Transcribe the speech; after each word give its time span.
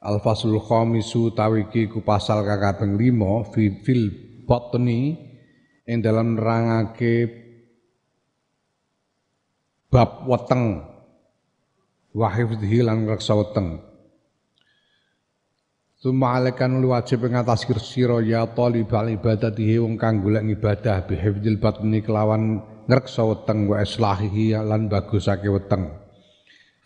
Al-Faslul 0.00 0.64
Khamisu 0.64 1.36
tawiki 1.36 1.84
ku 1.92 2.00
pasal 2.00 2.40
limo 2.96 3.44
fi 3.52 3.84
fil 3.84 4.08
botni 4.48 5.12
ing 5.84 6.00
dalam 6.00 6.40
nerangake 6.40 7.28
bab 9.92 10.24
weteng. 10.24 10.88
Wa 12.16 12.32
hifdhi 12.32 12.80
lan 12.80 13.04
reksa 13.04 13.36
weteng. 13.36 13.84
Suma 16.00 16.40
alekan 16.40 16.80
lu 16.80 16.96
wajib 16.96 17.28
ngatas 17.28 17.68
sira 17.84 18.24
ya 18.24 18.48
talibal 18.56 19.04
ibadatihi 19.04 19.84
wong 19.84 20.00
kang 20.00 20.24
ibadah 20.24 21.04
bi 21.04 21.12
hifdzil 21.12 21.60
kelawan 21.60 22.64
ngreksa 22.88 23.20
weteng 23.20 23.68
wa 23.68 23.84
islahihi 23.84 24.56
lan 24.64 24.88
bagusake 24.88 25.44
weteng 25.52 25.99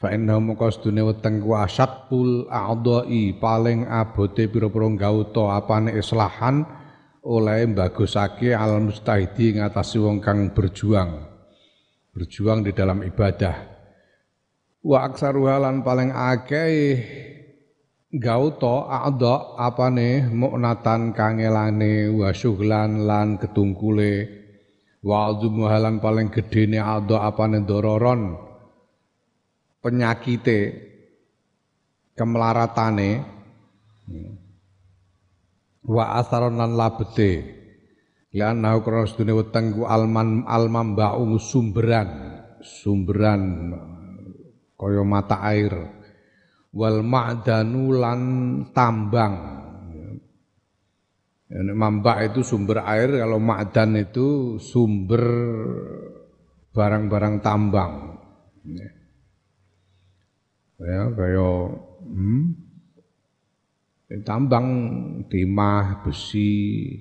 Fa 0.04 0.12
inna 0.12 0.36
moko 0.36 0.68
sedune 0.68 1.00
weteng 1.00 1.40
ku 1.40 1.56
asyaqul 1.56 2.52
a'dha'i 2.52 3.40
paling 3.40 3.88
abote 3.88 4.52
pira-pira 4.52 4.84
gauta 5.00 5.56
apane 5.56 5.96
islahan 5.96 6.60
oleh 7.24 7.64
bagusake 7.72 8.52
al 8.52 8.84
mustahidi 8.84 9.56
ngatasi 9.56 9.96
wong 9.96 10.20
kang 10.20 10.52
berjuang 10.52 11.24
berjuang 12.12 12.68
di 12.68 12.76
dalam 12.76 13.00
ibadah. 13.00 13.56
Wa 14.84 15.08
aksaruha 15.08 15.56
lan 15.56 15.80
paling 15.80 16.12
akeh 16.12 17.00
gauta 18.12 19.08
a'dha 19.08 19.56
apane 19.56 20.28
muknatan 20.28 21.16
kangelane 21.16 22.12
wa 22.12 22.28
syughlan 22.28 23.08
lan 23.08 23.40
ketungkule. 23.40 24.44
Wa 25.00 25.32
azumuhalan 25.32 25.96
paling 25.96 26.28
gedene 26.28 26.76
a'dha 26.76 27.24
apane 27.24 27.64
dororon 27.64 28.43
penyakite 29.84 30.58
kemelaratane 32.16 33.10
wa 35.84 36.04
asaron 36.16 36.56
lan 36.56 36.72
labete. 36.72 37.60
Lan 38.34 38.66
nau 38.66 38.82
krana 38.82 39.06
sedune 39.06 39.30
weteng 39.30 39.78
ku 39.78 39.86
alman 39.86 40.42
alman 40.48 40.98
ba'u 40.98 41.38
sumberan 41.38 42.40
sumberan 42.64 43.70
kaya 44.74 45.04
mata 45.04 45.38
air. 45.52 45.74
Wal 46.74 47.06
ma'danu 47.06 47.94
lan 47.94 48.20
tambang. 48.74 49.62
Mambak 51.54 52.34
itu 52.34 52.42
sumber 52.42 52.82
air, 52.82 53.22
kalau 53.22 53.38
ma'dan 53.38 53.94
itu 53.94 54.58
sumber 54.58 55.22
barang-barang 56.74 57.38
tambang. 57.38 58.18
ya 58.66 58.93
kaya 60.78 61.50
hmm, 62.02 62.42
tambang 64.26 64.68
timah, 65.30 66.02
besi, 66.02 66.98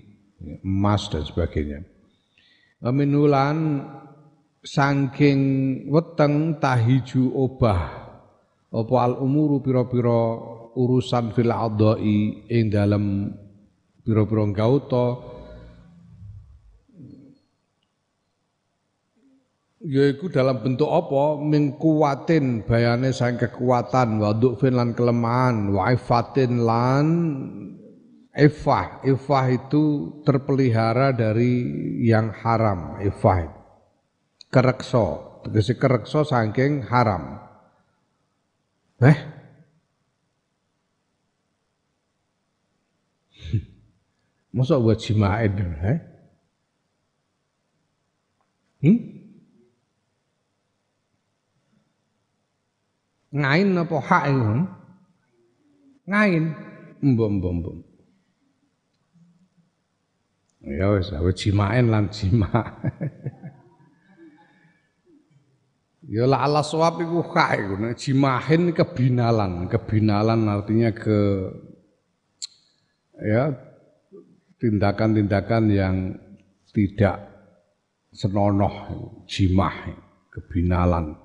emas 0.64 1.10
dan 1.10 1.24
sebagainya. 1.26 1.80
Minulan 2.84 3.88
saking 4.64 5.40
weteng 5.92 6.59
tahiju 6.59 7.31
obah 7.36 8.03
apa 8.74 8.96
al 8.97 9.22
umuru 9.22 9.62
pira-pira 9.62 10.40
urusan 10.74 11.36
fil 11.36 11.52
adai 11.53 12.47
ing 12.47 12.66
dalam 12.74 13.30
pira-pira 14.02 14.44
yaiku 19.84 20.32
dalam 20.32 20.64
bentuk 20.64 20.88
apa? 20.88 21.38
Mingkuwatin 21.44 22.64
bayane 22.64 23.12
sang 23.12 23.36
kekuatan. 23.36 24.24
Wa 24.24 24.32
fin 24.56 24.74
lan 24.80 24.96
kelemahan. 24.96 25.70
Wa 25.76 25.92
ifatin 25.92 26.64
lan 26.64 27.08
ifah. 28.32 29.04
Ifah 29.04 29.46
itu 29.52 30.18
terpelihara 30.24 31.12
dari 31.12 31.54
yang 32.02 32.32
haram. 32.32 33.04
Ifah 33.04 33.62
kerekso 34.54 35.34
tegese 35.44 35.76
kerekso 35.76 36.24
saking 36.24 36.88
haram. 36.88 37.44
Eh? 39.04 39.18
Masa 44.56 44.80
buat 44.80 45.02
jimain, 45.02 45.52
eh? 45.84 46.00
Hmm? 48.84 49.12
Ngain 53.34 53.74
apa 53.74 53.98
hak 53.98 54.24
itu? 54.30 54.62
Ngain. 56.06 56.54
Mbok 57.02 57.30
mbok 57.42 57.54
mbok. 57.58 57.76
Ya 60.64 60.88
wis, 60.94 61.12
jimaen 61.36 61.90
lan 61.90 62.14
jima. 62.14 62.48
ya 66.14 66.30
la 66.30 66.46
ala 66.46 66.62
suap 66.62 67.02
iku 67.02 67.26
hak 67.26 67.50
iku. 67.58 67.74
Jimahin 67.98 68.70
kebinalan, 68.70 69.66
kebinalan 69.66 70.46
artinya 70.46 70.94
ke 70.94 71.50
ya 73.18 73.50
tindakan-tindakan 74.62 75.74
yang 75.74 76.22
tidak 76.70 77.18
senonoh 78.14 79.10
jimah 79.26 79.90
kebinalan 80.30 81.18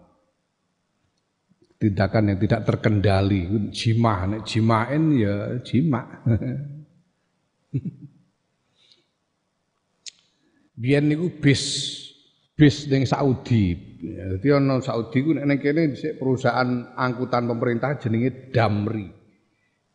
tindakan 1.78 2.34
yang 2.34 2.38
tidak 2.42 2.66
terkendali. 2.66 3.70
Jimah 3.70 4.18
nek 4.26 4.42
jimain 4.44 5.14
ya 5.14 5.62
jima 5.62 6.02
biyen 10.78 11.10
niku 11.10 11.30
bis 11.38 11.62
bis 12.54 12.86
ning 12.90 13.06
Saudi. 13.06 13.74
Jadi 13.98 14.46
ana 14.54 14.78
Saudi 14.78 15.22
ku 15.22 15.34
nek 15.34 15.58
kene 15.58 15.94
perusahaan 16.18 16.94
angkutan 16.94 17.50
pemerintah 17.50 17.98
jenenge 17.98 18.50
Damri. 18.54 19.18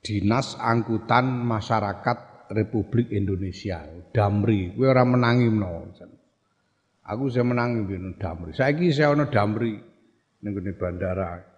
Dinas 0.04 0.60
Angkutan 0.60 1.48
Masyarakat 1.48 2.52
Republik 2.52 3.08
Indonesia. 3.16 3.88
Damri 4.12 4.76
kowe 4.76 4.92
ora 4.92 5.08
menangi 5.08 5.48
menawa 5.48 5.88
aku 7.08 7.32
saya 7.32 7.48
menangi 7.48 7.88
Damri. 8.20 8.52
Saiki 8.52 8.92
saya 8.92 9.16
ana 9.16 9.32
Damri 9.32 9.80
ning 10.44 10.52
bandara 10.76 11.53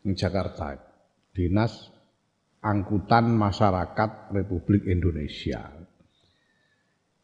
di 0.00 0.12
Jakarta. 0.16 0.76
Dinas 1.30 1.88
Angkutan 2.60 3.32
Masyarakat 3.32 4.34
Republik 4.36 4.84
Indonesia. 4.84 5.72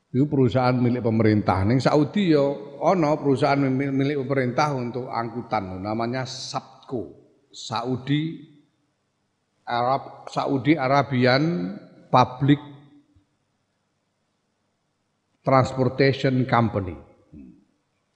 Itu 0.09 0.25
perusahaan 0.31 0.73
milik 0.73 1.05
pemerintah. 1.05 1.61
Ning 1.69 1.83
Saudi 1.83 2.33
ya 2.33 2.41
ono 2.81 3.11
perusahaan 3.21 3.61
milik 3.69 4.25
pemerintah 4.25 4.73
untuk 4.73 5.13
angkutan 5.13 5.85
namanya 5.85 6.25
Sabco. 6.25 7.29
Saudi 7.53 8.41
Arab 9.69 10.29
Saudi 10.33 10.73
Arabian 10.79 11.77
Public 12.09 12.61
Transportation 15.45 16.49
Company. 16.49 16.97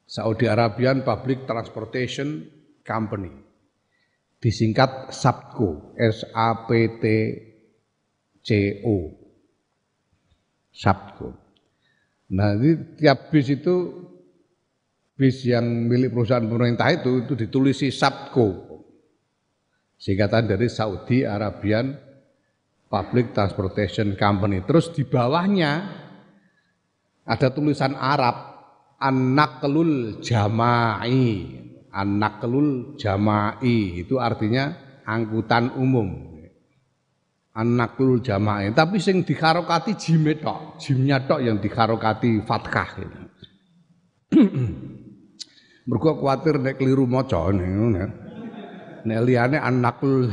Saudi 0.09 0.49
Arabian 0.49 1.05
Public 1.05 1.45
Transportation 1.45 2.49
Company 2.81 3.50
disingkat 4.41 5.13
SAPCO, 5.13 5.95
S 6.01 6.25
A 6.33 6.65
P 6.65 6.69
T 6.99 7.05
C 8.41 8.81
O. 8.89 9.13
SAPCO. 10.73 11.29
Nah, 12.33 12.57
ini 12.57 12.97
tiap 12.97 13.29
bis 13.29 13.53
itu 13.53 14.09
bis 15.13 15.45
yang 15.45 15.67
milik 15.87 16.17
perusahaan 16.17 16.49
pemerintah 16.49 16.89
itu 16.89 17.29
itu 17.29 17.37
ditulisi 17.37 17.93
SAPCO. 17.93 18.73
Singkatan 20.01 20.49
dari 20.49 20.65
Saudi 20.73 21.29
Arabian 21.29 21.93
Public 22.89 23.37
Transportation 23.37 24.17
Company. 24.17 24.65
Terus 24.65 24.89
di 24.97 25.05
bawahnya 25.05 25.73
ada 27.29 27.49
tulisan 27.53 27.93
Arab 27.93 28.57
An-Naqlul 28.97 30.25
Jama'i 30.25 31.29
An-Naqlul 31.91 32.95
Jama'i 32.97 34.07
itu 34.07 34.17
artinya 34.17 34.91
angkutan 35.11 35.75
umum. 35.75 36.31
An-naqlul 37.51 38.23
jama'i. 38.23 38.71
Tapi 38.71 39.03
sing 39.03 39.27
dikarokati 39.27 39.99
jime 39.99 40.39
tok, 40.39 40.79
jimnya 40.79 41.27
tok 41.27 41.43
yang 41.43 41.59
dikarokati 41.59 42.47
fathah 42.47 42.89
gitu. 42.95 43.21
Mergo 45.91 46.11
kuwatir 46.23 46.63
nek 46.63 46.79
keliru 46.79 47.11
maca 47.11 47.51
ngono. 47.51 48.07
Nek 49.03 49.21
liyane 49.27 49.59
an-naqlul 49.59 50.31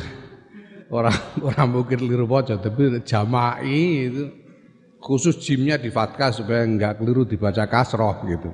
ora 0.94 1.10
ora 1.42 1.66
mungkin 1.66 2.06
keliru 2.06 2.30
maca 2.30 2.62
tapi 2.62 3.02
jama'i 3.02 3.82
itu 4.08 4.24
khusus 5.02 5.42
jimnya 5.42 5.82
di 5.82 5.90
fathah 5.90 6.30
supaya 6.30 6.62
enggak 6.62 7.02
keliru 7.02 7.26
dibaca 7.26 7.66
kasroh 7.66 8.30
gitu. 8.30 8.54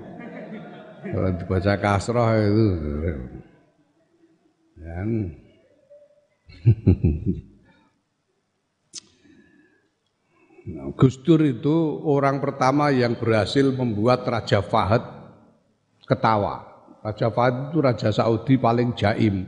Kalau 1.04 1.30
dibaca 1.36 1.74
kasroh 1.76 2.32
itu 2.40 2.68
dan 4.80 5.10
Nah, 10.64 10.96
Gus 10.96 11.20
Dur 11.20 11.44
itu 11.44 12.00
orang 12.08 12.40
pertama 12.40 12.88
yang 12.88 13.20
berhasil 13.20 13.68
membuat 13.76 14.24
Raja 14.24 14.64
Fahad 14.64 15.04
ketawa. 16.08 16.64
Raja 17.04 17.28
Fahad 17.28 17.68
itu 17.68 17.84
Raja 17.84 18.10
Saudi 18.16 18.56
paling 18.56 18.96
jaim. 18.96 19.44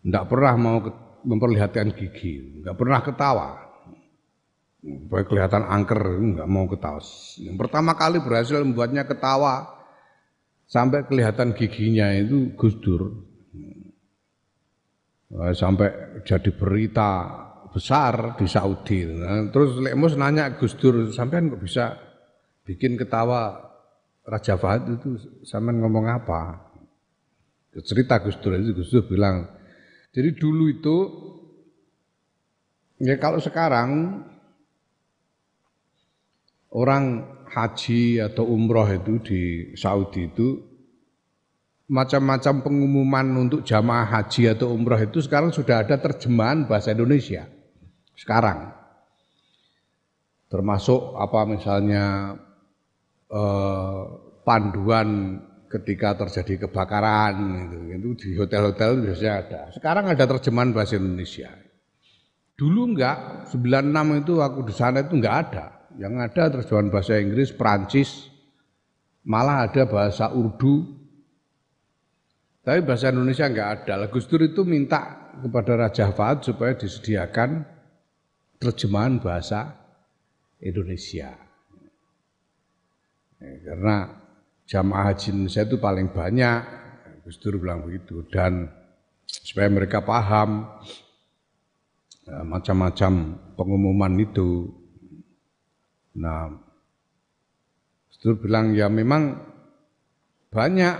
Tidak 0.00 0.24
pernah 0.24 0.56
mau 0.56 0.80
memperlihatkan 1.20 1.92
gigi, 1.92 2.64
nggak 2.64 2.76
pernah 2.80 3.04
ketawa. 3.04 3.48
Baik 4.82 5.28
kelihatan 5.28 5.68
angker, 5.68 6.00
nggak 6.00 6.48
mau 6.48 6.64
ketawa. 6.64 7.04
Yang 7.36 7.56
pertama 7.60 7.92
kali 7.92 8.24
berhasil 8.24 8.56
membuatnya 8.64 9.04
ketawa 9.04 9.81
sampai 10.72 11.04
kelihatan 11.04 11.52
giginya 11.52 12.08
itu 12.16 12.56
Gus 12.56 12.80
Dur. 12.80 13.12
Sampai 15.52 16.20
jadi 16.24 16.48
berita 16.48 17.10
besar 17.72 18.36
di 18.40 18.48
Saudi. 18.48 19.04
Nah, 19.04 19.52
terus 19.52 19.76
Lekmus 19.76 20.16
nanya 20.16 20.56
Gus 20.56 20.76
Dur, 20.80 21.12
sampean 21.12 21.52
kok 21.52 21.60
bisa 21.60 21.96
bikin 22.64 22.96
ketawa 22.96 23.68
Raja 24.24 24.56
Fahad 24.56 24.88
itu 24.96 25.20
sampean 25.44 25.80
ngomong 25.80 26.08
apa? 26.08 26.72
Cerita 27.84 28.20
Gus 28.20 28.36
Dur 28.40 28.56
itu 28.56 28.76
Gus 28.76 28.92
Dur 28.92 29.08
bilang, 29.08 29.48
jadi 30.12 30.36
dulu 30.36 30.68
itu 30.68 30.96
ya 33.00 33.16
kalau 33.16 33.40
sekarang 33.40 34.20
orang 36.76 37.24
haji 37.52 38.24
atau 38.24 38.48
umroh 38.48 38.88
itu 38.88 39.20
di 39.20 39.42
Saudi 39.76 40.32
itu 40.32 40.72
macam-macam 41.92 42.64
pengumuman 42.64 43.26
untuk 43.36 43.60
jamaah 43.68 44.08
haji 44.08 44.56
atau 44.56 44.72
umroh 44.72 44.96
itu 44.96 45.20
sekarang 45.20 45.52
sudah 45.52 45.84
ada 45.84 46.00
terjemahan 46.00 46.64
bahasa 46.64 46.96
Indonesia 46.96 47.44
sekarang. 48.16 48.72
Termasuk 50.48 51.16
apa 51.16 51.48
misalnya 51.48 52.36
eh, 53.28 54.02
panduan 54.44 55.40
ketika 55.68 56.16
terjadi 56.24 56.68
kebakaran 56.68 57.64
gitu, 57.64 57.76
itu 57.88 58.10
di 58.20 58.28
hotel-hotel 58.36 59.08
biasanya 59.08 59.34
ada. 59.40 59.60
Sekarang 59.72 60.04
ada 60.08 60.24
terjemahan 60.28 60.76
bahasa 60.76 61.00
Indonesia. 61.00 61.48
Dulu 62.52 62.92
enggak, 62.92 63.48
96 63.48 64.20
itu 64.22 64.34
aku 64.44 64.60
di 64.68 64.74
sana 64.76 65.00
itu 65.00 65.16
enggak 65.16 65.36
ada. 65.48 65.81
Yang 66.00 66.14
ada 66.24 66.42
terjemahan 66.58 66.88
bahasa 66.88 67.20
Inggris, 67.20 67.52
Prancis, 67.52 68.32
malah 69.26 69.68
ada 69.68 69.84
bahasa 69.84 70.32
Urdu. 70.32 70.88
Tapi 72.62 72.78
bahasa 72.86 73.10
Indonesia 73.10 73.50
enggak 73.50 73.70
ada. 73.82 74.06
Gus 74.06 74.30
Dur 74.30 74.46
itu 74.46 74.62
minta 74.62 75.32
kepada 75.42 75.74
Raja 75.74 76.14
Fahad 76.14 76.46
supaya 76.46 76.78
disediakan 76.78 77.66
terjemahan 78.62 79.18
bahasa 79.18 79.74
Indonesia. 80.62 81.34
Ya, 83.42 83.52
karena 83.66 83.96
jamaah 84.70 85.10
haji 85.10 85.34
Indonesia 85.34 85.66
itu 85.66 85.76
paling 85.82 86.14
banyak, 86.14 86.60
Gus 87.26 87.42
Dur 87.42 87.58
bilang 87.58 87.82
begitu, 87.82 88.22
dan 88.30 88.70
supaya 89.26 89.66
mereka 89.66 90.06
paham 90.06 90.70
ya, 92.22 92.46
macam-macam 92.46 93.12
pengumuman 93.58 94.14
itu. 94.22 94.81
Nah, 96.18 96.52
Dur 98.22 98.38
bilang 98.38 98.70
ya 98.70 98.86
memang 98.86 99.34
banyak 100.54 100.94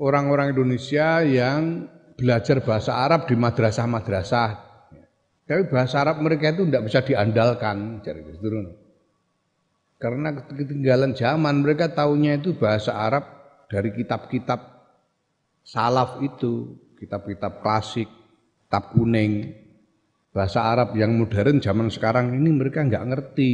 orang-orang 0.00 0.56
Indonesia 0.56 1.20
yang 1.20 1.84
belajar 2.16 2.64
bahasa 2.64 3.04
Arab 3.04 3.28
di 3.28 3.36
madrasah-madrasah 3.36 4.64
tapi 5.44 5.68
bahasa 5.68 6.00
Arab 6.00 6.24
mereka 6.24 6.56
itu 6.56 6.64
tidak 6.64 6.88
bisa 6.88 7.04
diandalkan, 7.04 8.00
Karena 10.00 10.28
ketinggalan 10.40 11.12
zaman 11.12 11.60
mereka 11.60 11.92
tahunya 11.92 12.40
itu 12.40 12.56
bahasa 12.56 12.96
Arab 12.96 13.24
dari 13.68 13.92
kitab-kitab 13.92 14.60
salaf 15.60 16.24
itu, 16.24 16.80
kitab-kitab 16.96 17.60
klasik, 17.60 18.08
kitab 18.64 18.96
kuning. 18.96 19.63
Bahasa 20.34 20.66
Arab 20.66 20.98
yang 20.98 21.14
modern 21.14 21.62
zaman 21.62 21.94
sekarang 21.94 22.34
ini 22.34 22.50
mereka 22.50 22.82
nggak 22.82 23.06
ngerti. 23.06 23.52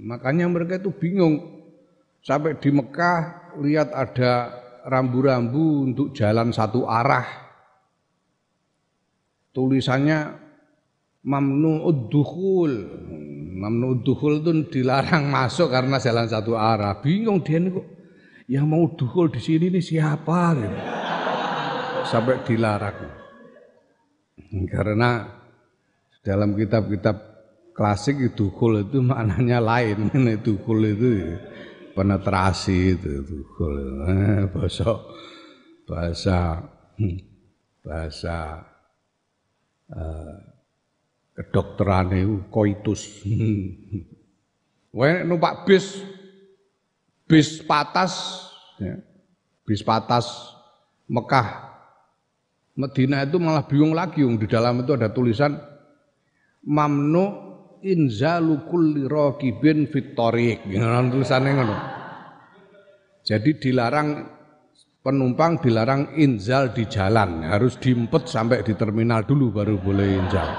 Makanya 0.00 0.48
mereka 0.48 0.80
itu 0.80 0.88
bingung. 0.96 1.60
Sampai 2.24 2.56
di 2.56 2.72
Mekah 2.72 3.52
lihat 3.60 3.92
ada 3.92 4.48
rambu-rambu 4.88 5.92
untuk 5.92 6.16
jalan 6.16 6.48
satu 6.48 6.88
arah. 6.88 7.28
Tulisannya 9.52 10.32
mamnu'ud 11.20 12.08
dukhul. 12.08 12.72
Mamnu'ud 13.52 14.00
dukhul 14.00 14.40
itu 14.40 14.80
dilarang 14.80 15.28
masuk 15.28 15.68
karena 15.68 16.00
jalan 16.00 16.32
satu 16.32 16.56
arah. 16.56 16.96
Bingung 17.04 17.44
dia 17.44 17.60
nih 17.60 17.76
kok 17.76 17.86
yang 18.48 18.72
mau 18.72 18.88
dukhul 18.88 19.28
di 19.28 19.40
sini 19.44 19.68
ini 19.68 19.84
siapa 19.84 20.56
gitu. 20.56 20.78
Sampai 22.08 22.40
dilarang. 22.48 23.20
Karena 24.72 25.41
dalam 26.22 26.54
kitab-kitab 26.54 27.32
klasik 27.74 28.14
itu 28.22 28.48
dukhul 28.48 28.86
itu 28.86 29.02
maknanya 29.02 29.58
lain. 29.58 30.08
Ini 30.14 30.38
dukhul 30.38 30.94
itu 30.94 31.10
penetrasi 31.92 32.96
itu 32.96 33.26
dukhul. 33.26 33.74
Eh, 34.08 34.42
bahasa 34.54 34.88
bahasa 35.84 36.38
hmm, 36.96 37.18
bahasa 37.82 38.36
uh, 39.90 40.36
kedokteran 41.34 42.14
itu 42.14 42.36
koitus. 42.48 43.02
Wae 44.96 45.24
numpak 45.24 45.64
bis 45.64 46.04
bis 47.24 47.64
patas 47.64 48.44
ya, 48.76 49.00
bis 49.64 49.80
patas 49.80 50.52
Mekah 51.08 51.72
Medina 52.76 53.24
itu 53.24 53.40
malah 53.40 53.64
bingung 53.64 53.96
lagi 53.96 54.20
di 54.20 54.44
dalam 54.44 54.84
itu 54.84 54.92
ada 54.92 55.08
tulisan 55.08 55.71
mamnu 56.66 57.24
inzalu 57.82 58.62
kulli 58.70 59.06
raqibin 59.10 59.90
fit 59.90 60.14
tariq. 60.14 60.70
tulisannya 61.10 61.50
ngono. 61.58 61.76
Jadi 63.22 63.50
dilarang 63.58 64.08
penumpang 65.02 65.58
dilarang 65.62 66.14
inzal 66.18 66.70
di 66.70 66.86
jalan, 66.86 67.46
harus 67.46 67.78
diempet 67.78 68.30
sampai 68.30 68.62
di 68.62 68.74
terminal 68.78 69.26
dulu 69.26 69.50
baru 69.50 69.78
boleh 69.78 70.08
inzal. 70.18 70.50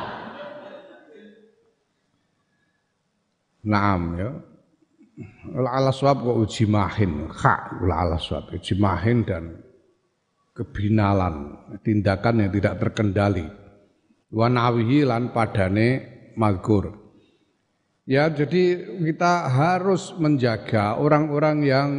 Naam 3.63 4.01
ya. 4.19 4.31
Ala 5.55 5.93
swab 5.93 6.25
kok 6.25 6.37
uji 6.41 6.65
mahin, 6.67 7.29
hak 7.29 7.79
ala 7.79 8.17
swab 8.19 8.51
uji 8.51 8.75
mahin 8.75 9.23
dan 9.23 9.61
kebinalan, 10.57 11.53
tindakan 11.85 12.43
yang 12.43 12.51
tidak 12.51 12.75
terkendali. 12.81 13.62
Wanawihi 14.33 15.05
lan 15.05 15.29
padane 15.29 16.01
magur. 16.33 16.89
Ya, 18.03 18.27
jadi 18.27 18.83
kita 18.99 19.47
harus 19.47 20.11
menjaga 20.19 20.99
orang-orang 20.99 21.57
yang 21.63 21.89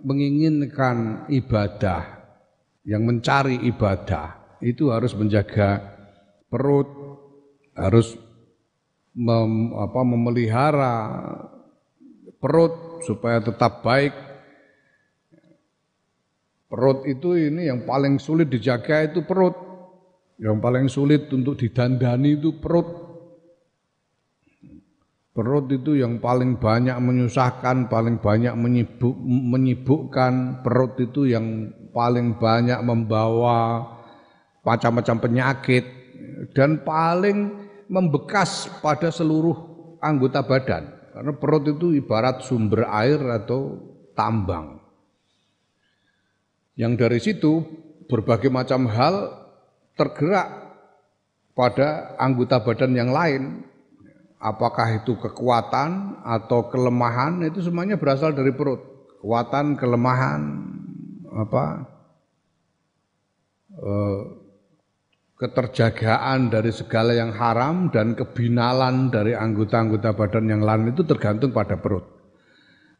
menginginkan 0.00 1.28
ibadah, 1.28 2.24
yang 2.88 3.04
mencari 3.04 3.60
ibadah, 3.68 4.56
itu 4.64 4.88
harus 4.88 5.12
menjaga 5.12 5.82
perut, 6.48 6.88
harus 7.76 8.16
mem, 9.12 9.76
apa, 9.76 10.00
memelihara 10.06 10.96
perut 12.40 13.04
supaya 13.04 13.44
tetap 13.44 13.84
baik. 13.84 14.14
Perut 16.72 17.04
itu 17.04 17.36
ini 17.36 17.68
yang 17.68 17.84
paling 17.84 18.16
sulit 18.16 18.48
dijaga 18.48 19.04
itu 19.04 19.20
perut. 19.20 19.71
Yang 20.42 20.56
paling 20.58 20.86
sulit 20.90 21.30
untuk 21.30 21.54
didandani 21.54 22.34
itu 22.34 22.58
perut. 22.58 22.98
Perut 25.32 25.70
itu 25.70 25.94
yang 25.94 26.18
paling 26.18 26.58
banyak 26.58 26.98
menyusahkan, 26.98 27.86
paling 27.86 28.18
banyak 28.18 28.50
menyibuk, 28.58 29.14
menyibukkan. 29.22 30.66
Perut 30.66 30.98
itu 30.98 31.30
yang 31.30 31.70
paling 31.94 32.42
banyak 32.42 32.82
membawa 32.82 33.86
macam-macam 34.66 35.16
penyakit 35.22 35.84
dan 36.58 36.82
paling 36.82 37.70
membekas 37.86 38.66
pada 38.82 39.14
seluruh 39.14 39.54
anggota 40.02 40.42
badan. 40.42 40.90
Karena 41.14 41.32
perut 41.38 41.70
itu 41.70 41.94
ibarat 41.94 42.42
sumber 42.42 42.90
air 42.90 43.22
atau 43.30 43.78
tambang. 44.18 44.82
Yang 46.74 46.92
dari 46.98 47.20
situ 47.22 47.62
berbagai 48.10 48.50
macam 48.50 48.90
hal 48.90 49.41
tergerak 49.96 50.48
pada 51.52 52.16
anggota 52.16 52.60
badan 52.64 52.92
yang 52.96 53.10
lain. 53.12 53.68
Apakah 54.42 54.98
itu 54.98 55.14
kekuatan 55.22 56.18
atau 56.26 56.66
kelemahan 56.66 57.46
itu 57.46 57.62
semuanya 57.62 57.94
berasal 57.94 58.34
dari 58.34 58.50
perut. 58.50 58.82
Kekuatan, 59.22 59.78
kelemahan, 59.78 60.42
apa 61.30 61.64
eh, 63.78 64.22
keterjagaan 65.38 66.54
dari 66.54 66.70
segala 66.70 67.14
yang 67.14 67.34
haram 67.34 67.90
dan 67.94 68.18
kebinalan 68.18 69.10
dari 69.10 69.34
anggota-anggota 69.34 70.14
badan 70.14 70.46
yang 70.46 70.62
lain 70.62 70.94
itu 70.94 71.02
tergantung 71.02 71.50
pada 71.50 71.78
perut. 71.78 72.11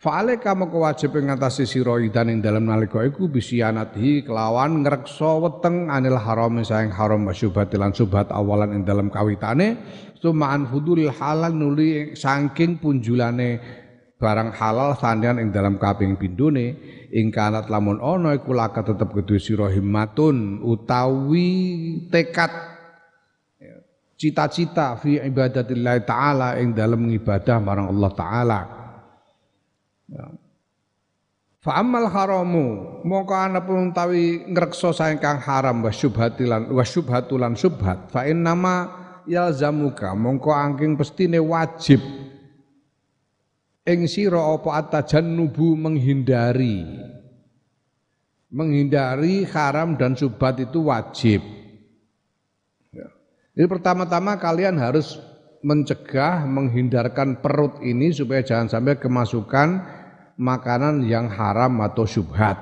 Fa'ale 0.03 0.43
kamu 0.43 0.67
kewajib 0.67 1.15
ngatasi 1.15 1.63
sira 1.63 1.95
idan 2.03 2.27
ing 2.27 2.43
dalam 2.43 2.67
nalika 2.67 3.07
iku 3.07 3.31
bisianati 3.31 4.27
kelawan 4.27 4.83
ngrekso 4.83 5.39
weteng 5.39 5.95
anil 5.95 6.19
haram 6.19 6.59
saing 6.67 6.91
haram 6.91 7.23
masyubhat 7.23 7.71
lan 7.79 7.95
subhat 7.95 8.27
awalan 8.35 8.75
ing 8.75 8.83
dalam 8.83 9.15
kawitane 9.15 9.79
sumaan 10.19 10.67
fudul 10.67 11.07
halal 11.07 11.55
nuli 11.55 12.19
saking 12.19 12.83
punjulane 12.83 13.63
barang 14.19 14.51
halal 14.59 14.99
sandian 14.99 15.39
ing 15.39 15.55
dalam 15.55 15.79
kaping 15.79 16.19
pindune 16.19 16.83
ing 17.15 17.31
kanat 17.31 17.71
lamun 17.71 18.03
ana 18.03 18.35
iku 18.35 18.59
laka 18.59 18.83
tetep 18.83 19.07
kedue 19.07 19.39
sira 19.39 19.71
himmatun 19.71 20.67
utawi 20.67 21.47
tekad 22.11 22.51
cita-cita 24.19 24.99
fi 24.99 25.23
ibadatillah 25.23 26.03
taala 26.03 26.59
ing 26.59 26.75
dalam 26.75 27.07
ibadah 27.07 27.63
marang 27.63 27.87
Allah 27.87 28.13
taala 28.19 28.82
Ya. 28.82 28.82
Fa 31.63 31.79
amal 31.79 32.11
haramu 32.11 33.01
mongko 33.07 33.35
ana 33.39 33.63
pun 33.63 33.95
tawi 33.95 34.51
ngrekso 34.51 34.91
kang 35.23 35.39
haram 35.39 35.79
wa 35.79 35.95
syubhatilan 35.95 36.75
wa 36.75 36.83
syubhatulan 36.83 37.55
syubhat 37.55 38.11
fa 38.11 38.27
innama 38.27 38.91
yalzamuka 39.31 40.11
mongko 40.11 40.51
angking 40.51 40.99
pestine 40.99 41.39
wajib 41.39 42.03
ing 43.87 44.11
sira 44.11 44.43
apa 44.43 44.75
atajannubu 44.75 45.79
menghindari 45.79 46.83
menghindari 48.53 49.49
haram 49.49 49.97
dan 49.97 50.13
syubhat 50.13 50.61
itu 50.61 50.85
wajib. 50.93 51.41
Ya. 52.93 53.09
Jadi 53.57 53.67
pertama-tama 53.67 54.37
kalian 54.37 54.77
harus 54.77 55.17
mencegah, 55.65 56.45
menghindarkan 56.45 57.41
perut 57.41 57.81
ini 57.81 58.13
supaya 58.13 58.45
jangan 58.45 58.69
sampai 58.69 59.01
kemasukan 59.01 59.69
makanan 60.43 61.07
yang 61.07 61.31
haram 61.31 61.79
atau 61.87 62.03
syubhat. 62.03 62.59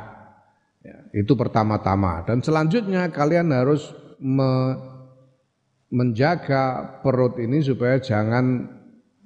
Ya, 0.84 1.00
itu 1.16 1.32
pertama-tama. 1.32 2.20
Dan 2.28 2.44
selanjutnya 2.44 3.08
kalian 3.08 3.49
harus 3.56 3.88
me 4.20 4.76
menjaga 5.90 7.02
perut 7.02 7.34
ini 7.42 7.58
supaya 7.66 7.99
jangan 7.99 8.70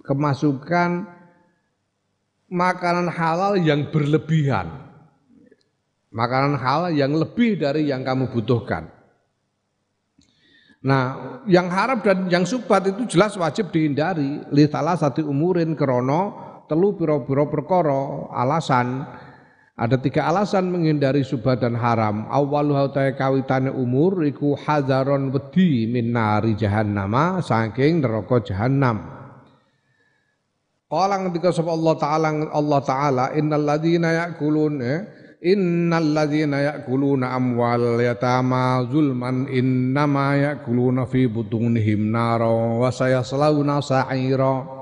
kemasukan 0.00 1.04
makanan 2.49 3.12
halal 3.12 3.61
yang 3.61 3.92
berlebihan. 3.92 4.73
Makanan 6.08 6.56
halal 6.56 6.94
yang 6.94 7.12
lebih 7.12 7.61
dari 7.61 7.90
yang 7.90 8.00
kamu 8.00 8.32
butuhkan. 8.32 8.88
Nah, 10.84 11.04
yang 11.49 11.68
haram 11.73 12.00
dan 12.00 12.28
yang 12.28 12.44
subhat 12.49 12.84
itu 12.88 13.16
jelas 13.16 13.37
wajib 13.37 13.73
dihindari. 13.73 14.44
Li 14.52 14.64
satu 14.68 15.25
umurin 15.25 15.73
krono 15.76 16.53
telu 16.66 16.97
piro-piro 16.97 17.49
perkara 17.49 18.33
alasan 18.33 19.04
ada 19.75 19.99
tiga 19.99 20.30
alasan 20.30 20.71
menghindari 20.71 21.26
subhat 21.26 21.59
dan 21.59 21.75
haram. 21.75 22.30
Awalu 22.30 22.78
hautai 22.78 23.18
kawitane 23.18 23.75
umur 23.75 24.23
iku 24.23 24.54
hadaron 24.54 25.35
wedi 25.35 25.90
min 25.90 26.14
nari 26.14 26.54
jahannama 26.54 27.42
saking 27.42 27.99
neraka 27.99 28.38
jahannam. 28.54 29.02
Qala 30.87 31.18
ngendika 31.18 31.50
sapa 31.50 31.75
Allah 31.75 31.94
taala 31.99 32.28
Allah 32.54 32.80
taala 32.87 33.25
innal 33.35 33.66
ladzina 33.66 34.14
ya'kulun 34.14 34.75
eh, 34.78 34.99
innal 35.42 36.06
ladzina 36.23 36.62
ya'kuluna 36.62 37.35
amwal 37.35 37.99
yatama 37.99 38.78
zulman 38.87 39.50
innama 39.50 40.38
ya'kuluna 40.38 41.02
fi 41.11 41.26
butunihim 41.26 42.14
nara 42.14 42.47
wa 42.78 42.94
sayaslawna 42.94 43.83
sa'ira 43.83 44.74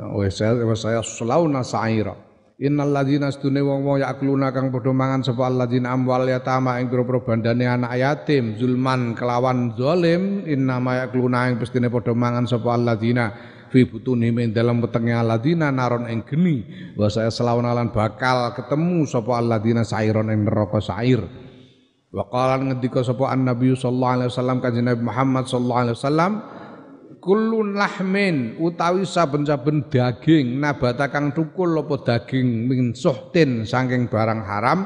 wa 0.00 0.74
saya 0.76 1.04
selauna 1.04 1.60
sa'ira. 1.60 2.16
Innal 2.60 2.92
ladzina 2.92 3.32
astune 3.32 3.64
wong-wong 3.64 4.04
yakluna 4.04 4.52
kang 4.52 4.68
padha 4.68 4.92
mangan 4.92 5.24
sapa 5.24 5.48
alladzina 5.48 5.96
amwal 5.96 6.28
yatama 6.28 6.76
ing 6.76 6.92
pira 6.92 7.08
bandane 7.08 7.64
anak 7.64 7.96
yatim 7.96 8.52
zulman 8.60 9.16
kelawan 9.16 9.72
zalim 9.80 10.44
innama 10.44 11.00
yakluna 11.00 11.48
ing 11.48 11.56
pestine 11.56 11.88
padha 11.88 12.12
mangan 12.12 12.44
sapa 12.44 12.76
alladzina 12.76 13.32
fi 13.72 13.88
butunihim 13.88 14.44
ing 14.44 14.48
dalam 14.52 14.84
wetenge 14.84 15.08
alladzina 15.08 15.72
naron 15.72 16.04
ing 16.12 16.20
geni. 16.28 16.68
Wa 17.00 17.08
saya 17.08 17.32
selauna 17.32 17.72
lan 17.72 17.96
bakal 17.96 18.52
ketemu 18.52 19.08
sapa 19.08 19.40
alladzina 19.40 19.80
sairon 19.80 20.28
ing 20.28 20.44
neraka 20.44 20.84
sair. 20.84 21.24
Wa 22.12 22.28
qala 22.28 22.60
ngendika 22.60 23.00
sapa 23.00 23.32
annabi 23.32 23.72
sallallahu 23.72 24.14
alaihi 24.20 24.30
wasallam 24.36 24.58
kanjeng 24.60 24.84
Nabi 24.84 25.00
Muhammad 25.00 25.48
sallallahu 25.48 25.80
alaihi 25.80 25.96
wasallam 25.96 26.32
kulun 27.20 27.76
lahmin 27.76 28.56
utawi 28.56 29.04
saben-saben 29.04 29.86
daging 29.92 30.58
nabata 30.58 31.12
kang 31.12 31.30
tukul 31.36 31.76
apa 31.78 32.00
daging 32.02 32.66
min 32.66 32.96
suhtin 32.96 33.68
saking 33.68 34.08
barang 34.08 34.42
haram. 34.42 34.78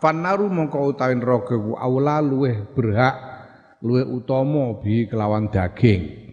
Fanaru 0.00 0.48
mongko 0.48 0.96
utawi 0.96 1.18
neraka 1.18 1.60
ku 1.60 1.76
aula 1.76 2.24
luweh 2.24 2.64
berhak 2.72 3.14
luweh 3.84 4.06
utama 4.06 4.80
bi 4.80 5.04
kelawan 5.04 5.52
daging. 5.52 6.32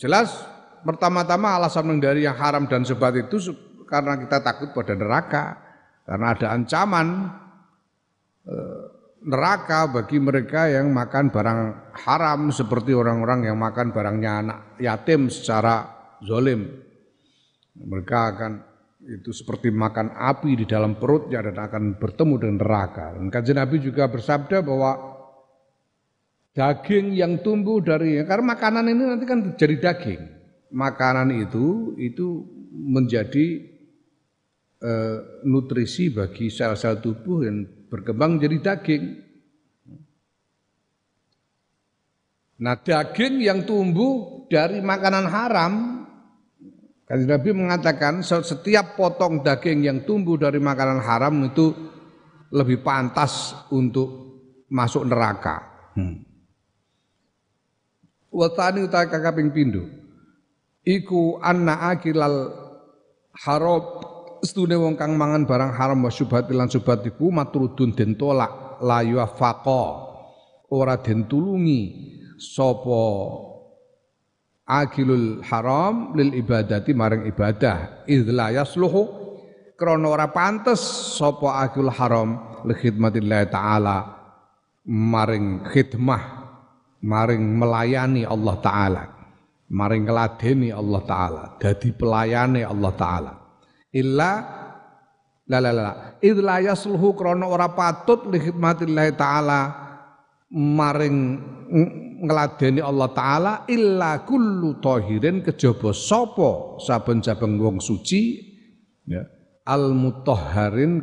Jelas 0.00 0.32
pertama-tama 0.80 1.60
alasan 1.60 1.84
menghindari 1.84 2.24
yang 2.24 2.38
haram 2.38 2.64
dan 2.64 2.88
sebat 2.88 3.12
itu 3.20 3.52
karena 3.84 4.16
kita 4.16 4.40
takut 4.40 4.72
pada 4.72 4.96
neraka 4.96 5.44
karena 6.08 6.26
ada 6.32 6.46
ancaman 6.56 7.28
eh, 8.48 8.82
neraka 9.24 9.90
bagi 9.90 10.22
mereka 10.22 10.70
yang 10.70 10.94
makan 10.94 11.34
barang 11.34 11.60
haram 12.06 12.54
seperti 12.54 12.94
orang-orang 12.94 13.50
yang 13.50 13.58
makan 13.58 13.90
barangnya 13.90 14.32
anak 14.44 14.58
yatim 14.78 15.26
secara 15.26 15.88
zolim. 16.22 16.66
Mereka 17.78 18.18
akan 18.34 18.52
itu 19.08 19.30
seperti 19.30 19.70
makan 19.70 20.12
api 20.12 20.58
di 20.58 20.66
dalam 20.68 20.98
perutnya 20.98 21.40
dan 21.40 21.56
akan 21.56 21.96
bertemu 21.96 22.34
dengan 22.36 22.58
neraka. 22.60 23.16
Dan 23.16 23.30
kajian 23.30 23.58
Nabi 23.58 23.76
juga 23.80 24.10
bersabda 24.10 24.60
bahwa 24.60 24.92
daging 26.52 27.14
yang 27.14 27.38
tumbuh 27.40 27.78
dari 27.78 28.18
karena 28.26 28.54
makanan 28.58 28.90
ini 28.90 29.02
nanti 29.06 29.24
kan 29.24 29.38
jadi 29.54 29.76
daging. 29.78 30.22
Makanan 30.68 31.32
itu 31.32 31.96
itu 31.96 32.44
menjadi 32.68 33.46
e, 34.76 34.92
nutrisi 35.48 36.12
bagi 36.12 36.52
sel-sel 36.52 37.00
tubuh 37.00 37.48
yang 37.48 37.77
berkembang 37.88 38.38
jadi 38.38 38.56
daging. 38.60 39.04
Nah 42.58 42.76
daging 42.76 43.34
yang 43.42 43.64
tumbuh 43.64 44.44
dari 44.50 44.80
makanan 44.84 45.26
haram, 45.28 45.72
kan 47.08 47.18
Nabi 47.24 47.50
mengatakan 47.54 48.20
setiap 48.24 48.96
potong 48.98 49.40
daging 49.40 49.84
yang 49.88 49.98
tumbuh 50.04 50.36
dari 50.36 50.60
makanan 50.60 51.00
haram 51.00 51.34
itu 51.44 51.72
lebih 52.52 52.80
pantas 52.80 53.52
untuk 53.72 54.08
masuk 54.68 55.04
neraka. 55.08 55.64
Hmm. 55.96 56.24
Watani 58.28 58.84
utai 58.84 59.08
kakaping 59.08 59.52
pindu. 59.52 59.88
Iku 60.84 61.40
anna 61.40 61.92
akilal 61.92 62.52
harob 63.44 64.07
stune 64.44 64.76
wong 64.78 64.94
kang 64.94 65.14
mangan 65.18 65.46
barang 65.46 65.72
haram 65.74 66.04
wa 66.04 66.10
syubhat 66.12 66.50
lan 66.52 66.70
syubhat 66.70 67.06
iku 67.06 67.30
matrudun 67.32 67.94
den 67.94 68.14
tolak 68.14 68.80
la 68.82 69.02
yuafaqa 69.02 69.84
ora 70.70 71.00
den 71.00 71.26
tulungi 71.26 71.80
sapa 72.38 73.02
akilul 74.68 75.40
haram 75.48 76.12
lil 76.12 76.36
ibadati 76.36 76.92
maring 76.92 77.24
ibadah. 77.26 78.04
Idla 78.04 78.52
yasluhu 78.52 79.02
krana 79.74 80.06
ora 80.12 80.28
pantes 80.28 80.82
sapa 81.16 81.64
akilul 81.64 81.94
haram 81.94 82.62
li 82.68 82.74
khidmatillah 82.76 83.48
taala 83.48 83.96
maring 84.88 85.64
khidmah 85.68 86.22
maring 87.04 87.44
melayani 87.56 88.26
Allah 88.26 88.56
taala 88.58 89.02
maring 89.70 90.08
ngladeni 90.08 90.72
Allah 90.72 91.02
taala 91.04 91.42
dadi 91.60 91.92
pelayane 91.92 92.64
Allah 92.64 92.92
taala 92.96 93.32
illa 93.94 94.30
la 95.48 95.58
la 95.64 95.70
la 95.72 95.88
id 96.20 96.38
yasluhu 96.44 97.16
krana 97.16 97.48
ora 97.48 97.72
patut 97.72 98.28
li 98.28 98.38
khidmatillah 98.42 99.06
taala 99.16 99.60
maring 100.52 101.40
ngladeni 102.24 102.80
Allah 102.82 103.08
taala 103.14 103.52
illa 103.70 104.26
kullu 104.26 104.82
tahirin 104.82 105.40
kejaba 105.46 105.94
sapa 105.94 106.80
saben-saben 106.82 107.56
wong 107.56 107.78
suci 107.78 108.36
ya 109.06 109.22
al 109.68 109.92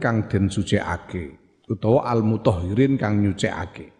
kang 0.01 0.27
den 0.29 0.49
sucikake 0.51 1.37
utawa 1.69 2.05
al 2.05 2.21
mutahhirin 2.21 2.97
kang 3.01 3.21
nyucikake 3.21 3.94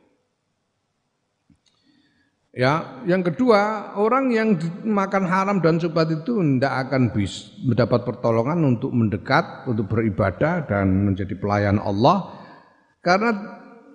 Ya, 2.56 3.04
yang 3.04 3.20
kedua, 3.20 3.92
orang 4.00 4.32
yang 4.32 4.56
makan 4.88 5.28
haram 5.28 5.60
dan 5.60 5.76
subhat 5.76 6.08
itu 6.08 6.40
tidak 6.40 6.88
akan 6.88 7.12
bisa 7.12 7.52
mendapat 7.60 8.08
pertolongan 8.08 8.64
untuk 8.64 8.96
mendekat, 8.96 9.68
untuk 9.68 9.92
beribadah 9.92 10.64
dan 10.64 11.04
menjadi 11.04 11.36
pelayan 11.36 11.84
Allah. 11.84 12.32
Karena 13.04 13.36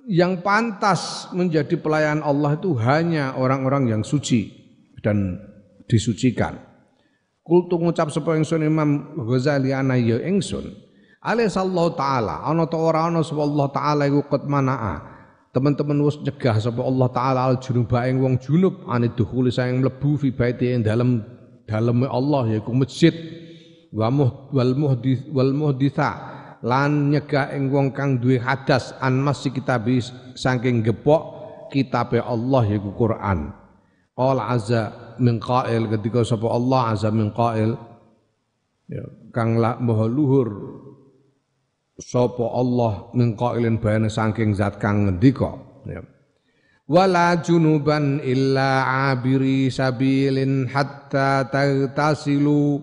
yang 0.04 0.44
pantas 0.44 1.32
menjadi 1.32 1.72
pelayan 1.80 2.20
Allah 2.20 2.60
itu 2.60 2.76
hanya 2.76 3.32
orang-orang 3.40 3.96
yang 3.96 4.02
suci 4.04 4.52
dan 5.00 5.40
disucikan. 5.88 6.60
Kultu 7.40 7.80
ngucap 7.80 8.12
sapa 8.12 8.36
ingsun 8.36 8.60
Imam 8.60 9.16
Ghazali 9.24 9.72
ana 9.72 9.96
ya 9.96 10.20
ingsun. 10.20 10.68
Alaihissallahu 11.24 11.96
taala 11.96 12.44
ana 12.44 12.68
ta 12.68 12.76
ora 12.76 13.08
ana 13.08 13.24
sapa 13.24 13.40
Allah 13.40 13.66
taala 13.72 14.02
iku 14.04 14.20
qad 14.28 14.44
manaa 14.44 15.09
teman-teman 15.50 15.98
wis 16.06 16.18
nyegah 16.22 16.58
sapa 16.62 16.82
Allah 16.82 17.08
taala 17.10 17.40
al 17.50 17.58
junuba 17.58 18.06
ing 18.06 18.22
wong 18.22 18.38
junub. 18.38 18.86
Ane 18.86 19.10
dukhuli 19.14 19.50
sayang 19.50 19.82
mlebu 19.82 20.18
fi 20.18 20.28
baiti 20.30 20.70
ing 20.70 20.86
dalem 20.86 21.22
daleme 21.66 22.06
Allah 22.06 22.58
yaiku 22.58 22.74
masjid. 22.74 23.14
Wa 23.90 24.10
wal 24.54 24.74
muhdis 24.78 25.26
wal 25.34 25.50
muhditha. 25.54 26.10
Lan 26.62 27.10
nyegah 27.10 27.56
ing 27.56 27.72
wong 27.72 27.90
kang 27.90 28.20
duwe 28.20 28.38
hadas 28.38 28.94
an 29.00 29.18
masih 29.24 29.50
kitab 29.50 29.88
saking 30.36 30.84
gepok 30.86 31.22
kitabe 31.74 32.22
Allah 32.22 32.62
yaiku 32.66 32.94
Quran. 32.94 33.54
Qala 34.14 34.52
azza 34.52 35.16
min 35.18 35.40
qail 35.40 35.88
ketika 35.88 36.24
sapa 36.26 36.46
Allah 36.50 36.92
azza 36.92 37.08
min 37.08 37.32
qail 37.32 37.72
ya 38.90 39.06
kang 39.30 39.56
la 39.56 39.78
maha 39.78 40.04
luhur 40.10 40.48
sapa 42.00 42.44
Allah 42.56 43.12
min 43.12 43.36
qailin 43.36 43.76
bayane 43.78 44.08
saking 44.08 44.56
zat 44.56 44.80
kang 44.80 45.06
ngendika 45.06 45.52
ya. 45.86 46.00
Wala 46.90 47.38
junuban 47.38 48.18
illa 48.26 48.82
abiri 49.14 49.70
sabilin 49.70 50.66
hatta 50.66 51.46
tagtasilu 51.46 52.82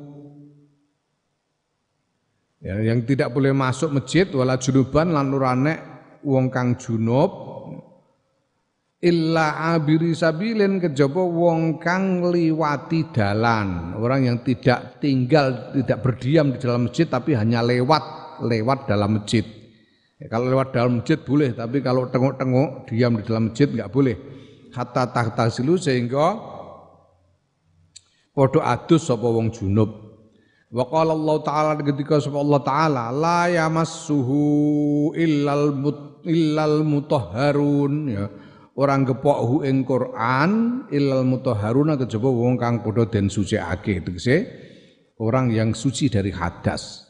ya, 2.64 2.80
yang 2.88 3.04
tidak 3.04 3.36
boleh 3.36 3.52
masuk 3.52 3.92
masjid 3.92 4.24
wala 4.32 4.56
junuban 4.56 5.12
lan 5.12 5.28
urane 5.28 5.74
wong 6.24 6.48
kang 6.48 6.80
junub. 6.80 7.60
Illa 8.98 9.78
abiri 9.78 10.18
sabilin 10.18 10.82
kejaba 10.82 11.22
wong 11.22 11.78
kang 11.78 12.26
liwati 12.34 13.14
dalan. 13.14 13.94
Orang 13.94 14.26
yang 14.26 14.42
tidak 14.42 14.98
tinggal 14.98 15.70
tidak 15.76 16.02
berdiam 16.02 16.50
di 16.50 16.58
dalam 16.58 16.90
masjid 16.90 17.06
tapi 17.06 17.38
hanya 17.38 17.62
lewat 17.62 18.17
lewat 18.44 18.90
dalam 18.90 19.22
masjid. 19.22 19.46
Ya, 20.18 20.26
kalau 20.34 20.50
lewat 20.50 20.74
dalam 20.74 21.02
masjid 21.02 21.22
boleh, 21.22 21.54
tapi 21.54 21.78
kalau 21.86 22.10
tengok-tengok 22.10 22.90
diam 22.90 23.22
di 23.22 23.24
dalam 23.26 23.54
masjid 23.54 23.70
nggak 23.70 23.92
boleh. 23.94 24.18
Hatta 24.74 25.10
tahta 25.10 25.50
silu 25.50 25.78
sehingga 25.78 26.38
podo 28.34 28.62
adus 28.62 29.10
sapa 29.10 29.26
wong 29.26 29.50
junub. 29.54 29.90
Wa 30.68 30.84
qala 30.90 31.16
Allah 31.16 31.38
taala 31.42 31.72
ketika 31.80 32.20
sapa 32.20 32.38
Allah 32.38 32.62
taala 32.62 33.04
la 33.14 33.42
yamassuhu 33.50 35.16
illal 35.16 35.74
mut, 35.74 36.22
illal 36.28 36.82
mutahharun 36.82 37.94
ya. 38.10 38.26
Orang 38.78 39.10
gepok 39.10 39.66
ing 39.66 39.82
Quran 39.90 40.50
illal 40.94 41.26
mutahharuna 41.26 41.98
kejaba 41.98 42.30
wong 42.30 42.62
kang 42.62 42.86
padha 42.86 43.10
den 43.10 43.26
suciake 43.26 44.06
tegese 44.06 44.46
orang 45.18 45.50
yang 45.50 45.74
suci 45.74 46.14
dari 46.14 46.30
hadas. 46.30 47.07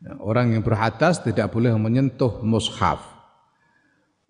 Ya, 0.00 0.16
orang 0.16 0.56
yang 0.56 0.64
berhadas 0.64 1.20
tidak 1.20 1.52
boleh 1.52 1.76
menyentuh 1.76 2.40
mushaf. 2.40 3.04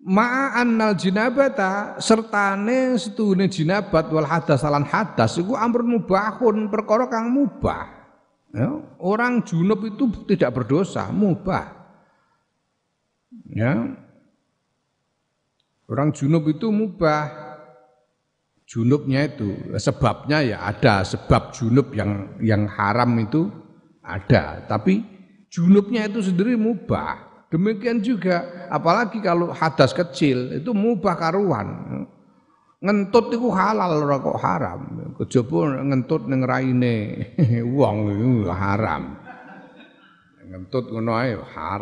Ma'annal 0.01 0.97
jinabata 0.97 2.01
sertane 2.01 2.97
setune 2.99 3.47
jinabat 3.47 4.09
wal 4.11 4.25
hadas 4.25 4.65
alan 4.65 4.83
hadas 4.83 5.37
iku 5.37 5.53
amrun 5.55 5.95
mubahun 6.01 6.67
perkara 6.67 7.07
kang 7.07 7.31
mubah. 7.31 7.87
Ya, 8.51 8.67
orang 8.99 9.47
junub 9.47 9.79
itu 9.87 10.11
tidak 10.27 10.51
berdosa, 10.59 11.07
mubah. 11.07 11.71
Ya. 13.47 13.95
Orang 15.87 16.11
junub 16.11 16.51
itu 16.51 16.67
mubah. 16.67 17.47
Junubnya 18.67 19.27
itu 19.27 19.75
sebabnya 19.75 20.39
ya 20.43 20.63
ada 20.63 21.03
sebab 21.03 21.51
junub 21.51 21.91
yang 21.91 22.39
yang 22.39 22.67
haram 22.71 23.11
itu 23.19 23.51
ada, 23.99 24.63
tapi 24.63 25.10
junubnya 25.51 26.07
itu 26.07 26.23
sendiri 26.23 26.55
mubah. 26.55 27.45
Demikian 27.51 27.99
juga 27.99 28.47
apalagi 28.71 29.19
kalau 29.19 29.51
hadas 29.51 29.91
kecil 29.91 30.55
itu 30.55 30.71
mubah 30.71 31.19
karuan. 31.19 31.67
Ngentut 32.81 33.29
itu 33.35 33.51
halal 33.51 34.01
ora 34.01 34.17
kok 34.17 34.39
haram. 34.39 34.81
Kejaba 35.19 35.83
ngentut 35.85 36.25
ning 36.31 36.41
raine 36.47 36.95
wong 37.77 37.97
itu 38.09 38.49
haram. 38.49 39.19
Ngentut 40.47 40.89
ngono 40.89 41.11
ae 41.19 41.35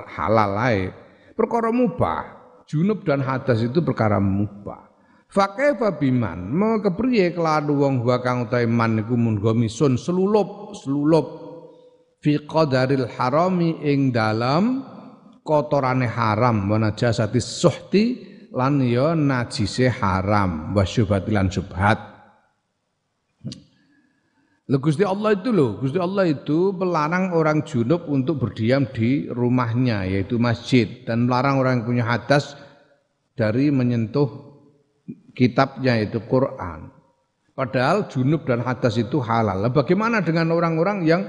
halal 0.10 0.52
ae. 0.58 0.90
Perkara 1.38 1.70
mubah. 1.70 2.42
Junub 2.70 3.02
dan 3.02 3.22
hadas 3.24 3.66
itu 3.66 3.82
perkara 3.82 4.22
mubah. 4.22 4.90
Fakaifa 5.30 5.94
biman, 6.02 6.50
mau 6.50 6.82
kepriye 6.82 7.38
keladu 7.38 7.86
wong 7.86 8.02
wa 8.02 8.18
kang 8.18 8.50
utahe 8.50 8.66
man 8.66 8.98
iku 8.98 9.14
mun 9.14 9.38
selulup 9.94 10.74
selulup 10.74 11.39
fi 12.20 12.44
qadaril 12.44 13.08
harami 13.16 13.80
ing 13.84 14.12
dalam 14.12 14.84
kotorane 15.44 16.08
haram 16.08 16.68
wa 16.68 16.78
najasati 16.78 17.40
suhti 17.40 18.04
lan 18.52 18.84
ya 18.84 19.16
najise 19.16 19.88
haram 19.88 20.76
wa 20.76 20.84
syubhati 20.84 21.32
lan 21.32 21.48
syubhat 21.48 22.10
Gusti 24.70 25.02
Allah 25.02 25.34
itu 25.34 25.50
loh, 25.50 25.82
Gusti 25.82 25.98
Allah 25.98 26.30
itu 26.30 26.70
melarang 26.78 27.34
orang 27.34 27.66
junub 27.66 28.06
untuk 28.06 28.38
berdiam 28.38 28.86
di 28.86 29.26
rumahnya 29.26 30.06
yaitu 30.06 30.38
masjid 30.38 30.86
dan 31.10 31.26
melarang 31.26 31.58
orang 31.58 31.82
yang 31.82 31.86
punya 31.90 32.06
hadas 32.06 32.54
dari 33.34 33.74
menyentuh 33.74 34.30
kitabnya 35.34 35.98
yaitu 35.98 36.22
Quran. 36.22 36.94
Padahal 37.58 38.14
junub 38.14 38.46
dan 38.46 38.62
hadas 38.62 39.02
itu 39.02 39.18
halal. 39.18 39.66
Bagaimana 39.74 40.22
dengan 40.22 40.54
orang-orang 40.54 41.02
yang 41.02 41.26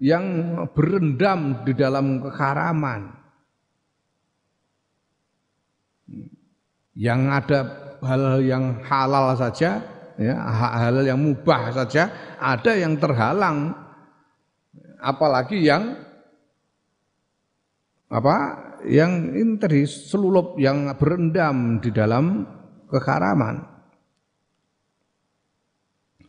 yang 0.00 0.56
berendam 0.72 1.60
di 1.62 1.76
dalam 1.76 2.24
keharaman. 2.24 3.20
Yang 6.96 7.20
ada 7.30 7.60
hal 8.02 8.40
yang 8.42 8.80
halal 8.82 9.36
saja, 9.36 9.84
ya, 10.16 10.36
hal 10.50 11.04
yang 11.04 11.20
mubah 11.20 11.70
saja, 11.70 12.08
ada 12.40 12.72
yang 12.74 12.96
terhalang. 12.96 13.76
Apalagi 15.00 15.60
yang 15.60 15.96
apa? 18.10 18.36
Yang 18.80 19.12
ini 19.36 19.52
tadi 19.60 19.80
selulup 19.84 20.56
yang 20.56 20.88
berendam 20.96 21.84
di 21.84 21.92
dalam 21.92 22.48
keharaman 22.88 23.60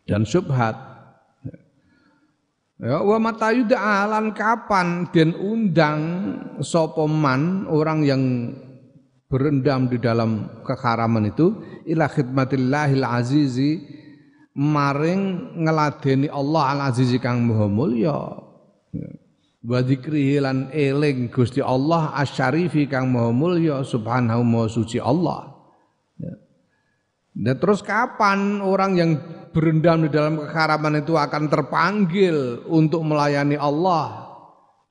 dan 0.04 0.28
subhat 0.28 0.91
Ya, 2.82 2.98
wa 2.98 3.22
matayuda 3.22 3.78
alan 3.78 4.34
kapan 4.34 5.06
den 5.13 5.38
undang 5.38 6.02
sopoman 6.65 7.70
orang 7.70 8.02
yang 8.02 8.24
berendam 9.30 9.86
di 9.86 10.02
dalam 10.02 10.50
keharaman 10.65 11.30
itu 11.30 11.62
ila 11.86 12.10
khidmatillahil 12.10 13.06
azizi 13.06 13.86
maring 14.58 15.54
ngeladeni 15.62 16.26
Allah 16.26 16.63
al 16.74 16.82
azizi 16.89 17.22
kang 17.22 17.46
maha 17.46 17.70
mulya 17.70 18.17
ya. 18.98 19.10
wa 19.62 19.80
lan 20.41 20.74
eling 20.74 21.30
Gusti 21.30 21.62
Allah 21.62 22.17
asyarifi 22.17 22.89
kang 22.89 23.13
maha 23.13 23.30
mulya 23.30 23.86
subhanahu 23.86 24.41
maha 24.41 24.67
suci 24.74 24.98
Allah. 24.98 25.51
Dan 27.32 27.56
terus 27.63 27.80
kapan 27.80 28.60
orang 28.60 28.91
yang 29.00 29.12
berendam 29.56 30.04
di 30.04 30.10
dalam 30.12 30.39
keharaman 30.39 31.00
itu 31.00 31.15
akan 31.15 31.48
terpanggil 31.48 32.67
untuk 32.67 33.08
melayani 33.08 33.56
Allah 33.56 34.32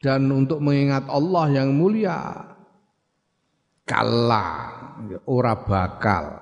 dan 0.01 0.29
untuk 0.33 0.65
mengingat 0.65 1.05
Allah 1.13 1.47
yang 1.53 1.77
mulia? 1.77 2.49
Kala, 3.85 4.49
ora 5.29 5.55
bakal. 5.61 6.41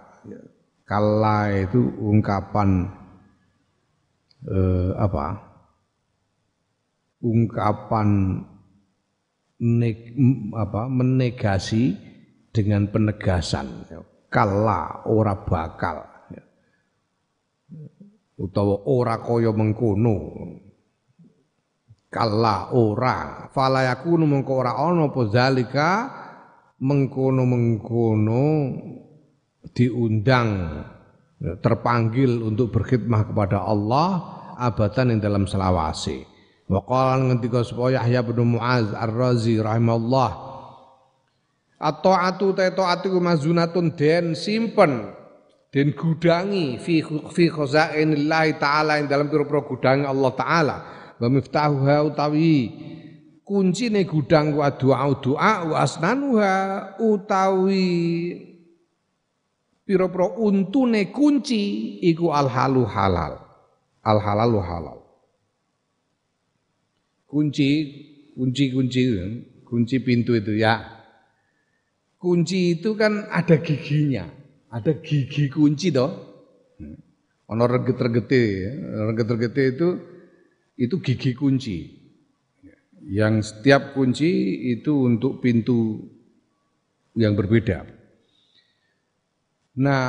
Kala 0.87 1.51
itu 1.55 1.83
ungkapan 1.99 2.87
eh, 4.47 4.91
apa? 4.95 5.27
Ungkapan 7.19 8.39
neg, 9.59 9.99
apa, 10.55 10.87
menegasi 10.87 11.99
dengan 12.55 12.87
penegasan 12.87 13.67
kala 14.29 15.09
ora 15.09 15.35
bakal. 15.35 16.05
Utawa 18.39 18.87
ora 18.87 19.19
kaya 19.19 19.51
mengkono. 19.51 20.17
Kala 22.09 22.73
ora. 22.73 23.51
Fala 23.53 23.85
yakunu 23.85 24.25
mengko 24.25 24.53
ora 24.65 24.79
ana 24.79 25.11
apa 25.11 25.23
zalika 25.29 25.91
mengkono-mengkono 26.79 28.45
diundang 29.75 30.49
terpanggil 31.61 32.41
untuk 32.41 32.73
berkhidmah 32.73 33.29
kepada 33.29 33.67
Allah 33.67 34.39
abadan 34.57 35.13
yang 35.13 35.21
dalam 35.21 35.45
selawase. 35.45 36.25
Wa 36.71 36.85
qala 36.85 37.19
ngendika 37.21 37.65
supaya 37.65 38.01
Yahya 38.03 38.21
bin 38.27 38.57
Muaz 38.57 38.93
Ar-Razi 38.93 39.57
rahimahullah 41.79 42.27
At-ta'atu 42.27 42.59
ta 42.59 42.75
ta'atu 42.75 43.15
mazunatun 43.23 43.95
den 43.95 44.35
simpen 44.35 45.15
den 45.71 45.95
gudangi 45.95 46.75
fi 46.83 47.07
fi 47.07 47.45
khazainillahi 47.47 48.59
taala 48.59 48.99
ing 48.99 49.07
dalam 49.07 49.31
pira-pira 49.31 49.63
gudang 49.63 50.03
Allah 50.03 50.33
taala. 50.35 50.77
Wa 51.23 51.31
miftahuha 51.31 52.03
utawi 52.03 52.73
kuncine 53.47 54.03
gudang 54.11 54.59
wa 54.59 54.75
doa 54.75 55.07
doa 55.23 55.53
wa 55.71 55.77
asnanuha 55.79 56.55
utawi 56.99 57.87
pira-pira 59.87 60.35
untune 60.35 61.15
kunci 61.15 62.03
iku 62.03 62.35
al 62.35 62.51
halu 62.51 62.83
halal. 62.83 63.39
Al 64.03 64.19
halalu 64.19 64.59
halal. 64.59 64.99
Kunci 67.29 67.71
kunci 68.35 68.75
kunci 68.75 69.03
kunci 69.63 69.97
pintu 70.03 70.35
itu 70.35 70.59
ya 70.59 70.98
kunci 72.19 72.79
itu 72.79 72.99
kan 72.99 73.31
ada 73.31 73.63
giginya 73.63 74.27
ada 74.69 74.93
gigi 74.99 75.49
kunci 75.49 75.95
toh 75.95 76.11
ono 77.49 77.65
reget-regete 77.65 78.43
reget-regete 79.15 79.63
itu 79.73 79.89
itu 80.79 80.95
gigi 81.01 81.33
kunci 81.33 81.99
yang 83.09 83.41
setiap 83.41 83.97
kunci 83.97 84.29
itu 84.75 85.09
untuk 85.09 85.41
pintu 85.41 86.03
yang 87.17 87.33
berbeda. 87.33 87.89
Nah, 89.79 90.07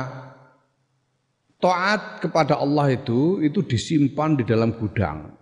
taat 1.56 2.20
kepada 2.20 2.60
Allah 2.60 2.92
itu 2.92 3.40
itu 3.40 3.64
disimpan 3.64 4.36
di 4.36 4.44
dalam 4.44 4.76
gudang. 4.76 5.32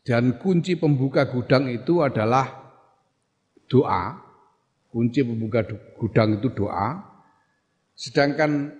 Dan 0.00 0.40
kunci 0.40 0.74
pembuka 0.80 1.28
gudang 1.28 1.68
itu 1.70 2.00
adalah 2.04 2.48
doa. 3.68 4.29
Kunci 4.90 5.22
pembuka 5.22 5.62
gudang 5.94 6.42
itu 6.42 6.50
doa. 6.50 6.98
Sedangkan 7.94 8.74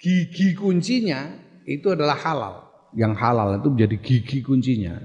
gigi 0.00 0.56
kuncinya 0.56 1.36
itu 1.68 1.92
adalah 1.92 2.16
halal. 2.16 2.54
Yang 2.96 3.12
halal 3.20 3.48
itu 3.60 3.68
menjadi 3.68 3.96
gigi 4.00 4.38
kuncinya. 4.40 4.96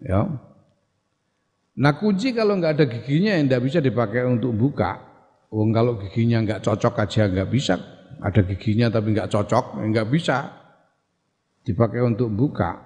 Ya. 0.00 0.20
Nah 1.76 1.92
kunci 2.00 2.32
kalau 2.32 2.56
nggak 2.56 2.80
ada 2.80 2.86
giginya 2.88 3.36
yang 3.36 3.52
nggak 3.52 3.64
bisa 3.68 3.78
dipakai 3.84 4.24
untuk 4.24 4.56
buka. 4.56 4.96
Oh 5.52 5.66
kalau 5.72 6.00
giginya 6.00 6.40
nggak 6.40 6.64
cocok 6.64 7.04
aja 7.04 7.28
nggak 7.28 7.50
bisa. 7.52 7.76
Ada 8.22 8.40
giginya 8.48 8.88
tapi 8.88 9.12
nggak 9.12 9.28
cocok 9.28 9.84
nggak 9.84 10.08
bisa 10.08 10.56
dipakai 11.66 12.00
untuk 12.00 12.32
buka. 12.32 12.85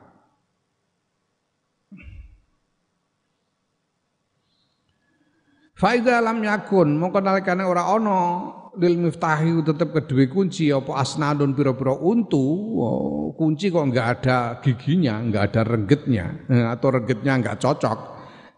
Faida 5.81 6.21
lam 6.21 6.45
yakun 6.45 7.01
mongko 7.01 7.25
nalikane 7.25 7.65
ora 7.65 7.89
ana 7.89 8.53
lil 8.77 9.01
miftahi 9.01 9.65
tetep 9.65 9.97
kedua 9.97 10.29
kunci 10.29 10.69
apa 10.69 10.93
asnadun 11.01 11.57
pira-pira 11.57 11.97
untu. 11.97 12.77
Oh, 12.77 13.33
kunci 13.33 13.73
kok 13.73 13.89
enggak 13.89 14.21
ada 14.21 14.61
giginya 14.61 15.17
enggak 15.17 15.49
ada 15.49 15.65
reggetnya 15.65 16.27
eh, 16.53 16.69
atau 16.69 16.93
reggetnya 16.93 17.33
enggak 17.33 17.65
cocok. 17.65 17.99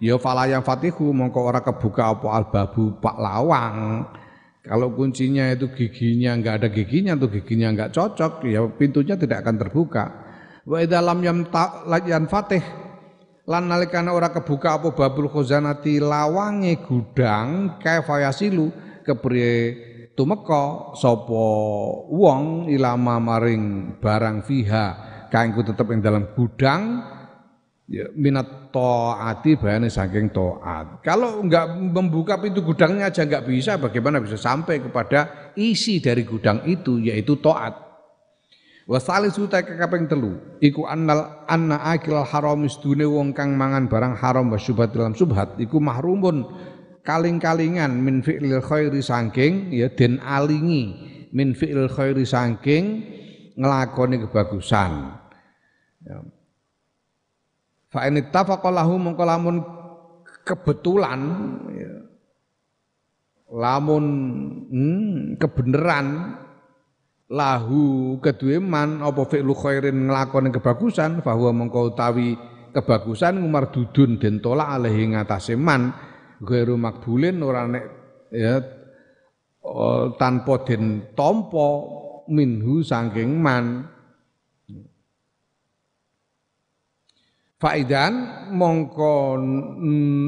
Ya 0.02 0.18
fala 0.18 0.50
yang 0.50 0.66
fatihu 0.66 1.14
mongko 1.14 1.46
ora 1.46 1.62
kebuka 1.62 2.10
apa 2.10 2.26
albabu 2.26 2.98
pak 2.98 3.14
lawang. 3.14 4.02
Kalau 4.66 4.90
kuncinya 4.90 5.46
itu 5.54 5.70
giginya 5.78 6.34
enggak 6.34 6.54
ada 6.58 6.68
giginya 6.74 7.14
atau 7.14 7.30
giginya 7.30 7.70
enggak 7.70 7.94
cocok 7.94 8.50
ya 8.50 8.66
pintunya 8.66 9.14
tidak 9.14 9.46
akan 9.46 9.62
terbuka. 9.62 10.04
Wa 10.66 10.82
dalam 10.90 11.22
yang 11.22 11.46
yan 11.86 12.26
fatih 12.26 12.81
lan 13.42 13.66
nalikane 13.66 14.10
ora 14.14 14.30
kebuka 14.30 14.78
apa 14.78 14.94
babul 14.94 15.26
khazanati 15.26 15.98
lawange 15.98 16.78
gudang 16.86 17.78
kaifa 17.82 18.22
yasilu 18.22 18.70
kepriye 19.02 19.54
tumeka 20.14 20.94
sapa 20.94 21.44
wong 22.06 22.70
ilama 22.70 23.18
maring 23.18 23.98
barang 23.98 24.46
fiha 24.46 24.86
kanggo 25.32 25.66
tetep 25.66 25.90
ing 25.90 25.98
dalam 25.98 26.30
gudang 26.38 27.02
ya 27.92 28.08
minat 28.16 28.72
taati 28.72 29.60
bayane 29.60 29.92
saking 29.92 30.32
taat. 30.32 31.04
Kalau 31.04 31.44
enggak 31.44 31.76
membuka 31.76 32.40
pintu 32.40 32.64
gudangnya 32.64 33.12
aja 33.12 33.28
enggak 33.28 33.44
bisa, 33.44 33.76
bagaimana 33.76 34.16
bisa 34.18 34.40
sampai 34.40 34.80
kepada 34.80 35.52
isi 35.60 36.00
dari 36.00 36.24
gudang 36.24 36.64
itu 36.64 36.96
yaitu 36.96 37.36
taat. 37.38 37.91
Wa 38.82 38.98
salisu 38.98 39.46
ta 39.46 39.62
kaping 39.62 40.10
telu 40.10 40.58
iku 40.58 40.90
annal 40.90 41.46
anna 41.46 41.78
akil 41.94 42.18
haram 42.26 42.66
istune 42.66 43.06
wong 43.06 43.30
kang 43.30 43.54
mangan 43.54 43.86
barang 43.86 44.18
haram 44.18 44.50
wa 44.50 44.58
syubhat 44.58 44.90
dalam 44.90 45.14
subhat 45.14 45.54
iku 45.62 45.78
mahrumun 45.78 46.42
kaling-kalingan 47.06 47.94
min 48.02 48.26
fi'lil 48.26 48.58
khairi 48.58 48.98
saking 48.98 49.70
ya 49.70 49.86
den 49.86 50.18
alingi 50.18 50.98
min 51.30 51.54
fi'lil 51.54 51.86
khairi 51.86 52.26
saking 52.26 53.06
nglakoni 53.54 54.18
kebagusan 54.26 55.14
ya. 56.02 56.18
Fa 57.92 58.08
in 58.08 58.18
ittafaqalahu 58.18 58.96
mongko 58.98 59.24
lamun 59.28 59.56
kebetulan 60.48 61.20
ya, 61.76 61.92
lamun 63.52 64.04
hmm, 64.72 65.36
kebenaran 65.36 66.06
lahu 67.32 68.20
kedue 68.20 68.60
man 68.60 69.00
apa 69.00 69.24
fi'lu 69.24 69.56
khairin 69.56 70.12
nglakoni 70.12 70.52
kebagusan 70.52 71.24
bahwa 71.24 71.48
mengko 71.56 71.88
utawi 71.88 72.36
kebagusan 72.76 73.40
umar 73.40 73.72
dudun 73.72 74.20
den 74.20 74.44
tolak 74.44 74.68
alaihi 74.68 75.16
ngatasé 75.16 75.56
man 75.56 75.96
ghairu 76.44 76.76
makbulin 76.76 77.40
ora 77.40 77.64
nek 77.64 77.84
ya 78.28 78.60
tanpa 80.20 80.60
den 80.68 81.16
tampa 81.16 81.68
minhu 82.28 82.84
saking 82.84 83.40
man. 83.40 83.88
Faidan 87.62 88.14
mongko 88.58 89.38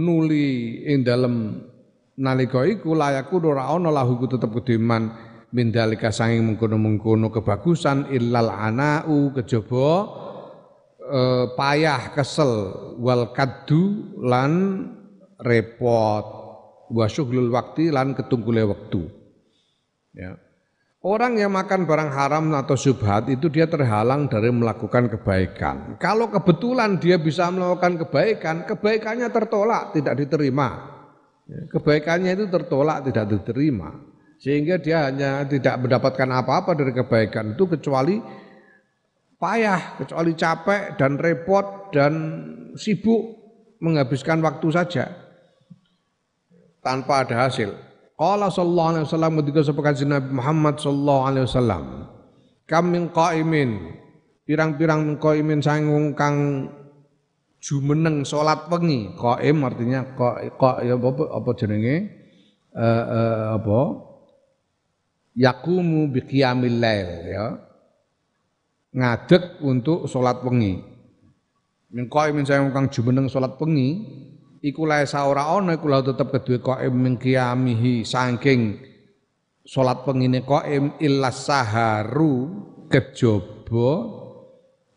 nuli 0.06 0.80
ing 0.86 1.02
dalem 1.02 1.66
nalika 2.14 2.62
iku 2.62 2.94
layaku 2.94 3.42
ora 3.42 3.74
ana 3.74 3.90
lahu 3.90 4.22
tetep 4.30 4.54
kudiman 4.54 5.10
mindalika 5.54 6.10
sanging 6.10 6.42
mengkono-mengkono 6.50 7.30
kebagusan 7.30 8.10
illal 8.10 8.50
anau 8.50 9.30
kejaba 9.30 9.88
e, 10.98 11.20
payah 11.54 12.10
kesel 12.10 12.52
wal 12.98 13.30
kaddu 13.30 14.18
lan 14.18 14.52
repot 15.38 16.26
wa 16.90 17.06
syughlul 17.06 17.54
waktu 17.54 17.94
lan 17.94 18.18
ketunggule 18.18 18.66
waktu 18.66 19.06
ya 20.18 20.34
Orang 21.04 21.36
yang 21.36 21.52
makan 21.52 21.84
barang 21.84 22.16
haram 22.16 22.48
atau 22.56 22.80
subhat 22.80 23.28
itu 23.28 23.52
dia 23.52 23.68
terhalang 23.68 24.24
dari 24.24 24.48
melakukan 24.48 25.12
kebaikan. 25.12 26.00
Kalau 26.00 26.32
kebetulan 26.32 26.96
dia 26.96 27.20
bisa 27.20 27.52
melakukan 27.52 28.00
kebaikan, 28.00 28.64
kebaikannya 28.64 29.28
tertolak, 29.28 29.92
tidak 29.92 30.16
diterima. 30.16 30.96
Ya, 31.44 31.60
kebaikannya 31.76 32.40
itu 32.40 32.48
tertolak, 32.48 33.04
tidak 33.04 33.36
diterima. 33.36 34.13
Sehingga 34.44 34.76
dia 34.76 35.08
hanya 35.08 35.40
tidak 35.48 35.80
mendapatkan 35.80 36.28
apa-apa 36.28 36.76
dari 36.76 36.92
kebaikan 36.92 37.56
itu 37.56 37.64
kecuali 37.64 38.20
payah, 39.40 39.96
kecuali 39.96 40.36
capek 40.36 41.00
dan 41.00 41.16
repot 41.16 41.88
dan 41.96 42.12
sibuk 42.76 43.40
menghabiskan 43.80 44.44
waktu 44.44 44.68
saja 44.68 45.08
tanpa 46.84 47.24
ada 47.24 47.48
hasil. 47.48 47.72
Qala 48.20 48.52
sallallahu 48.52 48.90
alaihi 48.92 49.04
wasallam 49.08 49.32
ketika 49.40 49.60
sepakat 49.64 50.04
Nabi 50.04 50.30
Muhammad 50.36 50.76
sallallahu 50.76 51.22
alaihi 51.24 51.44
wasallam. 51.48 51.84
Kam 52.68 52.92
min 52.92 53.08
qaimin 53.16 53.96
pirang-pirang 54.44 55.08
min 55.08 55.16
qaimin 55.24 55.64
sangung 55.64 56.12
kang 56.12 56.68
jumeneng 57.64 58.28
salat 58.28 58.68
wengi. 58.68 59.08
Qaim 59.16 59.56
artinya 59.64 60.04
qa, 60.12 60.52
qa 60.52 60.84
ya 60.84 61.00
apa 61.00 61.24
apa 61.32 61.50
jenenge? 61.56 61.96
Uh, 62.76 62.84
uh, 63.08 63.44
apa? 63.56 63.80
Yakumu 65.34 66.10
biqiyamil 66.10 66.78
lail 66.80 67.10
ya. 67.28 67.46
Ngadeg 68.94 69.58
untuk 69.66 70.06
salat 70.06 70.38
wengi. 70.46 70.78
Min 71.94 72.06
qaimin 72.06 72.46
saya 72.46 72.62
kang 72.70 72.90
jumeneng 72.90 73.26
salat 73.26 73.58
wengi 73.58 74.02
iku 74.64 74.88
lae 74.88 75.04
saora 75.04 75.52
ana 75.52 75.76
iku 75.76 75.92
lha 75.92 76.00
tetep 76.00 76.32
kedue 76.32 76.58
qaim 76.64 76.96
min 76.96 77.20
qiyamihi 77.20 78.00
saking 78.00 78.80
salat 79.68 80.00
pengine 80.08 80.40
qaim 80.40 80.96
illas 80.96 81.44
saharu 81.44 82.48
kejaba 82.88 83.92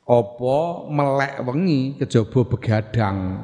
apa 0.08 0.60
melek 0.88 1.36
wengi 1.43 2.00
kejaba 2.00 2.47
begadang 2.47 3.43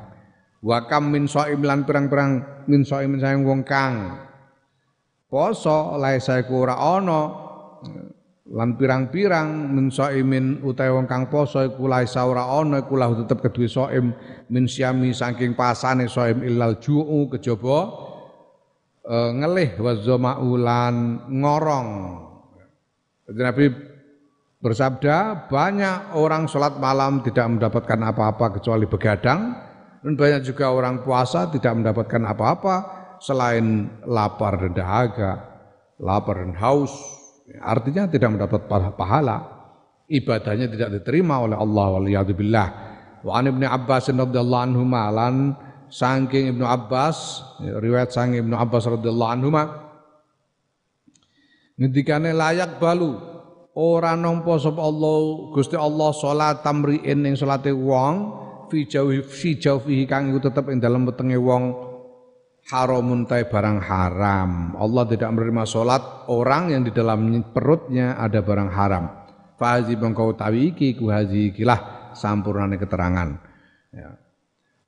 wa 0.64 0.78
kam 0.88 1.12
min 1.12 1.28
shaim 1.28 1.60
lan 1.60 1.84
pirang-pirang 1.84 2.64
min 2.72 2.88
shaim 2.88 3.20
sayang 3.20 3.44
wong 3.44 3.68
kang 3.68 4.16
poso 5.34 5.98
lae 5.98 6.22
saeku 6.22 6.62
ora 6.62 6.78
ana 6.78 7.22
lan 8.54 8.78
pirang-pirang 8.78 9.74
min 9.74 9.89
shaimin 9.89 10.62
utahe 10.62 10.93
wong 10.93 11.10
kang 11.10 11.26
poso 11.34 11.65
iku 11.65 11.89
lae 11.89 12.06
ora 12.06 12.54
ana 12.62 12.86
iku 12.86 12.93
lahu 12.93 13.26
tetep 13.26 13.41
kedue 13.41 13.65
shaim 13.65 14.13
min 14.54 14.69
syami 14.69 15.10
saking 15.10 15.58
pasane 15.58 16.06
shaim 16.06 16.46
illal 16.46 16.78
ju'u 16.78 17.34
kejaba 17.34 17.80
uh, 19.10 19.32
ngelih 19.34 19.82
wa 19.82 20.38
ulan 20.38 21.26
ngorong. 21.34 21.89
Nabi 23.34 23.72
bersabda, 24.60 25.48
banyak 25.48 26.15
orang 26.19 26.46
sholat 26.46 26.76
malam 26.78 27.24
tidak 27.24 27.48
mendapatkan 27.56 28.00
apa-apa 28.04 28.60
kecuali 28.60 28.84
begadang, 28.84 29.56
dan 30.04 30.13
banyak 30.19 30.43
juga 30.43 30.72
orang 30.72 31.04
puasa 31.08 31.48
tidak 31.48 31.72
mendapatkan 31.72 32.19
apa-apa 32.19 33.03
selain 33.24 33.88
lapar 34.04 34.60
dan 34.60 34.76
dahaga, 34.76 35.32
lapar 36.04 36.44
dan 36.44 36.54
haus. 36.60 36.92
Artinya 37.64 38.12
tidak 38.12 38.36
mendapat 38.36 38.68
pahala, 39.00 39.38
ibadahnya 40.12 40.68
tidak 40.68 41.00
diterima 41.00 41.40
oleh 41.40 41.56
Allah 41.56 41.86
waliyadzubillah. 42.00 42.68
Wa 43.24 43.40
an 43.40 43.48
ibni 43.48 43.64
Abbas 43.64 44.12
radhiyallahu 44.12 44.64
anhu 44.68 44.84
malan 44.84 45.56
saking 45.94 46.58
Ibnu 46.58 46.66
Abbas 46.66 47.46
riwayat 47.62 48.10
saking 48.10 48.44
Ibnu 48.44 48.56
Abbas 48.58 48.90
radhiyallahu 48.90 49.32
anhu 49.32 49.50
ngendikane 51.78 52.34
layak 52.34 52.82
balu 52.82 53.14
ora 53.78 54.18
nampa 54.18 54.58
sapa 54.58 54.82
Allah 54.82 55.54
Gusti 55.54 55.78
Allah 55.78 56.10
salat 56.18 56.66
tamriin 56.66 57.26
ing 57.26 57.38
salate 57.38 57.70
wong 57.70 58.42
fi 58.74 58.90
jauhi 58.90 59.22
fi 59.22 59.58
jauhi 59.58 60.10
kang 60.10 60.34
iku 60.34 60.50
tetep 60.50 60.70
ing 60.74 60.82
dalem 60.82 61.06
wetenge 61.06 61.38
wong 61.38 61.93
haramun 62.69 63.26
tai 63.28 63.49
barang 63.49 63.80
haram. 63.84 64.78
Allah 64.80 65.04
tidak 65.10 65.34
menerima 65.34 65.63
salat 65.67 66.04
orang 66.32 66.71
yang 66.71 66.82
di 66.88 66.91
dalam 66.95 67.28
perutnya 67.52 68.15
ada 68.19 68.39
barang 68.39 68.69
haram. 68.71 69.04
Fahazi 69.60 69.95
bangkau 69.95 70.36
tawi 70.36 70.76
iki 70.76 70.95
ku 70.95 71.12
hazi 71.12 71.52
ikilah 71.52 72.13
sampurnane 72.15 72.76
keterangan. 72.78 73.30
Ya 73.93 74.23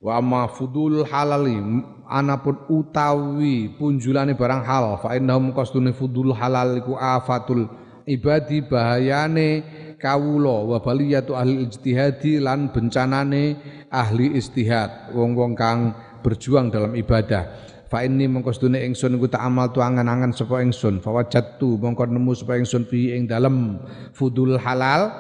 wa 0.05 0.21
ma 0.21 0.41
fudul 0.45 1.01
halali 1.09 1.57
anapun 2.05 2.61
utawi 2.69 3.73
punjulane 3.73 4.38
barang 4.38 4.61
hal 4.61 5.01
fa 5.01 5.17
innahum 5.17 5.49
qasdune 5.49 5.97
fudul 5.97 6.29
halal 6.38 6.77
iku 6.77 6.93
afatul 6.93 7.65
ibadi 8.05 8.61
bahayane 8.61 9.65
kawula 9.97 10.61
wa 10.61 10.77
baliyatu 10.77 11.33
ahli 11.33 11.65
ijtihadi 11.65 12.38
lan 12.38 12.69
bencanane 12.69 13.57
ahli 13.89 14.38
istihad 14.38 15.09
wong-wong 15.17 15.57
kang 15.57 15.97
berjuang 16.25 16.73
dalam 16.73 16.97
ibadah 16.97 17.53
fa 17.85 18.01
inni 18.01 18.25
mongko 18.25 18.49
sedune 18.49 18.81
ingsun 18.81 19.13
iku 19.21 19.29
tak 19.29 19.45
amal 19.45 19.69
tu 19.69 19.85
angan-angan 19.85 20.33
sapa 20.33 20.65
ingsun 20.65 21.05
fa 21.05 21.13
wajadtu 21.13 21.77
mongko 21.77 22.09
nemu 22.09 22.33
sapa 22.33 22.57
ingsun 22.57 22.89
fi 22.89 23.13
ing 23.13 23.29
dalem 23.29 23.77
fudul 24.17 24.57
halal 24.57 25.13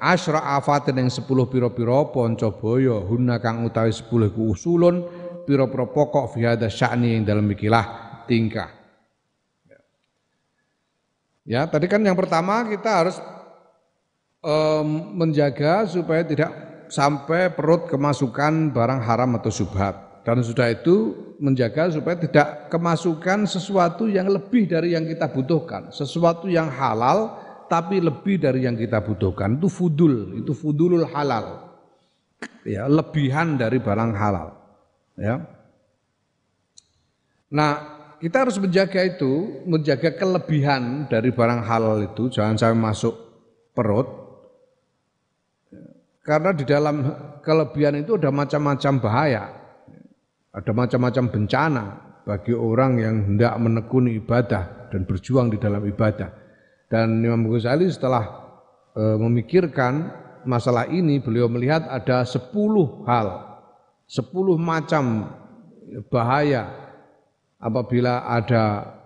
asra 0.00 0.56
afatin 0.56 0.96
yang 0.96 1.12
sepuluh 1.12 1.44
piro-piro 1.52 2.08
ponco 2.08 2.56
boyo 2.56 3.04
hunna 3.04 3.36
kang 3.44 3.68
utawi 3.68 3.92
sepuluh 3.92 4.32
ku 4.32 4.56
usulun 4.56 5.04
piro-piro 5.44 5.92
pokok 5.92 6.32
fi 6.32 6.48
hadza 6.48 6.72
sya'ni 6.72 7.20
yang 7.20 7.28
dalam 7.28 7.44
ikilah 7.52 7.84
tingkah. 8.24 8.68
Ya, 11.48 11.64
tadi 11.64 11.88
kan 11.88 12.04
yang 12.04 12.12
pertama 12.12 12.60
kita 12.68 12.90
harus 12.92 13.16
um, 14.44 15.16
menjaga 15.16 15.88
supaya 15.88 16.20
tidak 16.20 16.52
sampai 16.92 17.48
perut 17.48 17.88
kemasukan 17.88 18.68
barang 18.68 19.00
haram 19.00 19.32
atau 19.40 19.48
subhat. 19.48 20.07
Dan 20.26 20.44
sudah 20.44 20.68
itu 20.68 21.16
menjaga 21.40 21.88
supaya 21.88 22.18
tidak 22.18 22.68
kemasukan 22.68 23.48
sesuatu 23.48 24.10
yang 24.10 24.28
lebih 24.28 24.68
dari 24.68 24.92
yang 24.92 25.08
kita 25.08 25.30
butuhkan, 25.30 25.88
sesuatu 25.94 26.50
yang 26.50 26.68
halal 26.68 27.38
tapi 27.68 28.00
lebih 28.00 28.40
dari 28.40 28.64
yang 28.64 28.74
kita 28.74 29.04
butuhkan 29.04 29.60
itu 29.60 29.68
fudul, 29.68 30.40
itu 30.40 30.52
fudulul 30.56 31.04
halal. 31.12 31.68
Ya, 32.64 32.88
lebihan 32.88 33.60
dari 33.60 33.80
barang 33.80 34.12
halal. 34.16 34.56
Ya. 35.16 35.44
Nah, 37.48 37.72
kita 38.20 38.44
harus 38.44 38.56
menjaga 38.60 39.00
itu, 39.04 39.62
menjaga 39.64 40.16
kelebihan 40.16 41.06
dari 41.06 41.32
barang 41.32 41.62
halal 41.64 42.02
itu, 42.02 42.28
jangan 42.28 42.56
sampai 42.56 42.80
masuk 42.80 43.14
perut. 43.72 44.08
Karena 46.24 46.52
di 46.52 46.64
dalam 46.68 47.08
kelebihan 47.40 48.04
itu 48.04 48.20
ada 48.20 48.28
macam-macam 48.28 48.92
bahaya. 49.00 49.44
Ada 50.58 50.74
macam-macam 50.74 51.24
bencana 51.30 51.84
bagi 52.26 52.50
orang 52.50 52.98
yang 52.98 53.16
hendak 53.30 53.54
menekuni 53.62 54.18
ibadah 54.18 54.90
dan 54.90 55.06
berjuang 55.06 55.54
di 55.54 55.58
dalam 55.62 55.86
ibadah. 55.86 56.34
Dan 56.90 57.22
Imam 57.22 57.46
Ghazali 57.46 57.86
setelah 57.86 58.26
e, 58.90 59.02
memikirkan 59.22 60.10
masalah 60.42 60.90
ini, 60.90 61.22
beliau 61.22 61.46
melihat 61.46 61.86
ada 61.86 62.26
sepuluh 62.26 63.06
hal, 63.06 63.38
sepuluh 64.10 64.58
macam 64.58 65.30
bahaya 66.10 66.66
apabila 67.62 68.26
ada 68.26 68.98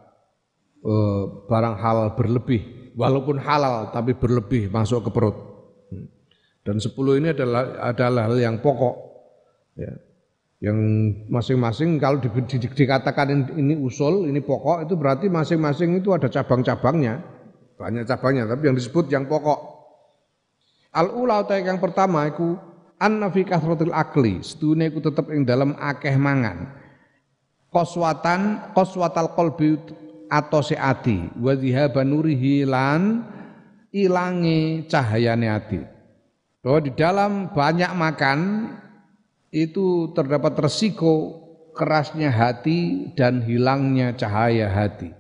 e, 0.81 0.95
barang 1.53 1.77
halal 1.85 2.17
berlebih, 2.17 2.97
walaupun 2.97 3.37
halal 3.37 3.93
tapi 3.93 4.17
berlebih 4.17 4.73
masuk 4.73 5.05
ke 5.05 5.11
perut. 5.13 5.37
Dan 6.65 6.81
sepuluh 6.81 7.21
ini 7.21 7.35
adalah 7.35 7.93
adalah 7.93 8.31
hal 8.31 8.39
yang 8.41 8.57
pokok, 8.63 8.97
ya. 9.77 9.93
Yang 10.63 10.79
masing-masing 11.27 11.99
kalau 11.99 12.23
di, 12.23 12.31
di, 12.47 12.63
dikatakan 12.63 13.51
ini 13.59 13.75
usul, 13.75 14.31
ini 14.31 14.39
pokok, 14.39 14.87
itu 14.87 14.95
berarti 14.95 15.27
masing-masing 15.27 15.99
itu 15.99 16.15
ada 16.15 16.31
cabang-cabangnya. 16.31 17.19
Banyak 17.75 18.07
cabangnya, 18.07 18.47
tapi 18.47 18.71
yang 18.71 18.79
disebut 18.79 19.11
yang 19.11 19.27
pokok. 19.27 19.59
Al-ula 20.95 21.43
yang 21.59 21.83
pertama 21.83 22.31
iku 22.31 22.55
anna 23.03 23.27
fi 23.35 23.43
kathratil 23.43 23.91
akli, 23.91 24.39
sedune 24.47 24.87
iku 24.87 25.03
tetep 25.03 25.35
ing 25.35 25.43
dalam 25.43 25.75
akeh 25.75 26.15
mangan. 26.15 26.79
Koswatan 27.67 28.71
koswatal 28.71 29.35
qalbi 29.35 29.83
atose 30.31 30.79
ati 30.79 31.27
wa 31.43 31.59
dhihaban 31.59 32.07
nurihi 32.07 32.63
lan 32.63 33.27
ilange 33.91 34.87
cahayane 34.87 35.49
ati. 35.51 35.81
Bahwa 36.63 36.79
di 36.87 36.93
dalam 36.95 37.51
banyak 37.51 37.91
makan 37.99 38.39
itu 39.53 40.11
terdapat 40.17 40.57
resiko 40.57 41.45
kerasnya 41.77 42.33
hati 42.33 43.13
dan 43.13 43.45
hilangnya 43.45 44.17
cahaya 44.17 44.73
hati. 44.73 45.13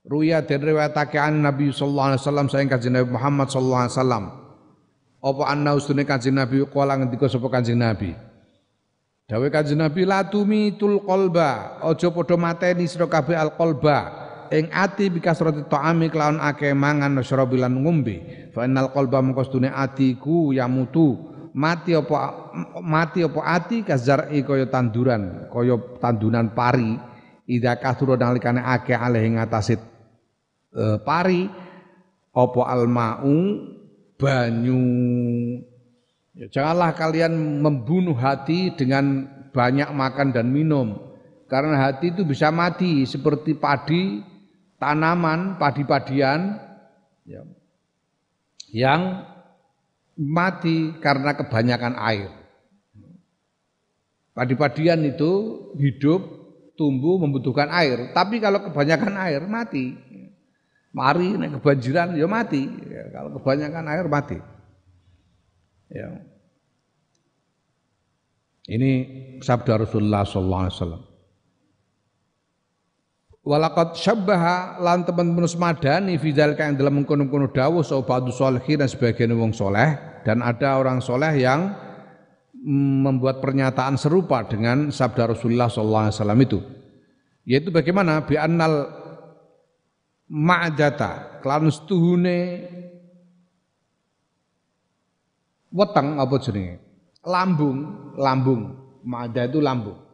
Ruya 0.00 0.40
dan 0.40 0.64
riwayatake 0.64 1.20
an 1.20 1.44
Nabi 1.44 1.70
sallallahu 1.70 2.16
alaihi 2.16 2.22
wasallam 2.24 2.46
sayang 2.48 2.72
kanjeng 2.72 2.96
Nabi 2.96 3.12
Muhammad 3.12 3.52
sallallahu 3.52 3.82
alaihi 3.84 3.94
wasallam. 3.94 4.24
Apa 5.20 5.42
anna 5.52 5.70
ustune 5.76 6.08
kanjeng 6.08 6.34
Nabi 6.34 6.64
kala 6.66 6.96
ngendika 6.96 7.28
sapa 7.28 7.46
kanjeng 7.52 7.76
Nabi. 7.76 8.16
Dawe 9.28 9.46
kanjeng 9.52 9.78
Nabi 9.78 10.08
la 10.08 10.24
tumitul 10.24 11.04
qalba, 11.04 11.78
aja 11.84 12.08
padha 12.08 12.36
mateni 12.40 12.88
sira 12.88 13.06
kabeh 13.06 13.36
al 13.36 13.54
qalba 13.54 13.98
ing 14.50 14.72
ati 14.74 15.12
bikasrati 15.14 15.68
ta'ami 15.70 16.10
kelawan 16.10 16.42
akeh 16.42 16.74
mangan 16.74 17.20
nasyrabi 17.20 17.60
lan 17.60 17.78
ngombe. 17.78 18.50
Fa 18.50 18.66
innal 18.66 18.90
qalba 18.90 19.22
mengko 19.22 19.46
atiku 19.46 20.50
yamutu 20.50 21.29
mati 21.56 21.96
apa 21.96 22.50
mati 22.82 23.26
apa 23.26 23.40
ati 23.42 23.82
kazari 23.82 24.42
kaya 24.46 24.66
tanduran 24.70 25.48
kaya 25.50 25.76
tandunan 25.98 26.52
pari. 26.52 27.08
Ida 27.50 27.82
kathura 27.82 28.14
nalikane 28.14 28.62
akeh 28.62 28.94
alih 28.94 29.26
ing 29.26 29.34
atase 29.34 29.74
e, 30.70 30.84
pari 31.02 31.50
apa 32.30 32.60
almau 32.62 33.34
banyu. 34.14 34.82
Ya, 36.38 36.46
janganlah 36.46 36.94
kalian 36.94 37.34
membunuh 37.58 38.14
hati 38.14 38.70
dengan 38.78 39.26
banyak 39.50 39.90
makan 39.90 40.30
dan 40.30 40.54
minum 40.54 41.10
karena 41.50 41.90
hati 41.90 42.14
itu 42.14 42.22
bisa 42.22 42.54
mati 42.54 43.02
seperti 43.02 43.58
padi 43.58 44.22
tanaman 44.78 45.58
padi-padian 45.58 46.54
ya, 47.26 47.42
yang 48.70 49.26
mati 50.20 50.92
karena 51.00 51.32
kebanyakan 51.32 51.96
air 51.96 52.28
padi-padian 54.36 55.00
itu 55.08 55.32
hidup 55.80 56.20
tumbuh 56.76 57.16
membutuhkan 57.16 57.72
air 57.72 58.12
tapi 58.12 58.36
kalau 58.36 58.60
kebanyakan 58.60 59.16
air 59.16 59.40
mati 59.48 59.96
Mari 60.90 61.38
nek 61.38 61.62
kebanjiran 61.62 62.18
ya 62.18 62.26
mati. 62.26 62.66
Ya, 62.90 63.06
kalau 63.14 63.38
kebanyakan 63.38 63.84
air 63.94 64.06
mati. 64.10 64.38
Ya. 65.90 66.08
Ini 68.66 68.90
sabda 69.42 69.86
Rasulullah 69.86 70.26
wasallam. 70.26 71.02
Walakot 73.40 73.96
syabbaha 73.96 74.76
lan 74.84 75.08
teman-teman 75.08 75.48
semadani 75.48 76.20
fizal 76.20 76.52
yang 76.60 76.76
dalam 76.76 77.00
mengkono-kono 77.00 77.48
dawuh 77.48 77.80
sapa 77.80 78.20
ba'du 78.20 78.36
dan 78.60 78.84
sebagian 78.84 79.32
wong 79.32 79.56
soleh. 79.56 79.96
Dan 80.28 80.44
ada 80.44 80.76
orang 80.76 81.00
soleh 81.00 81.40
yang 81.40 81.72
membuat 83.00 83.40
pernyataan 83.40 83.96
serupa 83.96 84.44
dengan 84.44 84.92
sabda 84.92 85.32
Rasulullah 85.32 85.72
SAW 85.72 86.36
itu. 86.44 86.60
Yaitu 87.48 87.72
bagaimana? 87.72 88.28
Bi 88.28 88.36
annal 88.36 88.92
ma'jata 90.28 91.40
klan 91.40 91.72
stuhune 91.72 92.68
weteng 95.72 96.20
apa 96.20 96.36
jenenge? 96.44 96.76
Lambung 97.24 98.12
lambung. 98.20 98.62
Ma'jah 99.00 99.48
itu 99.48 99.64
lambung 99.64 100.09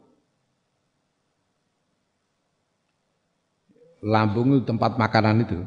lambung 4.07 4.55
itu 4.55 4.63
tempat 4.63 4.95
makanan 4.95 5.43
itu. 5.43 5.59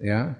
Ya. 0.00 0.32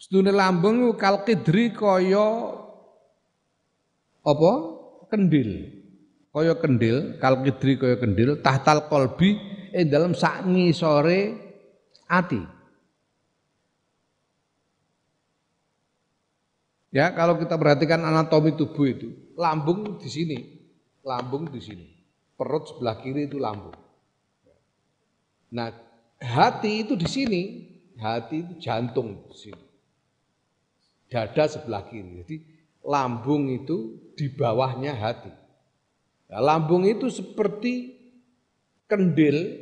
Sedune 0.00 0.32
lambung 0.32 0.96
kal 0.96 1.28
kidri 1.28 1.76
kaya 1.76 2.56
apa? 4.24 4.52
Kendil. 5.12 5.76
Kaya 6.30 6.56
kendil, 6.56 7.20
kal 7.20 7.44
kidri 7.44 7.76
kaya 7.76 8.00
kendil, 8.00 8.40
tahtal 8.40 8.88
kolbi 8.88 9.36
ing 9.76 9.92
dalam 9.92 10.16
sak 10.16 10.48
ngisore 10.48 11.36
ati. 12.08 12.40
Ya, 16.90 17.14
kalau 17.14 17.38
kita 17.38 17.54
perhatikan 17.54 18.02
anatomi 18.02 18.58
tubuh 18.58 18.82
itu, 18.90 19.14
lambung 19.38 19.94
di 20.02 20.10
sini, 20.10 20.38
lambung 21.06 21.46
di 21.46 21.62
sini 21.62 21.99
perut 22.40 22.64
sebelah 22.72 22.96
kiri 23.04 23.28
itu 23.28 23.36
lambung. 23.36 23.76
Nah, 25.52 25.76
hati 26.16 26.88
itu 26.88 26.96
di 26.96 27.04
sini, 27.04 27.42
hati 28.00 28.40
itu 28.40 28.52
jantung 28.56 29.28
di 29.28 29.36
sini. 29.36 29.64
Dada 31.12 31.44
sebelah 31.44 31.84
kiri. 31.84 32.24
Jadi 32.24 32.36
lambung 32.88 33.52
itu 33.52 34.00
di 34.16 34.32
bawahnya 34.32 34.96
hati. 34.96 35.28
Nah, 36.32 36.40
lambung 36.40 36.88
itu 36.88 37.12
seperti 37.12 37.92
kendil 38.88 39.60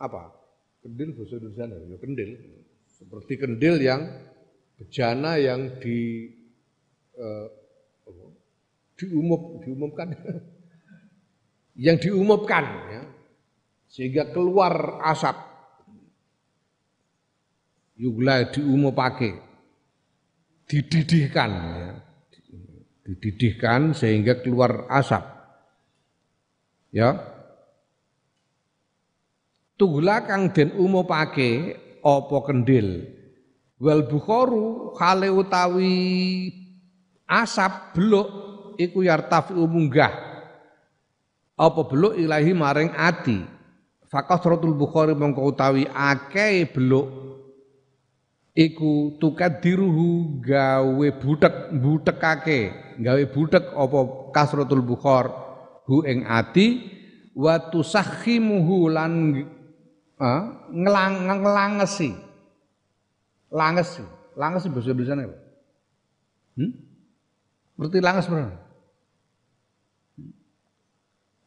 apa? 0.00 0.32
Kendil 0.80 1.12
bahasa 1.12 1.36
Indonesia 1.36 1.68
ya 1.68 1.98
kendil. 2.00 2.30
Seperti 2.88 3.36
kendil 3.36 3.76
yang 3.76 4.08
bejana 4.80 5.36
yang 5.36 5.76
di 5.84 6.32
eh, 7.18 7.48
diumum 8.96 9.60
diumumkan 9.60 10.14
yang 11.74 11.98
diumumkan 11.98 12.64
ya, 12.90 13.02
sehingga 13.90 14.30
keluar 14.30 15.02
asap. 15.06 15.36
Yugla 17.94 18.50
diumumake. 18.50 19.38
Dididihkan 20.64 21.50
ya. 21.52 21.90
dididihkan 23.04 23.92
sehingga 23.92 24.40
keluar 24.40 24.88
asap. 24.88 25.22
Ya. 26.90 27.20
Tugla 29.76 30.24
kang 30.24 30.50
den 30.50 30.72
umupake 30.74 31.76
apa 32.00 32.36
kendil? 32.48 33.04
Wal 33.78 34.08
bukharu 34.08 34.94
khale 34.96 35.28
utawi 35.28 35.94
asap 37.28 37.94
beluk 37.98 38.28
iku 38.80 39.04
yartafi 39.04 39.52
munggah 39.54 40.33
apa 41.54 41.80
beluk 41.86 42.18
ilahi 42.18 42.52
maring 42.54 42.90
ati 42.94 43.46
suratul 44.42 44.74
bukhari 44.78 45.14
mongko 45.14 45.42
utawi 45.42 45.86
akeh 45.90 46.70
beluk 46.70 47.06
iku 48.54 49.18
tukadiruhu 49.18 50.38
gawe 50.42 51.08
butek 51.18 51.74
butekake 51.74 52.60
gawe 53.02 53.22
butek 53.34 53.74
apa 53.74 53.98
kasratul 54.30 54.82
bukhar 54.86 55.30
hu 55.90 56.06
ing 56.06 56.22
ati 56.26 56.94
wa 57.34 57.58
tusakhimuhu 57.58 58.86
lan 58.94 59.42
ngelang 60.70 61.14
ngelangesi 61.26 62.14
langesi 63.50 64.06
langesi 64.38 64.66
bahasa 64.70 64.90
Indonesia 64.90 65.14
apa? 65.18 65.36
Hmm? 66.54 66.72
Berarti 67.74 67.98
langes 67.98 68.26
berapa? 68.30 68.58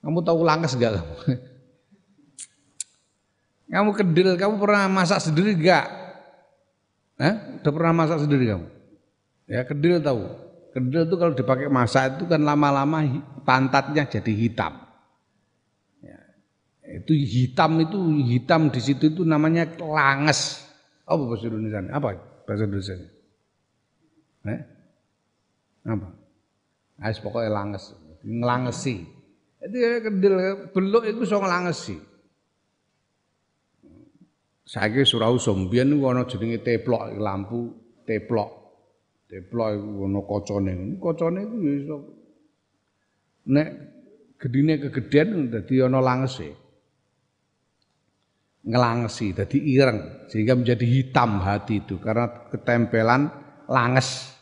Kamu 0.07 0.23
tahu 0.23 0.47
langes 0.47 0.71
enggak 0.79 1.03
kamu? 1.03 1.13
Kamu 3.67 3.91
kedil, 3.91 4.39
kamu 4.39 4.63
pernah 4.63 4.87
masak 4.87 5.19
sendiri 5.19 5.51
enggak? 5.51 5.91
Eh? 7.19 7.59
Udah 7.59 7.71
pernah 7.75 7.91
masak 7.91 8.23
sendiri 8.23 8.47
kamu? 8.47 8.67
Ya 9.43 9.67
kedil 9.67 9.99
tahu. 9.99 10.23
Kedil 10.71 11.03
itu 11.03 11.15
kalau 11.19 11.35
dipakai 11.35 11.67
masak 11.67 12.15
itu 12.15 12.23
kan 12.31 12.39
lama-lama 12.47 13.03
pantatnya 13.43 14.07
jadi 14.07 14.31
hitam. 14.31 14.71
Ya. 15.99 16.15
Itu 17.03 17.11
hitam 17.11 17.83
itu 17.83 17.99
hitam 18.23 18.71
di 18.71 18.79
situ 18.79 19.11
itu 19.11 19.27
namanya 19.27 19.67
langes. 19.75 20.63
Apa 21.03 21.27
bahasa 21.27 21.51
Indonesia? 21.51 21.83
Apa 21.91 22.07
bahasa 22.47 22.63
Indonesia? 22.63 22.95
Eh? 24.47 24.61
Apa? 25.83 26.07
Ais 27.03 27.19
pokoknya 27.19 27.51
langes, 27.51 27.91
ngelangesi. 28.23 29.16
Jadi 29.57 29.77
kendil 30.05 30.35
beluk 30.69 31.03
itu 31.09 31.25
iso 31.25 31.37
nglangesi. 31.41 31.97
Saiki 34.67 35.07
surau 35.07 35.39
sombien 35.39 35.89
niku 35.89 36.11
ana 36.11 36.27
jenenge 36.27 36.61
teplok 36.61 37.15
lampu 37.17 37.71
teplok. 38.05 38.51
Teplok 39.25 39.69
iku 39.73 39.89
ana 40.05 40.21
kacane. 40.27 40.73
Kacane 41.01 41.39
iku 41.41 41.55
ya 41.63 41.97
nek 43.47 43.67
gedine 44.37 44.73
kegedean 44.77 45.49
dadi 45.49 45.81
ana 45.81 45.99
langese. 46.03 46.49
Ngelangesi 48.67 49.31
dadi 49.31 49.57
ireng 49.63 50.27
sehingga 50.27 50.59
menjadi 50.59 50.83
hitam 50.83 51.39
hati 51.39 51.87
itu 51.87 51.95
karena 52.03 52.51
ketempelan 52.51 53.31
langes 53.71 54.35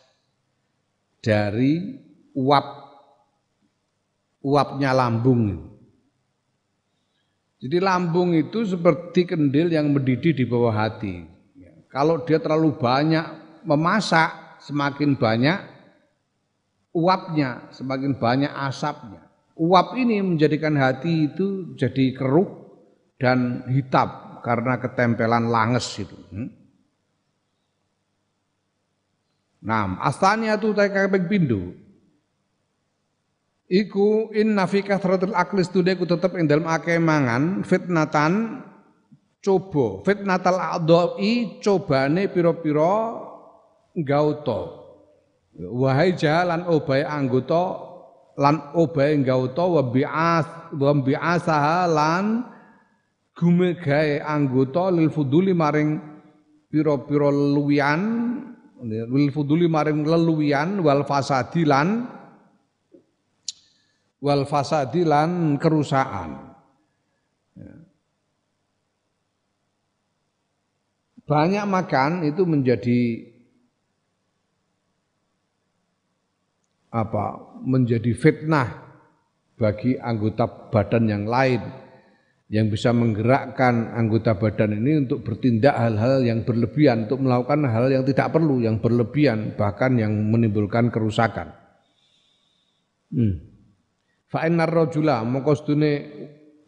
dari 1.22 2.02
uap 2.34 2.85
uapnya 4.46 4.94
lambung. 4.94 5.74
Jadi 7.58 7.82
lambung 7.82 8.30
itu 8.38 8.62
seperti 8.62 9.26
kendil 9.26 9.74
yang 9.74 9.90
mendidih 9.90 10.30
di 10.30 10.46
bawah 10.46 10.70
hati. 10.70 11.26
Ya, 11.58 11.74
kalau 11.90 12.22
dia 12.22 12.38
terlalu 12.38 12.78
banyak 12.78 13.26
memasak, 13.66 14.62
semakin 14.62 15.18
banyak 15.18 15.58
uapnya, 16.94 17.66
semakin 17.74 18.14
banyak 18.14 18.52
asapnya. 18.54 19.26
Uap 19.56 19.98
ini 19.98 20.22
menjadikan 20.22 20.78
hati 20.78 21.32
itu 21.32 21.74
jadi 21.74 22.14
keruh 22.14 22.46
dan 23.16 23.66
hitam 23.72 24.38
karena 24.44 24.78
ketempelan 24.78 25.48
langes 25.48 25.90
itu. 25.96 26.14
Hmm? 26.30 26.52
Nah, 29.64 29.98
astanya 30.04 30.60
itu 30.60 30.70
kayak 30.76 31.10
pindu. 31.26 31.85
Iku 33.66 34.30
inna 34.30 34.70
fi 34.70 34.86
kathratil 34.86 35.34
akli 35.34 35.66
studi 35.66 35.98
ku 35.98 36.06
tetep 36.06 36.38
ing 36.38 36.46
dalem 36.46 36.70
akeh 36.70 37.02
mangan 37.02 37.66
fitnatan 37.66 38.62
coba. 39.42 40.06
Fitnatal 40.06 40.58
a'dha'i 40.58 41.58
cobane 41.58 42.30
pira-pira 42.30 43.26
gauta 43.96 44.86
wahai 45.56 46.12
jalan 46.12 46.68
obahe 46.68 47.04
anggota 47.04 47.80
lan 48.36 48.60
gauta 49.24 49.64
wa 49.64 49.82
bi'as 49.88 50.46
wa 50.76 50.92
bi'asaha 50.92 51.88
lan 51.88 52.44
gumegae 53.32 54.20
anggota 54.20 54.92
lil 54.92 55.08
fuduli 55.08 55.56
maring 55.56 55.96
pira-pira 56.68 57.32
luwian 57.32 58.00
lil 58.84 59.32
fuduli 59.32 59.64
maring 59.64 60.04
leluwian 60.04 60.84
wal 60.84 61.00
fasadi 61.08 61.64
lan 61.64 62.04
wal 64.26 64.42
fasadi 64.42 65.06
lan 65.06 65.54
kerusakan. 65.54 66.58
Ya. 67.54 67.74
Banyak 71.22 71.64
makan 71.70 72.26
itu 72.26 72.42
menjadi 72.42 73.00
apa? 76.90 77.54
Menjadi 77.62 78.10
fitnah 78.18 78.82
bagi 79.54 79.94
anggota 79.94 80.50
badan 80.74 81.06
yang 81.06 81.24
lain 81.30 81.62
yang 82.46 82.70
bisa 82.70 82.94
menggerakkan 82.94 83.90
anggota 83.94 84.38
badan 84.38 84.78
ini 84.78 85.02
untuk 85.06 85.26
bertindak 85.26 85.74
hal-hal 85.74 86.22
yang 86.22 86.46
berlebihan, 86.46 87.10
untuk 87.10 87.26
melakukan 87.26 87.66
hal 87.66 87.90
yang 87.90 88.06
tidak 88.06 88.30
perlu, 88.30 88.62
yang 88.62 88.78
berlebihan, 88.78 89.58
bahkan 89.58 89.98
yang 89.98 90.14
menimbulkan 90.14 90.94
kerusakan. 90.94 91.50
Hmm. 93.10 93.45
Fa 94.26 94.42
innar 94.42 94.66
rajula 94.66 95.22
mongko 95.22 95.52
sedune 95.54 95.92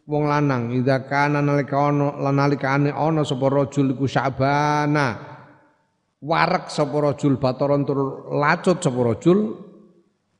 wong 0.06 0.24
lanang 0.30 0.70
idza 0.72 1.04
kana 1.10 1.42
nalika 1.42 1.90
ana 1.90 2.30
nalikane 2.30 2.94
ana 2.94 3.26
sapa 3.26 3.50
rajul 3.50 3.92
iku 3.92 4.06
syabana 4.06 5.18
warek 6.22 6.70
sapa 6.70 6.96
rajul 7.02 7.36
bataron 7.36 7.82
tur 7.82 8.30
lacut 8.30 8.78
sapa 8.78 9.00
rajul 9.02 9.38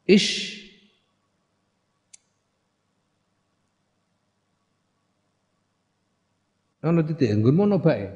ish 0.06 0.58
Ono 6.78 7.02
titik 7.02 7.34
nggon 7.34 7.58
mono 7.58 7.82
bae. 7.82 8.06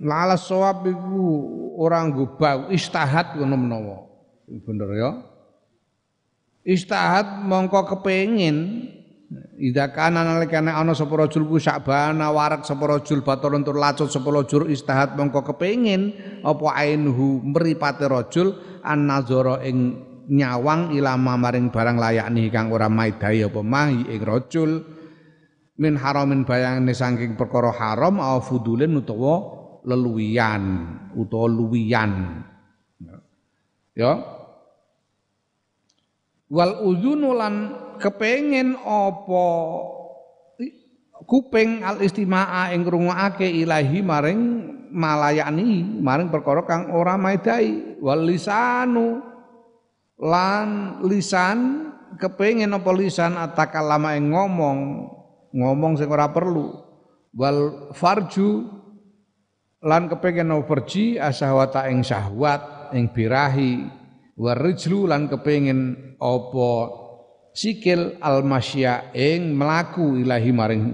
Lala 0.00 0.36
sawab 0.36 0.84
iku 0.84 1.24
ora 1.80 2.04
nggo 2.04 2.36
bau 2.36 2.68
istihad 2.68 3.40
ngono 3.40 3.56
menawa. 3.56 3.98
Bener 4.68 4.90
ya. 4.92 5.10
Istihad 6.60 7.48
mongko 7.48 7.88
kepengin 7.96 8.84
Ida 9.60 9.94
kana 9.94 10.26
nalikane 10.26 10.74
ana 10.74 10.90
sapa 10.90 11.14
rajul 11.14 11.46
ku 11.46 11.62
sakbana 11.62 12.34
warak 12.34 12.66
sapa 12.66 12.82
rajul 12.98 13.22
batalun 13.22 13.62
tur 13.62 13.78
lacut 13.78 14.10
sapa 14.10 14.26
rajul 14.26 14.66
istihad 14.66 15.14
mongko 15.14 15.46
kepengin 15.54 16.18
apa 16.42 16.66
ainhu 16.74 17.38
mripate 17.38 18.10
rajul 18.10 18.58
an 18.82 19.06
nazara 19.06 19.62
ing 19.62 20.02
nyawang 20.26 20.90
ilama 20.98 21.38
maring 21.38 21.70
barang 21.70 21.94
layakni 21.94 22.50
kang 22.50 22.74
ora 22.74 22.90
maidai 22.90 23.46
apa 23.46 23.62
mahi 23.62 24.10
ing 24.10 24.20
rajul 24.26 24.82
min 25.78 25.94
haramin 25.94 26.42
bayangane 26.42 26.90
saking 26.90 27.38
perkara 27.38 27.70
haram 27.70 28.18
au 28.18 28.42
fudulin 28.42 28.98
utawa 28.98 29.59
leluwian 29.84 30.62
utawa 31.16 31.46
luwian. 31.48 32.42
Ya. 33.96 34.12
Wal 36.50 36.82
uzunu 36.82 37.30
lan 37.36 37.54
kepengin 38.02 38.74
apa 38.82 39.46
kuping 41.28 41.86
al 41.86 42.02
istimaa 42.02 42.74
ing 42.74 42.82
ilahi 43.38 43.98
maring 44.02 44.40
malayani 44.90 45.86
maring 46.02 46.26
perkara 46.26 46.66
kang 46.66 46.90
ora 46.90 47.14
maidai 47.14 48.00
wal 48.02 48.26
lisanu 48.26 49.22
lan 50.18 50.98
lisan 51.06 51.90
kepengin 52.18 52.74
apa 52.74 52.90
lisan 52.98 53.38
atakalama 53.38 54.18
yang 54.18 54.34
ngomong 54.34 54.78
ngomong 55.54 55.92
sing 55.98 56.10
ora 56.10 56.30
perlu. 56.30 56.74
Wal 57.30 57.94
farju 57.94 58.79
lan 59.80 60.12
kepengin 60.12 60.52
apa 60.52 60.64
farji 60.64 61.16
asahwata 61.16 61.88
ing 61.88 62.04
syahwat 62.04 62.92
ing 62.92 63.12
birahi. 63.12 64.00
Warijlu 64.40 65.04
lan 65.04 65.28
kepengin 65.28 66.16
apa 66.16 66.70
sikil 67.52 68.16
almasya 68.24 69.12
ing 69.12 69.52
melaku 69.52 70.16
ilahi 70.24 70.48
maring 70.48 70.84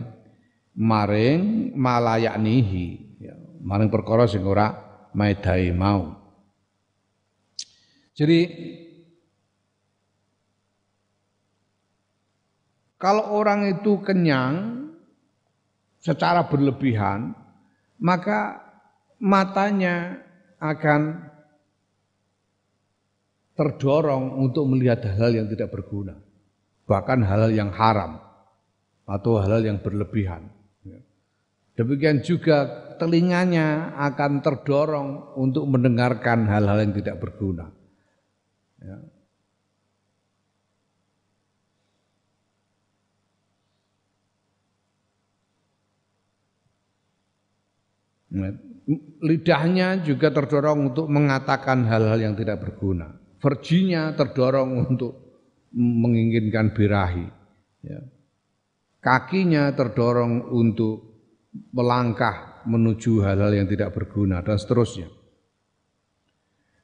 maring 0.75 1.71
malayaknihi 1.79 2.87
ya, 3.23 3.39
maring 3.63 3.87
perkara 3.87 4.27
sing 4.27 4.43
ora 4.43 4.75
maedai 5.15 5.71
mau. 5.71 6.11
Jadi 8.19 8.41
Kalau 12.97 13.37
orang 13.37 13.77
itu 13.77 14.01
kenyang 14.01 14.89
secara 16.01 16.49
berlebihan, 16.49 17.37
maka 18.01 18.66
matanya 19.21 20.21
akan 20.61 21.33
terdorong 23.57 24.37
untuk 24.37 24.69
melihat 24.69 25.01
hal-hal 25.05 25.45
yang 25.45 25.49
tidak 25.49 25.73
berguna, 25.73 26.21
bahkan 26.85 27.25
hal-hal 27.25 27.53
yang 27.53 27.73
haram 27.73 28.21
atau 29.09 29.41
hal-hal 29.41 29.65
yang 29.65 29.79
berlebihan. 29.81 30.53
Demikian 31.77 32.25
juga 32.25 32.65
telinganya 32.97 33.93
akan 34.01 34.41
terdorong 34.41 35.37
untuk 35.37 35.69
mendengarkan 35.69 36.49
hal-hal 36.49 36.89
yang 36.89 36.97
tidak 36.97 37.21
berguna. 37.21 37.69
Ya. 38.81 38.97
Lidahnya 49.19 49.99
juga 49.99 50.31
terdorong 50.31 50.95
untuk 50.95 51.11
mengatakan 51.11 51.83
hal-hal 51.91 52.23
yang 52.23 52.35
tidak 52.39 52.63
berguna. 52.63 53.19
Verjinya 53.43 54.15
terdorong 54.15 54.71
untuk 54.87 55.13
menginginkan 55.75 56.71
birahi. 56.71 57.27
Ya. 57.83 58.01
Kakinya 59.03 59.75
terdorong 59.75 60.51
untuk 60.55 61.19
melangkah 61.75 62.63
menuju 62.67 63.27
hal-hal 63.27 63.55
yang 63.55 63.67
tidak 63.67 63.95
berguna 63.95 64.43
dan 64.43 64.59
seterusnya. 64.59 65.11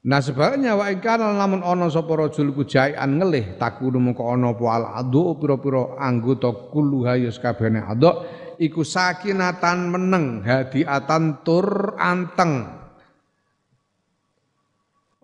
Nah 0.03 0.19
sebaliknya 0.19 0.75
wa 0.75 0.91
ikana 0.91 1.31
lamun 1.31 1.63
ana 1.63 1.87
sapa 1.87 2.11
rajul 2.19 2.51
ku 2.59 2.67
jaian 2.67 3.07
ngelih 3.23 3.55
takunu 3.55 4.03
mengko 4.03 4.35
ana 4.35 4.51
apa 4.51 4.67
al 4.67 4.85
adu 4.99 5.39
pira-pira 5.39 5.95
anggota 5.95 6.51
kulluha 6.75 7.23
ya 7.23 7.31
sakabehane 7.31 7.87
aduk 7.87 8.27
iku 8.63 8.87
sakinatan 8.87 9.91
meneng 9.91 10.47
hadiatan 10.47 11.43
tur 11.43 11.99
anteng. 11.99 12.71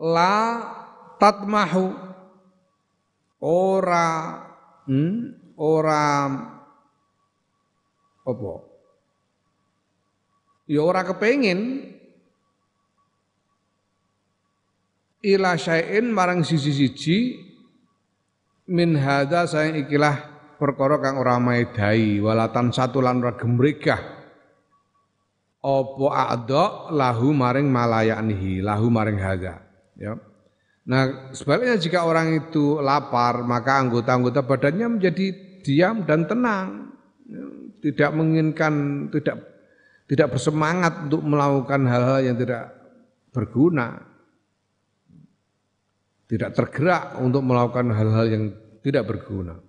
La 0.02 0.34
tatmahu. 1.22 2.10
Ora 3.38 4.34
hmm, 4.90 5.54
ora 5.54 6.26
apa? 8.26 8.52
Ya 10.66 10.82
ora 10.82 11.06
kepengin. 11.06 11.94
Ila 15.22 15.54
syai'in 15.54 16.10
marang 16.14 16.42
sisi-siji 16.46 17.42
min 18.70 18.94
hadza 18.94 19.50
sayang 19.50 19.82
ikilah 19.82 20.37
perkara 20.58 20.98
kang 20.98 21.22
ora 21.22 21.38
maedai 21.38 22.18
walatan 22.18 22.74
satu 22.74 22.98
lan 22.98 23.22
ora 23.22 23.38
gemregah 23.38 24.18
apa 25.62 26.06
adha 26.34 26.90
lahu 26.90 27.30
maring 27.30 27.70
malayanihi 27.70 28.60
lahu 28.62 28.90
maring 28.90 29.18
haga 29.22 29.62
ya. 29.94 30.18
Nah 30.88 31.30
sebaliknya 31.30 31.78
jika 31.78 32.02
orang 32.02 32.34
itu 32.46 32.82
lapar 32.82 33.46
maka 33.46 33.78
anggota-anggota 33.86 34.42
badannya 34.42 34.98
menjadi 34.98 35.26
diam 35.62 36.02
dan 36.02 36.26
tenang 36.26 36.96
ya, 37.28 37.44
tidak 37.84 38.10
menginginkan 38.18 38.72
tidak 39.14 39.36
tidak 40.08 40.28
bersemangat 40.34 41.06
untuk 41.06 41.22
melakukan 41.22 41.84
hal-hal 41.86 42.20
yang 42.24 42.36
tidak 42.40 42.72
berguna. 43.30 44.08
Tidak 46.28 46.52
tergerak 46.52 47.16
untuk 47.24 47.40
melakukan 47.40 47.88
hal-hal 47.88 48.26
yang 48.28 48.44
tidak 48.84 49.08
berguna 49.08 49.67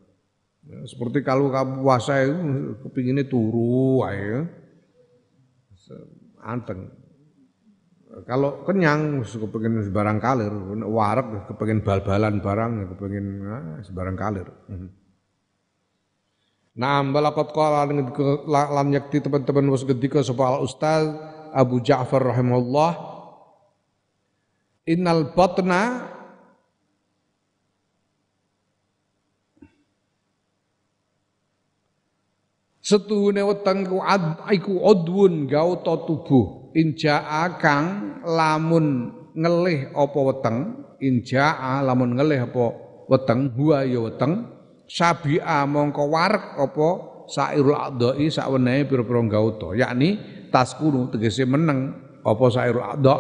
seperti 0.70 1.26
kalau 1.26 1.50
kamu 1.50 1.82
puasa 1.82 2.22
itu 2.22 2.38
kepinginnya 2.86 3.26
turu 3.26 4.06
ayo. 4.06 4.46
Anteng. 6.46 6.94
Kalau 8.26 8.66
kenyang 8.66 9.22
kepingin 9.22 9.86
sebarang 9.86 10.18
kalir, 10.18 10.54
warak 10.86 11.50
kepingin 11.50 11.82
bal-balan 11.86 12.42
barang, 12.42 12.72
kepingin 12.94 13.26
nah, 13.42 13.82
sebarang 13.86 14.18
kalir. 14.18 14.50
Nah, 16.80 17.02
balakot 17.06 17.54
kala 17.54 17.86
lan 18.50 18.88
yakti 18.94 19.22
teman-teman 19.22 19.68
was 19.70 19.86
ketika 19.86 20.26
sapa 20.26 20.62
Ustaz 20.62 21.06
Abu 21.54 21.82
Ja'far 21.82 22.24
rahimahullah 22.34 23.20
Innal 24.90 25.38
batna 25.38 26.09
Setuhune 32.90 33.46
weteng 33.46 33.86
ku 33.86 34.02
ad, 34.02 34.50
iku 34.50 34.82
udwun 34.82 35.46
gauta 35.46 35.94
tubuh. 36.10 36.74
Injaa 36.74 37.62
kang 37.62 38.18
lamun 38.26 39.14
ngelih 39.38 39.94
apa 39.94 40.20
weteng? 40.26 40.58
Injaa 40.98 41.86
lamun 41.86 42.18
ngelih 42.18 42.50
apa 42.50 42.66
weteng? 43.06 43.54
Huwa 43.54 43.86
ya 43.86 44.02
weteng. 44.10 44.50
Sabia 44.90 45.70
mongko 45.70 46.02
warek 46.10 46.58
apa? 46.58 46.90
Sairul 47.30 47.78
adai 47.78 48.26
sakwenehe 48.34 48.90
pira-pira 48.90 49.22
gauta. 49.30 49.78
Yakni 49.78 50.18
taskunu 50.50 51.14
tegese 51.14 51.46
meneng 51.46 51.94
apa 52.26 52.46
sairul 52.50 52.90
adha 52.90 53.18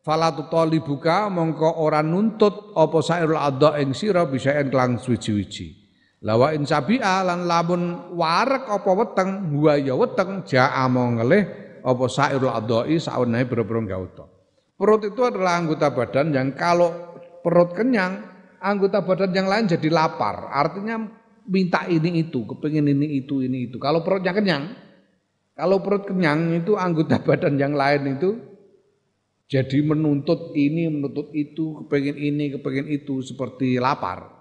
fala 0.00 0.32
tutalibuka 0.32 1.28
mongko 1.28 1.84
ora 1.84 2.00
nuntut 2.00 2.72
apa 2.72 2.98
sairul 3.04 3.36
adha 3.36 3.76
ing 3.76 3.92
sira 3.92 4.24
bisa 4.24 4.56
kelang 4.56 4.96
suwi-wiji 4.96 5.75
Lawa 6.24 6.56
in 6.56 6.64
sabi'a 6.64 7.20
lan 7.28 7.44
lamun 7.44 8.12
warek 8.16 8.72
apa 8.72 8.90
weteng 8.96 9.52
huwa 9.52 9.76
ya 9.76 9.92
weteng 9.92 10.48
ja'a 10.48 10.88
ngelih 10.88 11.44
apa 11.84 12.04
sairul 12.08 12.50
adai 12.50 12.96
sawenehe 12.96 13.44
boro-boro 13.44 13.84
gauta. 13.84 14.24
Perut 14.76 15.08
itu 15.08 15.20
adalah 15.24 15.56
anggota 15.56 15.88
badan 15.92 16.36
yang 16.36 16.52
kalau 16.52 16.92
perut 17.40 17.72
kenyang, 17.72 18.28
anggota 18.60 19.00
badan 19.00 19.32
yang 19.32 19.48
lain 19.48 19.64
jadi 19.64 19.88
lapar. 19.88 20.52
Artinya 20.52 21.00
minta 21.48 21.88
ini 21.88 22.20
itu, 22.20 22.44
kepingin 22.44 22.84
ini 22.84 23.24
itu, 23.24 23.40
ini 23.40 23.72
itu. 23.72 23.80
Kalau 23.80 24.04
perutnya 24.04 24.36
kenyang, 24.36 24.76
kalau 25.56 25.80
perut 25.80 26.04
kenyang 26.04 26.60
itu 26.60 26.76
anggota 26.76 27.16
badan 27.26 27.56
yang 27.56 27.72
lain 27.72 28.20
itu 28.20 28.36
jadi 29.48 29.80
menuntut 29.80 30.52
ini, 30.52 30.92
menuntut 30.92 31.32
itu, 31.32 31.80
kepingin 31.86 32.16
ini, 32.20 32.44
kepingin 32.60 32.92
itu 32.92 33.24
seperti 33.24 33.80
lapar. 33.80 34.35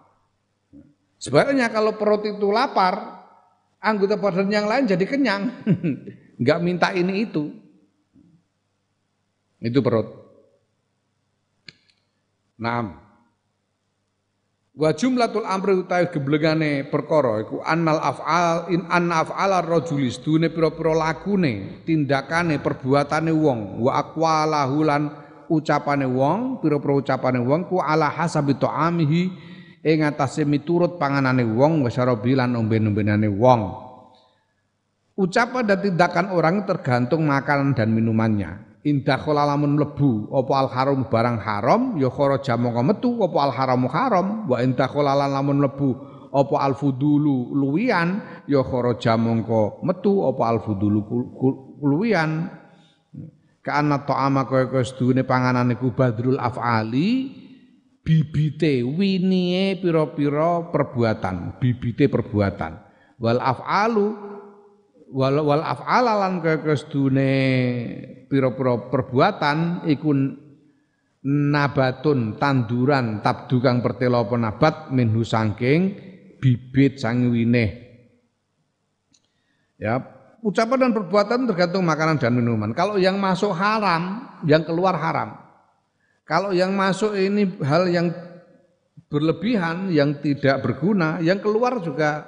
Sebenarnya 1.20 1.72
kalau 1.72 1.95
perut 1.95 2.28
itu 2.28 2.51
lapar, 2.51 3.24
anggota 3.80 4.20
badan 4.20 4.51
yang 4.51 4.68
lain 4.68 4.89
jadi 4.89 5.05
kenyang. 5.07 5.43
Enggak 6.39 6.59
minta 6.59 6.91
ini 6.91 7.24
itu. 7.24 7.53
Itu 9.63 9.80
perut. 9.80 10.11
Naam. 12.59 13.05
Wa 14.76 14.91
jumlatul 14.91 15.47
amri 15.47 15.72
utawi 15.80 16.11
geblengane 16.11 16.84
perkara 16.91 17.47
iku 17.47 17.63
annal 17.63 17.95
af'al 17.95 18.68
in 18.76 18.84
anna 18.91 19.24
af'ala 19.24 19.63
rajuli 19.63 20.11
dune 20.20 20.51
pira-pira 20.51 20.91
lagune, 20.91 21.80
tindakane, 21.88 22.59
perbuatane 22.59 23.32
wong, 23.32 23.80
wa 23.80 24.03
aqwalahu 24.03 24.84
lan 24.84 25.16
ucapane 25.47 26.03
wong, 26.03 26.59
pira-pira 26.59 26.91
ucapane 26.91 27.39
wong 27.39 27.72
ku 27.72 27.80
ala 27.80 28.11
hasabi 28.11 28.59
ta'amihi 28.59 29.55
ing 29.86 30.02
atase 30.02 30.42
miturut 30.50 30.98
panganane 30.98 31.46
wong 31.46 31.86
wa 31.86 31.90
syarabi 31.94 32.34
lan 32.34 32.58
omben-ombenane 32.58 33.30
wong. 33.30 33.62
Ucapan 35.16 35.64
dan 35.64 35.80
tindakan 35.80 36.28
orang 36.34 36.66
tergantung 36.68 37.30
makanan 37.30 37.78
dan 37.78 37.94
minumannya. 37.94 38.76
Indah 38.86 39.18
lamun 39.18 39.82
mlebu 39.82 40.30
apa 40.30 40.54
al 40.62 40.70
haram 40.70 41.00
barang 41.10 41.38
haram 41.42 41.82
ya 41.98 42.06
kharaja 42.06 42.54
mongko 42.54 42.82
metu 42.86 43.12
apa 43.18 43.38
al 43.42 43.54
haram 43.54 43.82
haram 43.90 44.28
wa 44.46 44.62
indah 44.62 44.92
lamun 44.94 45.58
mlebu 45.58 45.90
apa 46.30 46.56
al 46.62 46.78
fudulu 46.78 47.50
luwian 47.50 48.22
ya 48.46 48.62
kharaja 48.62 49.18
metu 49.18 50.14
apa 50.30 50.44
al 50.46 50.62
fudulu 50.62 51.02
luwian 51.82 52.46
kana 53.66 54.06
ta'ama 54.06 54.46
kaya 54.46 54.70
kaya 54.70 54.86
sedune 54.86 55.26
panganan 55.26 55.74
iku 55.74 55.90
badrul 55.90 56.38
af'ali 56.38 57.34
bibite 58.06 58.86
winie 58.86 59.82
pira-pira 59.82 60.70
perbuatan 60.70 61.58
bibite 61.58 62.06
perbuatan. 62.06 62.72
Wal 63.18 63.41
af'alu 63.41 64.08
wal 65.10 65.41
wal 65.41 65.64
af'alalan 65.66 66.45
sedune 66.78 67.34
pira-pira 68.30 68.78
perbuatan 68.93 69.89
iku 69.89 70.14
nabatun 71.26 72.38
tanduran 72.38 73.26
tabdu 73.26 73.58
kang 73.58 73.82
pertelo 73.82 74.30
minhu 74.93 75.26
sangking 75.26 75.97
bibit 76.38 77.01
sangiwine 77.01 77.66
ya 79.82 79.97
ucapan 80.45 80.78
dan 80.86 80.91
perbuatan 80.93 81.49
tergantung 81.49 81.82
makanan 81.82 82.22
dan 82.22 82.38
minuman. 82.38 82.70
Kalau 82.78 83.01
yang 83.01 83.18
masuk 83.18 83.49
haram 83.58 84.30
yang 84.45 84.62
keluar 84.62 84.93
haram 84.93 85.45
kalau 86.26 86.51
yang 86.51 86.73
masuk 86.73 87.13
ini 87.15 87.55
hal 87.61 87.88
yang 87.88 88.11
berlebihan 89.07 89.93
yang 89.93 90.17
tidak 90.19 90.65
berguna 90.65 91.21
yang 91.21 91.39
keluar 91.39 91.80
juga 91.80 92.26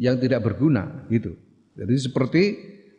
yang 0.00 0.18
tidak 0.18 0.42
berguna 0.42 1.06
gitu 1.12 1.36
jadi 1.76 1.94
seperti 1.94 2.42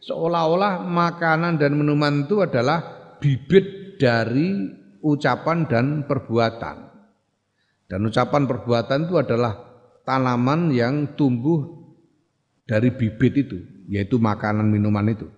seolah-olah 0.06 0.86
makanan 0.86 1.58
dan 1.58 1.74
minuman 1.74 2.30
itu 2.30 2.46
adalah 2.46 2.84
bibit 3.18 3.98
dari 3.98 4.70
ucapan 5.02 5.66
dan 5.66 5.86
perbuatan. 6.06 6.78
Dan 7.86 8.00
ucapan 8.06 8.50
perbuatan 8.50 9.10
itu 9.10 9.16
adalah 9.22 9.54
tanaman 10.06 10.74
yang 10.74 11.14
tumbuh 11.14 11.86
dari 12.66 12.90
bibit 12.90 13.34
itu, 13.46 13.58
yaitu 13.86 14.18
makanan 14.18 14.66
minuman 14.66 15.14
itu. 15.14 15.30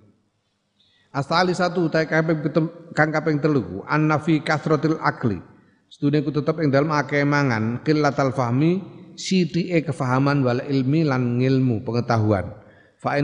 Asali 1.11 1.55
satu 1.55 1.87
utai 1.87 2.05
kang 2.07 3.09
kaping 3.09 3.39
telu 3.39 3.81
annafi 3.87 4.43
kasrotil 4.43 4.99
akli. 5.01 5.39
Sedune 5.87 6.19
ku 6.21 6.29
tetep 6.35 6.59
ing 6.59 6.69
dalem 6.69 6.91
akeh 6.91 7.23
mangan 7.23 7.79
qillatal 7.81 8.35
fahmi 8.35 8.83
sithike 9.15 9.87
kefahaman 9.87 10.43
wal 10.43 10.59
ilmi 10.59 11.07
lan 11.07 11.39
ngilmu 11.39 11.81
pengetahuan. 11.87 12.51
Fa 12.99 13.15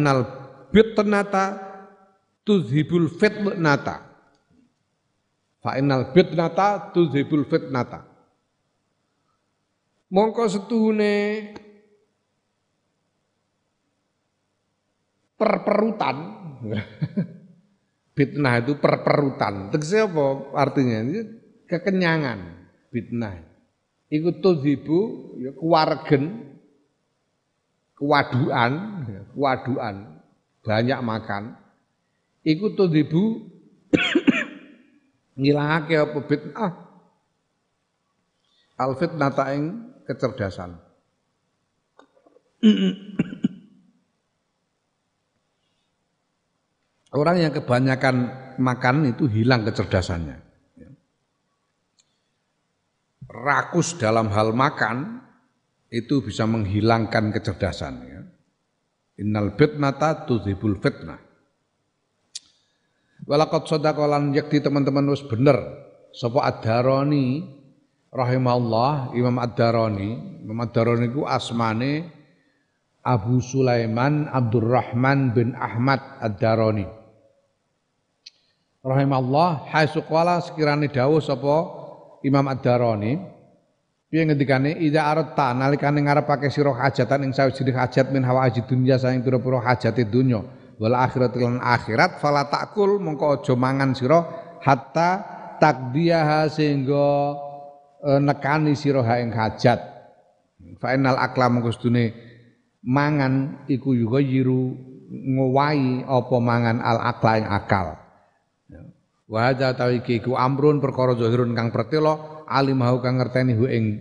bitnata 0.74 1.74
tuzhibul 2.42 3.08
fitnata 3.14 4.02
fa 5.62 5.78
innal 5.78 6.10
bitnata 6.12 6.92
tuzhibul 6.92 7.46
fitnata 7.46 8.04
mongko 10.10 10.44
setuhune 10.50 11.14
perperutan 15.38 16.18
fitnah 18.14 18.62
itu 18.62 18.78
perperutan. 18.78 19.70
Tegese 19.74 20.06
apa 20.06 20.54
artinya? 20.58 21.02
Ini 21.04 21.22
kekenyangan 21.70 22.40
fitnah. 22.90 23.38
Iku 24.14 24.42
tuzhibu 24.42 25.00
ya 25.42 25.52
kewargen 25.58 26.54
kewaduan 27.98 28.72
ya, 29.10 29.22
kewaduan. 29.34 29.96
Banyak 30.64 31.00
makan. 31.04 31.44
Iku 32.44 32.76
tudibu 32.76 33.52
ngilangake 35.40 35.96
apa 35.98 36.20
bid'ah 36.24 36.72
al 38.78 38.92
fitnata 38.98 39.54
ing 39.54 39.64
kecerdasan 40.04 40.76
Orang 47.14 47.38
yang 47.38 47.54
kebanyakan 47.54 48.16
makan 48.58 49.14
itu 49.14 49.30
hilang 49.30 49.62
kecerdasannya. 49.62 50.42
Rakus 53.30 54.02
dalam 54.02 54.34
hal 54.34 54.50
makan 54.58 55.22
itu 55.94 56.26
bisa 56.26 56.50
menghilangkan 56.50 57.30
kecerdasan. 57.30 57.94
Ya. 58.02 58.22
Innal 59.22 59.54
fitnata 59.54 60.26
tudzibul 60.26 60.82
fitnah. 60.82 61.22
Walakot 63.30 63.70
sodakolan 63.70 64.34
yakti 64.34 64.58
teman-teman 64.58 65.06
wis 65.14 65.22
bener 65.24 65.56
sapa 66.12 66.50
Ad-Darani 66.50 67.46
rahimahullah 68.12 69.16
Imam 69.16 69.40
Ad-Darani 69.40 70.44
Imam 70.44 70.60
Ad-Darani 70.60 71.08
ku 71.08 71.24
asmane 71.24 72.04
Abu 73.00 73.40
Sulaiman 73.40 74.28
Abdurrahman 74.28 75.32
bin 75.32 75.56
Ahmad 75.56 76.04
Ad-Darani 76.20 77.03
rahimahullah 78.84 79.72
hai 79.72 79.88
qala 79.88 80.44
sekirane 80.44 80.92
dawuh 80.92 81.24
sapa 81.24 81.82
Imam 82.24 82.48
Ad-Darani 82.52 83.34
Piye 84.14 84.30
ngendikane? 84.30 84.78
Ida 84.78 85.10
arata 85.10 85.58
nalikane 85.58 86.06
ngarepake 86.06 86.54
sira 86.54 86.70
hajatan 86.70 87.26
ing 87.26 87.32
sawijining 87.34 87.74
hajat 87.74 88.14
min 88.14 88.22
hawa 88.22 88.46
aji 88.46 88.62
dunya 88.62 88.94
saing 89.02 89.26
pira-pira 89.26 89.58
hajate 89.58 90.06
dunya 90.06 90.38
wal 90.78 90.94
akhirat 90.94 91.34
lan 91.34 91.58
akhirat 91.58 92.22
fala 92.22 92.46
takul 92.46 93.02
mongko 93.02 93.42
aja 93.42 93.58
mangan 93.58 93.98
sira 93.98 94.22
hatta 94.62 95.10
takdiyaha 95.58 96.46
sehingga 96.46 97.10
e, 98.06 98.10
nekani 98.22 98.78
sira 98.78 99.02
ha 99.02 99.18
ing 99.18 99.34
hajat. 99.34 99.82
Fa 100.78 100.94
akla 100.94 101.50
mongko 101.50 101.74
sedune 101.74 102.14
mangan 102.86 103.66
iku 103.66 103.98
yuga 103.98 104.22
yiru 104.22 104.78
ngowahi 105.10 106.06
apa 106.06 106.38
mangan 106.38 106.86
al 106.86 107.02
akla 107.02 107.42
ing 107.42 107.50
akal 107.50 108.03
wa 109.34 109.50
hadza 109.50 109.74
tawiki 109.74 110.22
ku 110.22 110.38
amrun 110.38 110.78
perkara 110.78 111.18
zahirun 111.18 111.58
kang 111.58 111.74
pertelo 111.74 112.46
alimahu 112.46 113.02
kang 113.02 113.18
ngerteni 113.18 113.58
hu 113.58 113.66
ing 113.66 113.98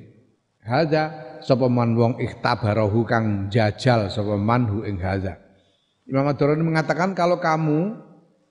hadza 0.60 1.08
sapa 1.40 1.72
man 1.72 1.96
wong 1.96 2.20
ikhtabarahu 2.20 3.08
kang 3.08 3.48
jajal 3.48 4.12
sapa 4.12 4.36
man 4.36 4.68
hu 4.68 4.84
ing 4.84 5.00
hadza 5.00 5.40
Imam 6.04 6.28
ad 6.28 6.36
mengatakan 6.36 7.16
kalau 7.16 7.40
kamu 7.40 7.96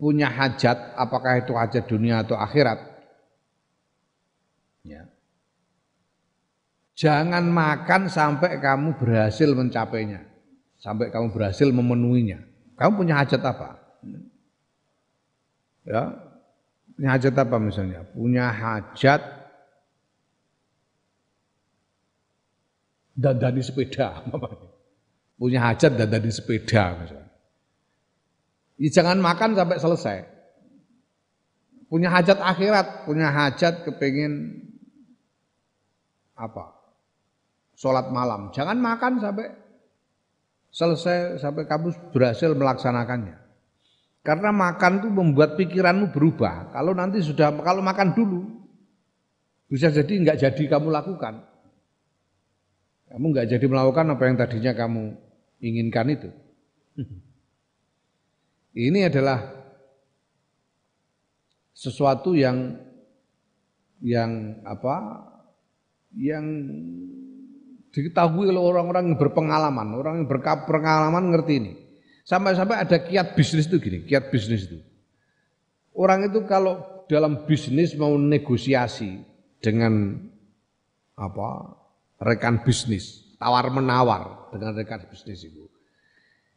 punya 0.02 0.26
hajat 0.26 0.98
apakah 0.98 1.38
itu 1.38 1.54
hajat 1.54 1.86
dunia 1.86 2.26
atau 2.26 2.34
akhirat 2.34 2.82
ya 4.82 5.06
Jangan 7.02 7.50
makan 7.50 8.14
sampai 8.14 8.62
kamu 8.62 8.94
berhasil 8.94 9.50
mencapainya. 9.58 10.22
Sampai 10.78 11.10
kamu 11.10 11.34
berhasil 11.34 11.66
memenuhinya. 11.74 12.46
Kamu 12.78 12.94
punya 12.94 13.18
hajat 13.18 13.42
apa? 13.42 13.82
Ya. 15.82 16.31
Punya 17.02 17.18
hajat 17.18 17.34
apa 17.34 17.58
misalnya? 17.58 18.06
Punya 18.14 18.54
hajat 18.54 19.26
dandani 23.18 23.66
sepeda 23.66 24.22
punya 25.42 25.66
hajat 25.66 25.98
dandani 25.98 26.30
sepeda 26.30 27.02
misalnya. 27.02 27.34
Ya, 28.78 28.90
jangan 28.94 29.18
makan 29.18 29.58
sampai 29.58 29.82
selesai. 29.82 30.18
punya 31.90 32.14
hajat 32.14 32.38
akhirat, 32.38 33.10
punya 33.10 33.34
hajat 33.34 33.82
kepingin 33.82 34.62
apa? 36.38 36.70
Sholat 37.74 38.14
malam. 38.14 38.54
Jangan 38.54 38.78
makan 38.78 39.18
sampai 39.18 39.50
selesai 40.70 41.42
sampai 41.42 41.66
kamu 41.66 42.14
berhasil 42.14 42.54
melaksanakannya. 42.54 43.41
Karena 44.22 44.54
makan 44.54 45.02
itu 45.02 45.10
membuat 45.10 45.58
pikiranmu 45.58 46.14
berubah. 46.14 46.70
Kalau 46.70 46.94
nanti 46.94 47.26
sudah 47.26 47.50
kalau 47.66 47.82
makan 47.82 48.14
dulu 48.14 48.46
bisa 49.66 49.90
jadi 49.90 50.14
nggak 50.14 50.38
jadi 50.38 50.64
kamu 50.78 50.94
lakukan. 50.94 51.42
Kamu 53.10 53.26
nggak 53.34 53.50
jadi 53.50 53.66
melakukan 53.66 54.14
apa 54.14 54.24
yang 54.30 54.36
tadinya 54.38 54.72
kamu 54.78 55.04
inginkan 55.60 56.08
itu. 56.14 56.30
Ini 58.88 59.10
adalah 59.12 59.52
sesuatu 61.74 62.38
yang 62.38 62.78
yang 64.06 64.62
apa 64.64 65.28
yang 66.14 66.46
diketahui 67.92 68.48
oleh 68.48 68.62
orang-orang 68.62 69.12
yang 69.12 69.20
berpengalaman, 69.20 69.88
orang 69.98 70.14
yang 70.24 70.28
berpengalaman 70.30 71.36
ngerti 71.36 71.54
ini. 71.60 71.74
Sampai-sampai 72.32 72.88
ada 72.88 72.96
kiat 73.04 73.36
bisnis 73.36 73.68
itu 73.68 73.76
gini, 73.76 74.08
kiat 74.08 74.32
bisnis 74.32 74.72
itu. 74.72 74.80
Orang 75.92 76.32
itu 76.32 76.48
kalau 76.48 77.04
dalam 77.12 77.44
bisnis 77.44 77.92
mau 78.00 78.16
negosiasi 78.16 79.20
dengan 79.60 80.16
apa 81.20 81.76
rekan 82.24 82.64
bisnis, 82.64 83.36
tawar 83.36 83.68
menawar 83.68 84.48
dengan 84.56 84.72
rekan 84.80 85.04
bisnis 85.12 85.44
itu. 85.44 85.68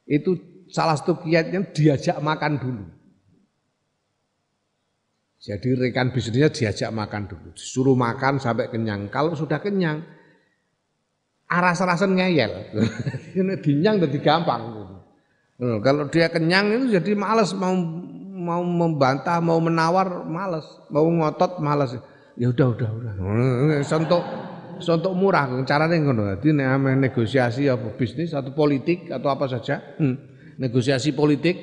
Itu 0.07 0.39
salah 0.71 0.95
satu 0.95 1.19
kiatnya 1.27 1.67
diajak 1.75 2.23
makan 2.23 2.55
dulu. 2.63 2.87
Jadi 5.43 5.75
rekan 5.75 6.15
bisnisnya 6.15 6.55
diajak 6.55 6.95
makan 6.95 7.27
dulu, 7.27 7.51
disuruh 7.51 7.99
makan 7.99 8.39
sampai 8.39 8.71
kenyang. 8.71 9.11
Kalau 9.11 9.35
sudah 9.35 9.59
kenyang, 9.59 10.07
aras-arasan 11.51 12.15
ngeyel. 12.15 12.53
Dinyang 13.65 14.03
jadi 14.07 14.19
gampang. 14.23 14.63
Kalau 15.59 16.11
dia 16.11 16.27
kenyang 16.27 16.67
itu 16.75 16.99
jadi 16.99 17.15
males 17.15 17.55
mau 17.55 17.75
mau 18.35 18.63
membantah, 18.67 19.39
mau 19.39 19.63
menawar 19.63 20.27
males, 20.27 20.67
mau 20.91 21.07
ngotot 21.07 21.63
males. 21.63 21.95
Ya 22.35 22.51
udah 22.51 22.75
udah 22.75 22.91
udah. 22.91 23.13
Sentuk 23.87 24.23
sentuk 24.83 25.15
murah 25.15 25.47
caranya 25.63 25.95
ngono. 25.95 26.27
Dadi 26.35 26.51
nek 26.51 26.99
negosiasi 26.99 27.71
apa 27.71 27.95
bisnis 27.95 28.35
atau 28.35 28.51
politik 28.51 29.07
atau 29.15 29.31
apa 29.31 29.47
saja. 29.47 29.79
Hmm. 30.03 30.19
Negosiasi 30.59 31.15
politik, 31.15 31.57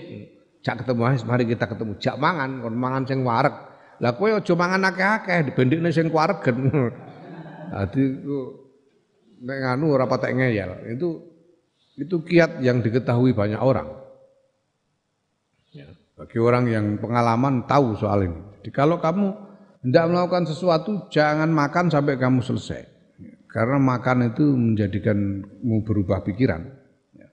jak 0.64 0.84
ketemu 0.84 1.12
mari 1.28 1.44
kita 1.48 1.68
ketemu. 1.68 1.96
Jak 2.00 2.16
mangan, 2.16 2.64
kon 2.64 2.76
mangan 2.76 3.04
sing 3.08 3.24
wareg. 3.28 3.56
Lah 4.02 4.16
kowe 4.16 4.32
aja 4.32 4.54
mangan 4.56 4.88
akeh-akeh 4.88 5.52
dibendikne 5.52 5.92
sing 5.92 6.08
kuaregen. 6.08 6.72
Dadi 7.72 8.04
nek 9.48 9.58
nganu 9.68 9.86
ora 9.92 10.08
patek 10.08 10.32
ngeyel. 10.32 10.96
Itu 10.96 11.31
itu 12.00 12.24
kiat 12.24 12.64
yang 12.64 12.80
diketahui 12.80 13.36
banyak 13.36 13.60
orang. 13.60 13.92
Ya. 15.76 15.92
Bagi 16.16 16.38
orang 16.39 16.68
yang 16.72 16.86
pengalaman 17.02 17.68
tahu 17.68 17.98
soal 18.00 18.28
ini. 18.28 18.39
Jadi 18.62 18.70
kalau 18.72 19.02
kamu 19.02 19.34
tidak 19.82 20.06
melakukan 20.14 20.46
sesuatu, 20.46 20.92
jangan 21.10 21.50
makan 21.50 21.89
sampai 21.89 22.16
kamu 22.16 22.46
selesai. 22.46 22.86
Karena 23.52 23.82
makan 23.82 24.32
itu 24.32 24.46
menjadikanmu 24.48 25.84
berubah 25.84 26.24
pikiran. 26.24 26.62
Ya. 27.18 27.30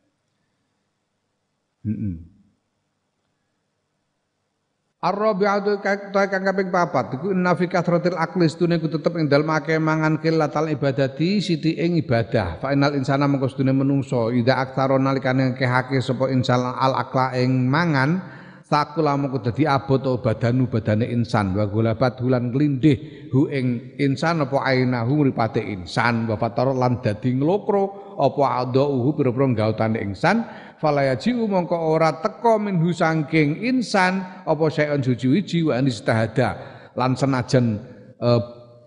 Ar-rabi'atu 4.99 5.79
ta 6.11 6.27
kang 6.27 6.43
kaping 6.43 6.75
papat. 6.75 7.15
Iku 7.15 7.31
inna 7.31 7.55
fi 7.55 7.71
kathratil 7.71 8.19
akli 8.19 8.51
stune 8.51 8.83
ku 8.83 8.91
tetep 8.91 9.15
ing 9.15 9.31
dalem 9.31 9.47
akeh 9.47 9.79
mangan 9.79 10.19
kilatal 10.19 10.67
ibadati 10.67 11.39
siti 11.39 11.79
ing 11.79 12.03
ibadah. 12.03 12.59
Fa 12.59 12.75
inal 12.75 12.99
insana 12.99 13.31
mengko 13.31 13.47
stune 13.47 13.71
menungso. 13.71 14.35
Ida 14.35 14.59
aktsara 14.59 14.99
nalikane 14.99 15.55
kehake 15.55 16.03
sapa 16.03 16.35
insan 16.35 16.67
al 16.67 16.99
akla 16.99 17.31
ing 17.39 17.71
mangan 17.71 18.38
sakula 18.69 19.17
mengko 19.17 19.41
dadi 19.41 19.65
abot 19.65 20.21
badanu 20.21 20.69
badane 20.69 21.09
insan. 21.09 21.57
Wa 21.57 21.65
gulabat 21.65 22.21
hulan 22.21 22.53
glindih 22.53 23.29
hu 23.33 23.49
ing 23.49 23.97
insan 23.97 24.45
apa 24.45 24.61
ainahu 24.61 25.25
mripate 25.25 25.65
insan. 25.65 26.29
Wa 26.29 26.37
fatar 26.37 26.69
lan 26.77 27.01
dadi 27.01 27.33
nglokro 27.33 28.17
apa 28.21 28.69
adauhu 28.69 29.17
pira-pira 29.17 29.49
gautane 29.57 30.05
insan. 30.05 30.45
Falayaji'u 30.79 31.49
mongko 31.49 31.75
ora 31.75 32.23
teka 32.23 32.61
minhu 32.61 32.95
sangking 32.95 33.67
insan 33.67 34.23
apa 34.47 34.65
syai'un 34.71 35.03
suci-wiji 35.03 35.67
wa 35.67 35.75
anistahada 35.75 36.55
lan 36.95 37.19
senajan 37.19 37.83
e, 38.15 38.29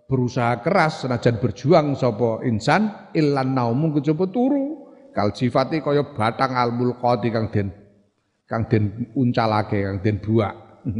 berusaha 0.07 0.63
keras 0.63 1.03
senajan 1.03 1.43
berjuang 1.43 1.99
sapa 1.99 2.47
insan 2.47 3.11
illan 3.11 3.51
naumu 3.57 3.97
kejaba 3.99 4.29
turu. 4.31 4.87
Kal 5.11 5.35
sifati 5.35 5.83
kaya 5.83 6.15
batang 6.15 6.55
al 6.55 6.71
mulqati 6.71 7.27
kang 7.35 7.51
den 7.51 7.80
kang 8.51 8.67
den 8.67 9.07
uncalake 9.15 9.79
kang 9.79 10.03
den 10.03 10.19
buak 10.19 10.55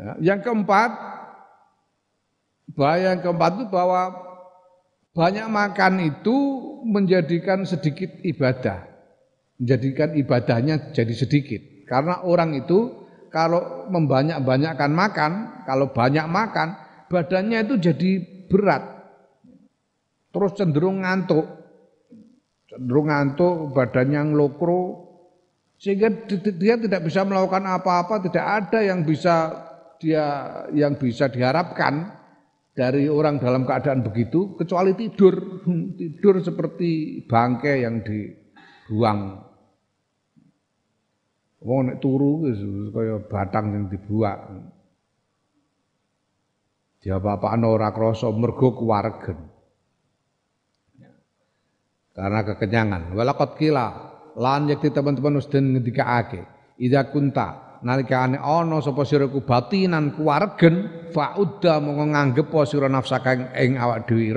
ya, 0.00 0.32
yang 0.32 0.40
keempat 0.40 0.90
bahaya 2.72 3.12
yang 3.12 3.20
keempat 3.20 3.60
itu 3.60 3.66
bahwa 3.68 4.28
banyak 5.18 5.50
makan 5.50 5.94
itu 6.04 6.36
menjadikan 6.86 7.66
sedikit 7.66 8.06
ibadah. 8.22 8.86
Menjadikan 9.58 10.14
ibadahnya 10.14 10.94
jadi 10.94 11.10
sedikit. 11.10 11.58
Karena 11.90 12.22
orang 12.22 12.54
itu 12.54 13.08
kalau 13.34 13.90
membanyak-banyakkan 13.90 14.92
makan, 14.94 15.32
kalau 15.66 15.90
banyak 15.90 16.22
makan, 16.30 16.78
badannya 17.10 17.66
itu 17.66 17.74
jadi 17.90 18.10
berat. 18.46 18.82
Terus 20.30 20.54
cenderung 20.54 21.02
ngantuk. 21.02 21.50
Cenderung 22.70 23.10
ngantuk, 23.10 23.74
badannya 23.74 24.22
ngelokro. 24.30 25.07
Sehingga 25.78 26.10
dia 26.58 26.74
tidak 26.74 27.06
bisa 27.06 27.22
melakukan 27.22 27.62
apa-apa, 27.62 28.18
tidak 28.26 28.44
ada 28.44 28.82
yang 28.82 29.06
bisa 29.06 29.66
dia 29.98 30.26
yang 30.74 30.98
bisa 30.98 31.30
diharapkan 31.30 32.18
dari 32.74 33.10
orang 33.10 33.38
dalam 33.38 33.62
keadaan 33.62 34.02
begitu 34.02 34.58
kecuali 34.58 34.94
tidur. 34.98 35.62
Tidur 35.94 36.42
seperti 36.42 37.22
bangkai 37.30 37.86
yang 37.86 38.02
dibuang. 38.02 39.46
Wong 41.58 41.80
nek 41.90 41.98
turu 41.98 42.46
kaya 42.94 43.18
batang 43.26 43.74
yang 43.74 43.84
dibuang 43.90 44.74
dia 46.98 47.22
apa-apaan 47.22 47.62
ora 47.62 47.94
krasa 47.94 48.26
mergo 48.34 48.74
kuwaregen 48.74 49.38
karena 52.18 52.42
kekenyangan. 52.42 53.14
Walakot 53.14 53.54
kila 53.54 54.07
lan 54.38 54.70
yakti 54.70 54.94
teman-teman 54.94 55.42
wis 55.42 55.50
den 55.50 55.74
ngendikaake 55.74 56.46
idza 56.78 57.10
kunta 57.10 57.82
nalikane 57.82 58.38
ana 58.38 58.78
sapa 58.78 59.02
sira 59.02 59.26
ku 59.26 59.42
batinan 59.42 60.14
kuwaregen 60.14 61.10
faudda 61.10 61.82
mongko 61.82 62.04
nganggep 62.14 62.50
sira 62.66 62.86
nafsaka 62.86 63.54
ing 63.58 63.78
awak 63.78 64.06
dhewe 64.06 64.30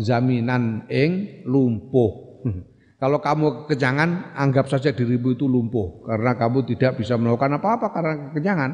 zaminan 0.00 0.84
ing 0.92 1.42
lumpuh. 1.48 2.42
Kalau 3.00 3.20
kamu 3.20 3.68
kekenyangan, 3.68 4.32
anggap 4.32 4.72
saja 4.72 4.88
dirimu 4.88 5.36
itu 5.36 5.44
lumpuh 5.44 6.08
karena 6.08 6.32
kamu 6.32 6.64
tidak 6.64 6.96
bisa 6.96 7.20
melakukan 7.20 7.60
apa-apa 7.60 7.86
karena 7.92 8.12
kekenyangan. 8.32 8.72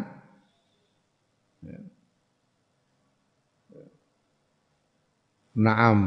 Naam. 5.58 5.98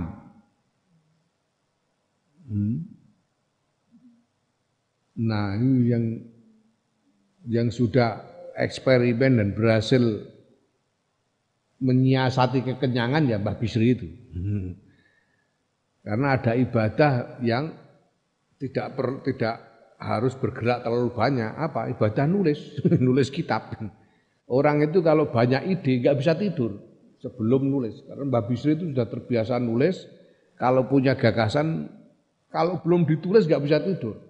Hmm. 2.47 2.94
Nah, 5.15 5.55
ini 5.55 5.87
yang 5.87 6.03
yang 7.47 7.67
sudah 7.71 8.19
eksperimen 8.57 9.39
dan 9.39 9.49
berhasil 9.55 10.01
menyiasati 11.79 12.63
kekenyangan 12.63 13.27
ya 13.27 13.37
Mbah 13.39 13.55
Bisri 13.59 13.95
itu. 13.95 14.07
Karena 16.05 16.37
ada 16.37 16.53
ibadah 16.53 17.41
yang 17.41 17.73
tidak 18.61 18.95
per, 18.95 19.07
tidak 19.25 19.55
harus 19.99 20.33
bergerak 20.35 20.83
terlalu 20.83 21.11
banyak. 21.11 21.51
Apa? 21.55 21.91
Ibadah 21.91 22.25
nulis, 22.27 22.59
nulis 23.05 23.29
kitab. 23.29 23.75
Orang 24.45 24.85
itu 24.85 25.01
kalau 25.01 25.29
banyak 25.33 25.65
ide 25.69 26.05
nggak 26.05 26.17
bisa 26.19 26.33
tidur 26.37 26.77
sebelum 27.23 27.65
nulis. 27.67 28.03
Karena 28.05 28.23
Mbah 28.27 28.43
Bisri 28.45 28.77
itu 28.77 28.91
sudah 28.91 29.07
terbiasa 29.07 29.57
nulis. 29.57 30.05
Kalau 30.55 30.87
punya 30.87 31.19
gagasan, 31.19 31.91
kalau 32.47 32.79
belum 32.79 33.03
ditulis 33.03 33.43
nggak 33.43 33.63
bisa 33.63 33.77
tidur. 33.83 34.24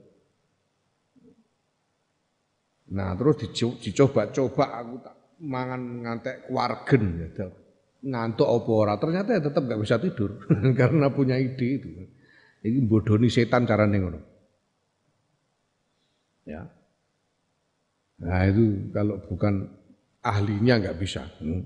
Nah 2.93 3.17
terus 3.17 3.41
dicoba-coba 3.81 4.65
aku 4.77 4.93
tak 5.01 5.15
mangan 5.41 5.81
ngantek 6.05 6.45
kuargen 6.45 7.03
ya. 7.33 7.49
Ngantuk 8.05 8.45
apa 8.45 8.69
ora? 8.69 8.93
Ternyata 9.01 9.29
ya 9.33 9.41
tetap 9.41 9.65
nggak 9.65 9.81
bisa 9.81 9.97
tidur 9.97 10.37
karena 10.79 11.09
punya 11.09 11.41
ide 11.41 11.81
itu. 11.81 11.89
Ini 12.61 12.85
bodoni 12.85 13.29
setan 13.29 13.65
cara 13.65 13.89
ngono. 13.89 14.21
Ya. 16.45 16.61
Nah 18.21 18.41
itu 18.45 18.93
kalau 18.93 19.17
bukan 19.25 19.65
ahlinya 20.21 20.77
nggak 20.77 20.97
bisa. 21.01 21.25
Hmm. 21.41 21.65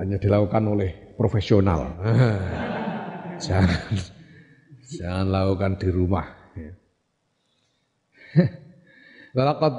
Hanya 0.00 0.16
dilakukan 0.16 0.64
oleh 0.72 1.12
profesional. 1.20 2.00
jangan, 3.44 3.92
jangan 4.88 5.26
lakukan 5.28 5.72
di 5.76 5.88
rumah. 5.92 6.26
Walaqad 9.32 9.74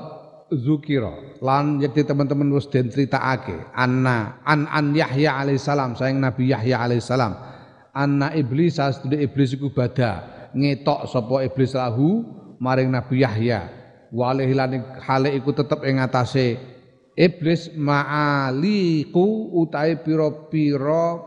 zukira. 0.58 1.38
Lan 1.42 1.82
jadi 1.82 2.06
teman-teman 2.06 2.50
wis 2.54 2.66
den 2.70 2.90
critakake. 2.90 3.70
Anna 3.74 4.42
an 4.46 4.66
an 4.70 4.98
Yahya 4.98 5.38
alaihissalam 5.42 5.94
sayang 5.98 6.22
Nabi 6.22 6.50
Yahya 6.50 6.82
alaihissalam 6.86 7.34
anna 7.94 8.34
iblis 8.34 8.82
asdude 8.82 9.22
iblis 9.22 9.54
iku 9.54 9.70
bada 9.70 10.50
ngetok 10.58 11.06
sapa 11.06 11.46
iblis 11.46 11.78
lahu 11.78 12.26
maring 12.58 12.90
Nabi 12.90 13.22
Yahya. 13.22 13.70
Walih 14.14 14.50
lan 14.54 14.78
hale 15.02 15.34
iku 15.34 15.58
tetep 15.58 15.82
ing 15.90 15.98
atase 15.98 16.58
iblis 17.18 17.74
ma'aliku 17.74 19.54
utai 19.58 20.02
pira-pira 20.02 21.18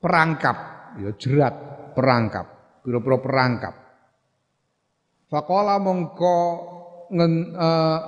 perangkap. 0.00 0.56
Ya 1.00 1.12
jerat 1.16 1.54
perangkap. 1.96 2.46
Pira-pira 2.84 3.16
perangkap 3.20 3.87
Faqala 5.28 5.76
mongko 5.76 6.36
ngen, 7.12 7.52
uh, 7.52 8.00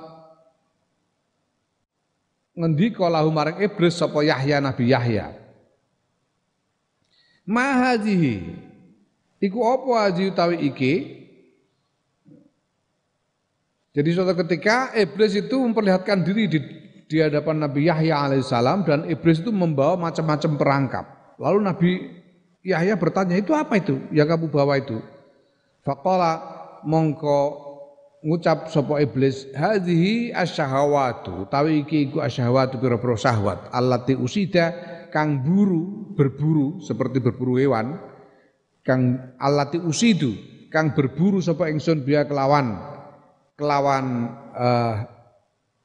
ngendika 2.57 3.09
lahu 3.12 3.29
iblis 3.61 4.01
sapa 4.01 4.25
Yahya 4.25 4.61
Nabi 4.64 4.89
Yahya. 4.89 5.37
Ma 7.45 7.77
hadhihi 7.77 8.57
iku 9.41 9.59
apa 9.68 10.09
haji 10.09 10.33
utawi 10.33 10.57
iki? 10.64 10.95
Jadi 13.91 14.09
suatu 14.14 14.39
ketika 14.47 14.95
iblis 14.95 15.35
itu 15.35 15.57
memperlihatkan 15.59 16.23
diri 16.23 16.47
di, 16.47 16.59
di 17.11 17.16
hadapan 17.18 17.66
Nabi 17.66 17.91
Yahya 17.91 18.23
alaihissalam 18.23 18.87
dan 18.87 18.99
iblis 19.11 19.43
itu 19.43 19.51
membawa 19.51 19.99
macam-macam 19.99 20.53
perangkap. 20.55 21.05
Lalu 21.43 21.59
Nabi 21.59 21.91
Yahya 22.62 22.95
bertanya, 22.95 23.35
itu 23.35 23.51
apa 23.51 23.81
itu 23.83 23.99
yang 24.14 24.31
kamu 24.31 24.47
bawa 24.47 24.79
itu? 24.79 25.03
Faqala 25.83 26.60
mongko 26.85 27.70
ngucap 28.20 28.68
sapa 28.68 29.01
iblis 29.01 29.49
hadhihi 29.57 30.37
asyahawatu 30.37 31.49
tawi 31.49 31.85
iki 31.85 32.12
iku 32.12 32.20
asyahawatu 32.20 32.76
pira-pira 32.76 33.16
syahwat 33.16 33.72
allati 33.72 34.12
usida 34.12 34.76
kang 35.09 35.41
buru 35.41 36.12
berburu 36.12 36.85
seperti 36.85 37.24
berburu 37.24 37.57
hewan 37.57 37.97
kang 38.85 39.33
allati 39.41 39.81
usidu 39.81 40.37
kang 40.68 40.93
berburu 40.93 41.41
sapa 41.41 41.72
ingsun 41.72 42.05
biya 42.05 42.28
kelawan 42.28 42.76
kelawan 43.57 44.37
uh, 44.53 44.95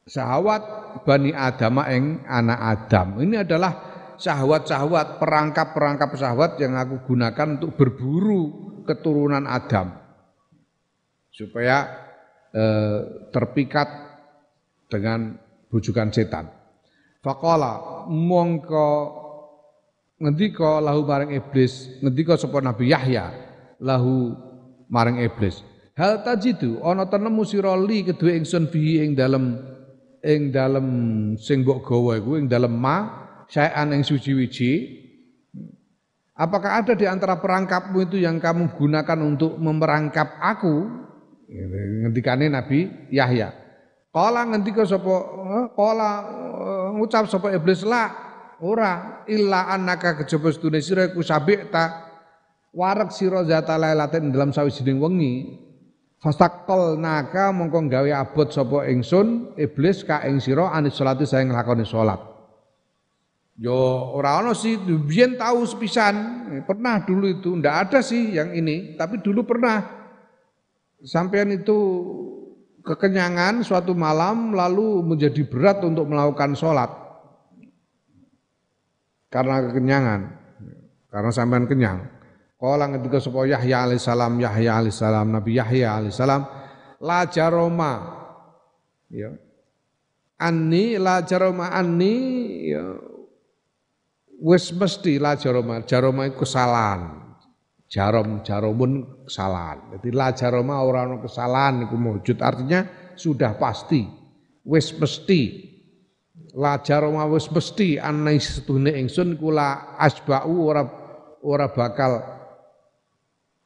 syahwat 0.06 0.64
bani 1.04 1.34
Adam 1.34 1.82
ing 1.90 2.24
anak 2.30 2.60
Adam. 2.62 3.20
Ini 3.20 3.44
adalah 3.44 3.74
syahwat-syahwat 4.16 5.20
perangkap-perangkap 5.20 6.16
syahwat 6.16 6.56
yang 6.62 6.80
aku 6.80 7.04
gunakan 7.04 7.60
untuk 7.60 7.76
berburu 7.76 8.44
keturunan 8.88 9.44
Adam 9.44 10.05
supaya 11.36 11.84
eh, 12.56 13.00
terpikat 13.36 13.88
dengan 14.88 15.36
bujukan 15.68 16.16
setan. 16.16 16.48
Faqala 17.20 18.08
mongko 18.08 18.90
ngendika 20.24 20.80
lahu 20.80 21.04
maring 21.04 21.36
iblis, 21.36 22.00
ngendika 22.00 22.40
sapa 22.40 22.64
Nabi 22.64 22.96
Yahya 22.96 23.36
lahu 23.84 24.32
maring 24.88 25.20
iblis. 25.20 25.60
Hal 26.00 26.24
tajidu 26.24 26.80
ana 26.80 27.08
tenemu 27.08 27.44
sira 27.44 27.76
li 27.76 28.08
kedue 28.08 28.36
ingsun 28.40 28.72
bihi 28.72 29.04
ing 29.04 29.12
dalem 29.16 29.60
ing 30.24 30.52
dalem 30.56 30.88
sing 31.40 31.64
mbok 31.64 31.84
gawa 31.88 32.20
iku 32.20 32.36
ing 32.40 32.48
dalem 32.52 32.72
ma 32.72 32.98
saean 33.48 33.96
ing 33.96 34.04
suci-wiji 34.04 35.04
Apakah 36.36 36.84
ada 36.84 37.00
di 37.00 37.08
antara 37.08 37.40
perangkapmu 37.40 38.12
itu 38.12 38.20
yang 38.20 38.44
kamu 38.44 38.76
gunakan 38.76 39.20
untuk 39.24 39.56
memerangkap 39.56 40.36
aku 40.44 41.08
ngendikane 41.56 42.52
Nabi 42.52 43.10
Yahya. 43.12 43.52
Kala 44.16 44.48
ngendika 44.48 44.88
sapa 44.88 45.16
kala 45.76 46.12
eh, 46.24 46.88
ngucap 46.96 47.28
sapa 47.28 47.52
iblis 47.52 47.84
la 47.84 48.12
ora 48.64 49.24
illa 49.28 49.68
annaka 49.68 50.24
kejaba 50.24 50.56
sedune 50.56 50.80
sira 50.80 51.12
iku 51.12 51.20
sabikta 51.20 52.08
warak 52.72 53.12
sira 53.12 53.44
zata 53.44 53.76
lailatin 53.76 54.32
dalam 54.32 54.56
sawijining 54.56 55.00
wengi. 55.00 55.36
Fastakol 56.16 56.96
naka 56.96 57.52
mongko 57.52 57.92
gawe 57.92 58.12
abot 58.16 58.50
sapa 58.50 58.88
ingsun 58.88 59.54
iblis 59.60 60.08
ka 60.08 60.24
ing 60.24 60.40
sira 60.40 60.72
anis 60.72 60.96
salati 60.96 61.28
saya 61.28 61.44
nglakoni 61.44 61.84
salat. 61.84 62.18
Yo 63.56 63.76
ora 64.16 64.40
ono 64.40 64.56
sih 64.56 64.80
biyen 64.80 65.36
tahu 65.36 65.64
sepisan. 65.68 66.16
Pernah 66.64 67.04
dulu 67.04 67.28
itu 67.28 67.52
ndak 67.52 67.76
ada 67.88 68.00
sih 68.00 68.32
yang 68.36 68.56
ini 68.56 68.96
tapi 68.96 69.20
dulu 69.20 69.44
pernah 69.44 70.05
sampean 71.06 71.54
itu 71.54 71.78
kekenyangan 72.82 73.62
suatu 73.62 73.94
malam 73.94 74.54
lalu 74.54 75.06
menjadi 75.06 75.46
berat 75.46 75.86
untuk 75.86 76.10
melakukan 76.10 76.58
sholat. 76.58 76.90
Karena 79.30 79.62
kekenyangan. 79.70 80.22
Karena 81.10 81.32
sampean 81.32 81.70
kenyang. 81.70 82.12
Kala 82.56 82.88
ketika 82.98 83.20
sapa 83.20 83.46
Yahya 83.46 83.86
alaihissalam 83.86 84.42
Yahya 84.42 84.72
alaihissalam 84.82 85.28
Nabi 85.28 85.60
Yahya 85.60 86.02
alaihissalam 86.02 86.42
la 87.04 87.20
jaroma. 87.28 87.94
Ya. 89.12 89.36
Anni 90.40 90.96
la 90.98 91.22
jaroma 91.22 91.70
anni. 91.72 92.16
Ya. 92.72 92.86
Wis 94.40 94.72
mesti 94.72 95.20
la 95.20 95.36
jaroma. 95.36 95.84
Jaroma 95.84 96.32
kesalahan 96.32 97.25
jarom 97.90 98.42
jaromun 98.42 99.26
kesalahan. 99.26 99.98
Jadi 99.98 100.10
la 100.12 100.34
jaroma 100.34 100.82
orang 100.82 101.22
kesalahan 101.22 101.86
itu 101.86 101.96
mewujud 101.96 102.38
artinya 102.42 102.86
sudah 103.16 103.56
pasti. 103.58 104.06
Wis 104.66 104.92
mesti. 104.98 105.74
La 106.56 106.80
jaroma 106.82 107.28
wis 107.30 107.52
mesti 107.52 108.00
anai 108.00 108.40
setune 108.42 108.96
ingsun 108.96 109.38
kula 109.38 110.00
asbau 110.00 110.72
ora 110.72 110.84
ora 111.46 111.68
bakal 111.70 112.36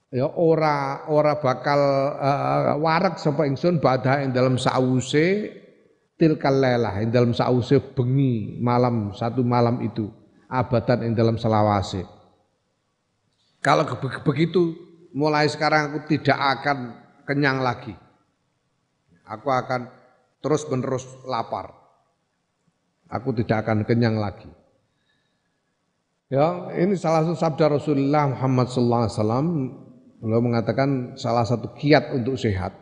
ya 0.09 0.26
ora 0.26 1.05
ora 1.07 1.38
bakal 1.38 1.80
uh, 2.17 2.74
warak 2.82 3.22
sapa 3.22 3.45
ingsun 3.45 3.78
badha 3.78 4.26
ing 4.26 4.34
dalam 4.34 4.57
sause 4.57 5.53
tilkal 6.17 6.57
lelah 6.57 6.97
ing 6.99 7.13
dalam 7.13 7.32
sause 7.32 7.78
bengi 7.93 8.57
malam 8.57 9.13
satu 9.13 9.45
malam 9.45 9.80
itu 9.86 10.09
abadan 10.49 11.05
ing 11.05 11.13
dalam 11.13 11.38
selawase 11.38 12.18
kalau 13.60 13.84
begitu 14.24 14.72
mulai 15.12 15.49
sekarang 15.51 15.91
aku 15.91 15.99
tidak 16.07 16.39
akan 16.39 16.95
kenyang 17.28 17.60
lagi. 17.60 17.91
Aku 19.28 19.51
akan 19.51 19.91
terus 20.39 20.66
menerus 20.72 21.05
lapar. 21.28 21.76
Aku 23.12 23.36
tidak 23.36 23.68
akan 23.68 23.84
kenyang 23.84 24.18
lagi. 24.18 24.47
Ya, 26.30 26.70
ini 26.78 26.93
salah 26.93 27.26
satu 27.26 27.38
sabda 27.38 27.66
Rasulullah 27.74 28.30
Muhammad 28.30 28.70
wasallam 28.70 29.74
beliau 30.22 30.45
mengatakan 30.45 31.18
salah 31.18 31.41
satu 31.41 31.74
kiat 31.74 32.14
untuk 32.14 32.38
sehat. 32.38 32.78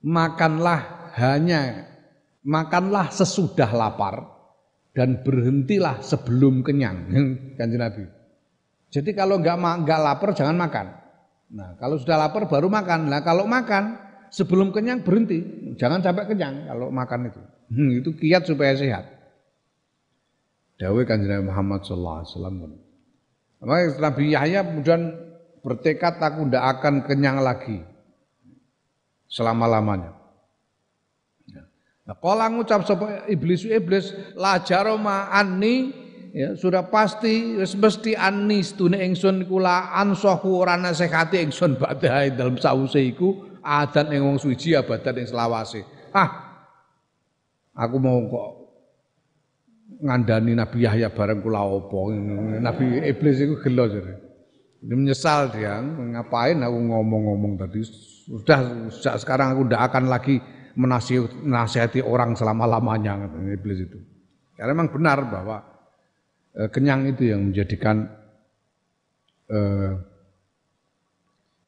Makanlah 0.00 1.12
hanya 1.20 1.84
makanlah 2.40 3.12
sesudah 3.12 3.68
lapar 3.76 4.37
dan 4.96 5.22
berhentilah 5.22 6.00
sebelum 6.00 6.64
kenyang 6.64 7.08
kanjeng 7.54 7.80
Nabi. 7.80 8.04
Jadi 8.88 9.10
kalau 9.12 9.38
nggak 9.38 9.56
nggak 9.84 10.00
lapar 10.00 10.32
jangan 10.32 10.56
makan. 10.56 10.86
Nah 11.52 11.76
kalau 11.76 12.00
sudah 12.00 12.16
lapar 12.16 12.48
baru 12.48 12.72
makan. 12.72 13.12
Nah 13.12 13.20
kalau 13.20 13.44
makan 13.44 14.00
sebelum 14.32 14.72
kenyang 14.72 15.04
berhenti, 15.04 15.72
jangan 15.76 16.00
sampai 16.00 16.24
kenyang 16.24 16.68
kalau 16.68 16.88
makan 16.88 17.28
itu. 17.28 17.40
Hmm, 17.68 17.90
itu 18.00 18.10
kiat 18.16 18.48
supaya 18.48 18.72
sehat. 18.76 19.04
Dawe 20.78 21.00
kanjeng 21.04 21.30
Nabi 21.36 21.44
Muhammad 21.52 21.80
Sallallahu 21.84 22.18
Alaihi 22.22 22.30
Wasallam. 22.32 22.56
Nabi 23.98 24.24
Yahya 24.32 24.60
kemudian 24.62 25.02
bertekad 25.60 26.22
aku 26.22 26.46
tidak 26.48 26.64
akan 26.78 26.94
kenyang 27.04 27.38
lagi 27.42 27.82
selama 29.28 29.68
lamanya. 29.68 30.17
Nah, 32.08 32.16
kala 32.16 32.48
ngucap 32.48 32.88
sapa 32.88 33.28
iblis 33.28 33.68
iblis 33.68 34.16
la 34.32 34.56
jaroma 34.64 35.28
anni 35.28 35.92
ya 36.32 36.56
sudah 36.56 36.88
pasti 36.88 37.60
wis 37.60 37.76
mesti 37.76 38.16
anni 38.16 38.64
stune 38.64 38.96
ingsun 38.96 39.44
kula 39.44 39.92
ansahu 39.92 40.64
ora 40.64 40.80
nasihati 40.80 41.36
ingsun 41.44 41.76
badhe 41.76 42.32
dalam 42.32 42.56
sause 42.56 42.96
iku 42.96 43.60
adan 43.60 44.08
ing 44.16 44.24
wong 44.24 44.40
suci 44.40 44.72
abadan 44.72 45.20
ing 45.20 45.28
selawase. 45.28 45.84
Ah. 46.16 46.48
Aku 47.76 48.00
mau 48.00 48.24
kok 48.24 48.48
ngandani 50.00 50.56
Nabi 50.56 50.88
Yahya 50.88 51.12
bareng 51.12 51.44
kula 51.44 51.60
opo. 51.60 52.08
Nabi 52.56 53.04
iblis 53.04 53.36
iku 53.44 53.60
gelo 53.60 53.84
jare. 53.84 54.14
Menyesal 54.80 55.52
dia, 55.52 55.82
ngapain 55.82 56.62
aku 56.62 56.78
ngomong-ngomong 56.78 57.58
tadi 57.58 57.82
Sudah 57.82 58.86
sejak 58.94 59.18
sekarang 59.18 59.58
aku 59.58 59.62
tidak 59.66 59.82
akan 59.90 60.06
lagi 60.06 60.38
menasihati 60.78 62.00
orang 62.06 62.38
selama-lamanya 62.38 63.26
iblis 63.50 63.82
itu. 63.82 63.98
Karena 64.54 64.74
memang 64.78 64.94
benar 64.94 65.18
bahwa 65.26 65.58
e, 66.54 66.70
kenyang 66.70 67.10
itu 67.10 67.34
yang 67.34 67.50
menjadikan 67.50 68.06
e, 69.50 69.58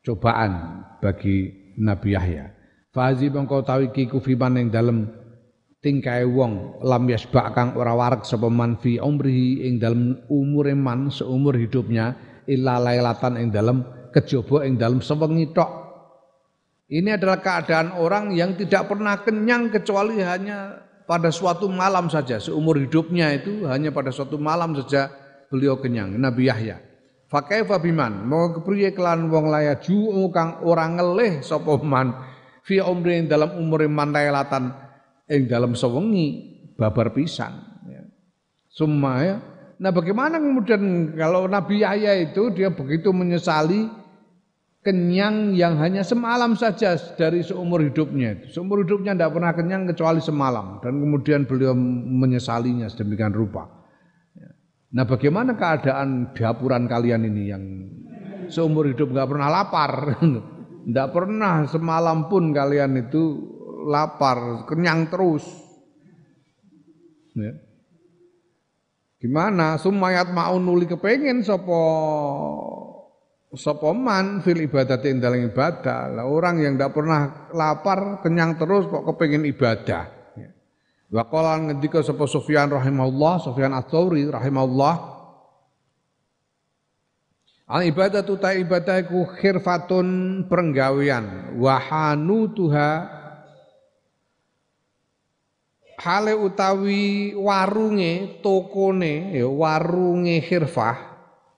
cobaan 0.06 0.82
bagi 1.02 1.50
Nabi 1.78 2.14
Yahya. 2.14 2.44
Fazi 2.90 3.30
bangkau 3.30 3.62
tahu 3.62 3.94
ki 3.94 4.10
kufiman 4.10 4.58
yang 4.58 4.70
dalam 4.70 4.98
tingkai 5.80 6.26
wong 6.26 6.82
lam 6.82 7.06
yasbak 7.06 7.54
kang 7.56 7.72
ora 7.78 7.94
warak 7.94 8.26
sapa 8.26 8.50
man 8.50 8.76
fi 8.82 8.98
umrihi 9.00 9.64
ing 9.64 9.78
dalam 9.80 10.18
umur 10.28 10.68
man 10.76 11.08
seumur 11.08 11.56
hidupnya 11.56 12.18
illa 12.50 12.76
lailatan 12.82 13.38
ing 13.40 13.48
dalam 13.54 13.86
kejaba 14.10 14.66
ing 14.66 14.76
dalam 14.76 14.98
sewengi 14.98 15.54
tok. 15.54 15.79
Ini 16.90 17.14
adalah 17.14 17.38
keadaan 17.38 17.94
orang 17.94 18.34
yang 18.34 18.58
tidak 18.58 18.90
pernah 18.90 19.22
kenyang 19.22 19.70
kecuali 19.70 20.18
hanya 20.26 20.74
pada 21.06 21.30
suatu 21.30 21.70
malam 21.70 22.10
saja. 22.10 22.42
Seumur 22.42 22.82
hidupnya 22.82 23.30
itu 23.30 23.62
hanya 23.70 23.94
pada 23.94 24.10
suatu 24.10 24.34
malam 24.42 24.74
saja 24.74 25.06
beliau 25.46 25.78
kenyang. 25.78 26.18
Nabi 26.18 26.50
Yahya. 26.50 26.82
Fakaifa 27.30 27.78
biman 27.78 28.26
mau 28.26 28.50
kepriye 28.50 28.90
kelan 28.90 29.30
wong 29.30 29.54
laya 29.54 29.78
ju 29.78 30.02
kang 30.34 30.66
ora 30.66 30.90
ngelih 30.90 31.46
sapa 31.46 31.78
man 31.78 32.10
fi 32.66 32.82
umri 32.82 33.22
dalam 33.30 33.54
umur 33.54 33.86
man 33.86 34.10
lailatan 34.10 34.74
ing 35.30 35.46
dalam 35.46 35.78
sewengi 35.78 36.58
babar 36.74 37.14
pisan 37.14 37.54
ya. 37.86 38.02
Summa 38.66 39.22
ya. 39.22 39.38
Nah 39.78 39.94
bagaimana 39.94 40.42
kemudian 40.42 41.14
kalau 41.14 41.46
Nabi 41.46 41.86
Yahya 41.86 42.18
itu 42.18 42.50
dia 42.50 42.66
begitu 42.74 43.14
menyesali 43.14 43.86
kenyang 44.80 45.52
yang 45.52 45.76
hanya 45.76 46.00
semalam 46.00 46.56
saja 46.56 46.96
dari 47.16 47.44
seumur 47.44 47.84
hidupnya. 47.84 48.48
Seumur 48.48 48.84
hidupnya 48.84 49.12
tidak 49.12 49.36
pernah 49.36 49.52
kenyang 49.52 49.84
kecuali 49.92 50.20
semalam 50.24 50.80
dan 50.80 50.96
kemudian 50.96 51.44
beliau 51.44 51.76
menyesalinya 51.76 52.88
sedemikian 52.88 53.36
rupa. 53.36 53.68
Nah 54.90 55.04
bagaimana 55.06 55.54
keadaan 55.54 56.34
dapuran 56.34 56.90
kalian 56.90 57.22
ini 57.28 57.42
yang 57.46 57.64
seumur 58.50 58.90
hidup 58.90 59.12
nggak 59.12 59.28
pernah 59.30 59.48
lapar, 59.52 60.18
nggak 60.90 61.08
pernah 61.12 61.68
semalam 61.68 62.26
pun 62.26 62.50
kalian 62.50 62.98
itu 62.98 63.22
lapar, 63.86 64.64
kenyang 64.66 65.12
terus. 65.12 65.44
Ya. 67.36 67.54
Gimana? 69.20 69.76
Sumayat 69.76 70.32
mau 70.32 70.56
nuli 70.56 70.88
kepengen 70.88 71.44
sopo 71.44 71.84
sopoman 73.54 74.42
fil 74.46 74.62
ibadah 74.62 74.98
ing 75.06 75.18
dalam 75.18 75.42
ibadah. 75.50 76.10
Lah 76.14 76.26
orang 76.26 76.62
yang 76.62 76.78
tidak 76.78 76.94
pernah 76.94 77.50
lapar, 77.50 78.22
kenyang 78.22 78.54
terus 78.54 78.86
kok 78.86 79.02
kepengen 79.02 79.46
ibadah. 79.46 80.04
Ya. 80.38 80.50
Wa 81.10 81.26
qala 81.26 81.58
ngendika 81.58 82.02
sapa 82.02 82.26
Sufyan 82.30 82.70
rahimahullah, 82.70 83.34
Sufyan 83.42 83.74
Ats-Tsauri 83.74 84.30
rahimahullah, 84.30 85.20
Al 87.70 87.86
ibadah 87.86 88.26
tu 88.26 88.34
ta 88.34 88.50
ibadah 88.50 88.98
iku 88.98 89.30
khirfatun 89.38 90.42
perenggawian 90.50 91.54
wahanu 91.54 92.50
tuha 92.50 93.06
hale 96.02 96.34
utawi 96.34 97.30
warunge 97.38 98.42
tokone 98.42 99.38
ya 99.38 99.46
warunge 99.46 100.42
khirfah 100.42 101.09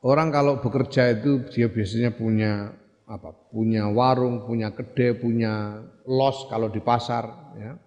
Orang 0.02 0.34
kalau 0.34 0.58
bekerja 0.58 1.14
itu 1.14 1.46
dia 1.54 1.70
biasanya 1.70 2.10
punya 2.10 2.74
apa? 3.06 3.30
Punya 3.54 3.86
warung, 3.86 4.42
punya 4.42 4.74
kedai, 4.74 5.14
punya 5.14 5.78
los 6.10 6.50
kalau 6.50 6.66
di 6.74 6.82
pasar, 6.82 7.54
ya. 7.54 7.78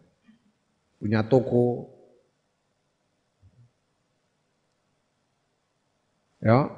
punya 0.95 1.28
toko. 1.28 1.91
Ya. 6.39 6.72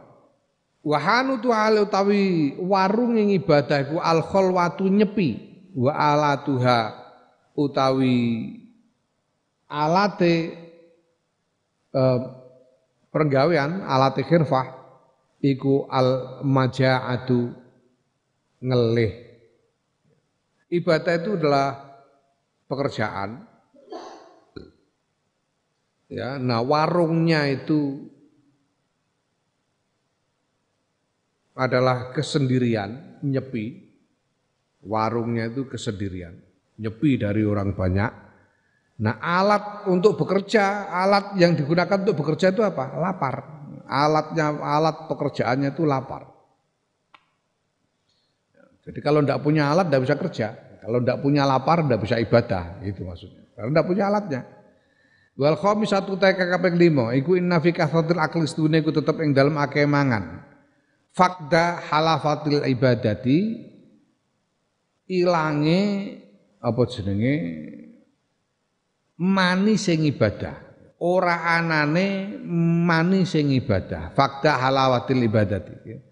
Wahanu 0.82 1.38
tu 1.44 1.52
utawi 1.52 2.56
warung 2.58 3.20
yang 3.20 3.30
ibadah 3.30 3.84
iku 3.84 4.00
al 4.00 4.24
khalwatu 4.24 4.88
nyepi 4.88 5.36
wa 5.76 5.92
alatuha 5.92 6.96
utawi 7.60 8.56
alate 9.68 10.56
eh, 11.92 12.20
pergawean 13.12 13.84
alate 13.84 14.24
khirfah 14.24 14.77
iku 15.42 15.86
al 15.90 16.42
maja'atu 16.42 17.54
ngelih. 18.64 19.14
Ibadah 20.68 21.14
itu 21.16 21.30
adalah 21.40 21.68
pekerjaan. 22.68 23.46
Ya, 26.08 26.40
nah 26.40 26.64
warungnya 26.64 27.48
itu 27.52 28.08
adalah 31.52 32.16
kesendirian, 32.16 33.20
nyepi. 33.24 33.88
Warungnya 34.88 35.52
itu 35.52 35.68
kesendirian, 35.68 36.40
nyepi 36.80 37.20
dari 37.20 37.44
orang 37.44 37.76
banyak. 37.76 38.12
Nah, 38.98 39.20
alat 39.20 39.86
untuk 39.92 40.16
bekerja, 40.16 40.88
alat 40.88 41.36
yang 41.36 41.60
digunakan 41.60 42.02
untuk 42.02 42.24
bekerja 42.24 42.56
itu 42.56 42.64
apa? 42.64 42.96
Lapar 42.96 43.57
alatnya 43.88 44.54
alat 44.60 45.08
pekerjaannya 45.08 45.74
itu 45.74 45.84
lapar. 45.88 46.28
Jadi 48.88 49.00
kalau 49.04 49.20
tidak 49.24 49.44
punya 49.44 49.72
alat 49.72 49.92
tidak 49.92 50.02
bisa 50.08 50.16
kerja. 50.16 50.48
Kalau 50.80 51.04
tidak 51.04 51.20
punya 51.20 51.44
lapar 51.44 51.84
tidak 51.84 52.00
bisa 52.04 52.16
ibadah. 52.20 52.80
Itu 52.84 53.04
maksudnya. 53.04 53.44
Karena 53.52 53.72
tidak 53.72 53.88
punya 53.88 54.04
alatnya. 54.08 54.42
Wal 55.38 55.56
satu 55.84 56.16
taika 56.16 56.48
kaping 56.48 56.80
lima. 56.80 57.12
Iku 57.12 57.36
inna 57.36 57.60
fi 57.60 57.76
kathratil 57.76 58.20
akli 58.20 58.48
sedune 58.48 58.80
iku 58.80 58.96
tetep 58.96 59.20
ing 59.20 59.36
dalam 59.36 59.60
akeh 59.60 59.84
mangan. 59.84 60.44
Fakda 61.12 61.84
halafatil 61.92 62.64
ibadati 62.64 63.68
ilange 65.08 65.82
apa 66.60 66.82
jenenge 66.92 67.36
manis 69.18 69.88
sing 69.88 70.04
ibadah 70.04 70.67
ora 71.02 71.58
anane 71.58 72.38
mani 72.86 73.26
sing 73.28 73.54
ibadah. 73.54 74.14
Fakta 74.14 74.58
halawatil 74.58 75.22
ibadati 75.26 76.08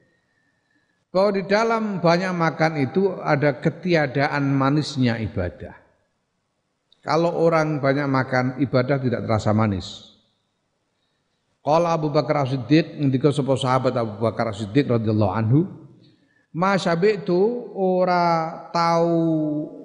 bahwa 1.16 1.32
di 1.32 1.48
dalam 1.48 2.04
banyak 2.04 2.36
makan 2.36 2.74
itu 2.84 3.16
ada 3.24 3.56
ketiadaan 3.64 4.52
manisnya 4.52 5.16
ibadah. 5.24 5.72
Kalau 7.00 7.40
orang 7.40 7.80
banyak 7.80 8.04
makan 8.04 8.46
ibadah 8.60 9.00
tidak 9.00 9.24
terasa 9.24 9.56
manis. 9.56 10.12
Kalau 11.64 11.88
Abu 11.88 12.12
Bakar 12.12 12.44
As-Siddiq 12.44 13.00
ngendika 13.00 13.32
sapa 13.32 13.56
sahabat 13.56 13.96
Abu 13.96 14.20
Bakar 14.20 14.52
As-Siddiq 14.52 14.92
radhiyallahu 14.92 15.34
anhu 15.34 15.60
Ma 16.56 16.80
itu 16.80 17.42
ora 17.76 18.48
tau 18.72 19.12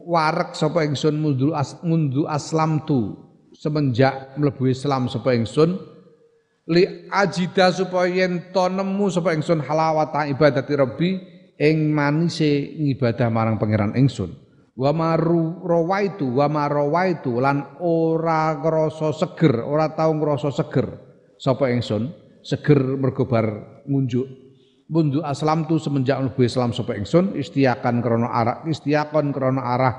warek 0.07 0.55
sapa 0.55 0.87
ingsun 0.87 1.19
mundu 1.19 1.51
as, 1.51 1.75
mundu 1.83 2.31
aslam 2.31 2.87
tu 2.87 3.19
semenjak 3.61 4.41
mlebu 4.41 4.73
Islam 4.73 5.13
sapa 5.13 5.37
ingsun 5.37 5.77
li 6.73 7.13
ajida 7.13 7.69
supaya 7.69 8.25
yen 8.25 8.49
to 8.57 8.65
nemu 8.73 9.13
sapa 9.13 9.37
ingsun 9.37 9.61
halawata 9.61 10.25
ibadati 10.33 10.73
rabbi 10.73 11.11
ing 11.61 11.93
manise 11.93 12.73
ngibadah 12.81 13.29
marang 13.29 13.61
pangeran 13.61 13.93
ingsun. 13.93 14.33
Wa 14.81 14.97
maru 14.97 15.61
rawaitu 15.61 16.25
wa 16.25 16.49
marawaitu 16.49 17.37
lan 17.37 17.77
ora 17.85 18.57
ngrasa 18.57 19.13
seger 19.13 19.61
ora 19.61 19.93
tau 19.93 20.17
ngrasa 20.17 20.49
seger 20.57 20.89
sapa 21.37 21.69
ingsun. 21.69 22.17
Seger 22.41 22.81
mergo 22.97 23.29
bar 23.29 23.85
ngunjuk. 23.85 24.25
Mundu 24.91 25.21
aslam 25.21 25.69
tu 25.69 25.77
semenjak 25.77 26.17
mlebu 26.17 26.41
Islam 26.49 26.73
sapa 26.73 26.97
ingsun 26.97 27.37
istiakan 27.37 28.01
krana 28.01 28.33
arah 28.33 28.57
istiakon 28.65 29.37
krana 29.37 29.63
arah 29.77 29.95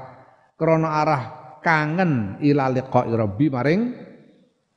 krana 0.57 0.89
arah 1.05 1.21
kangen 1.61 2.41
ila 2.41 2.69
liqa'i 2.73 3.13
rabbi 3.13 3.47
maring 3.47 3.81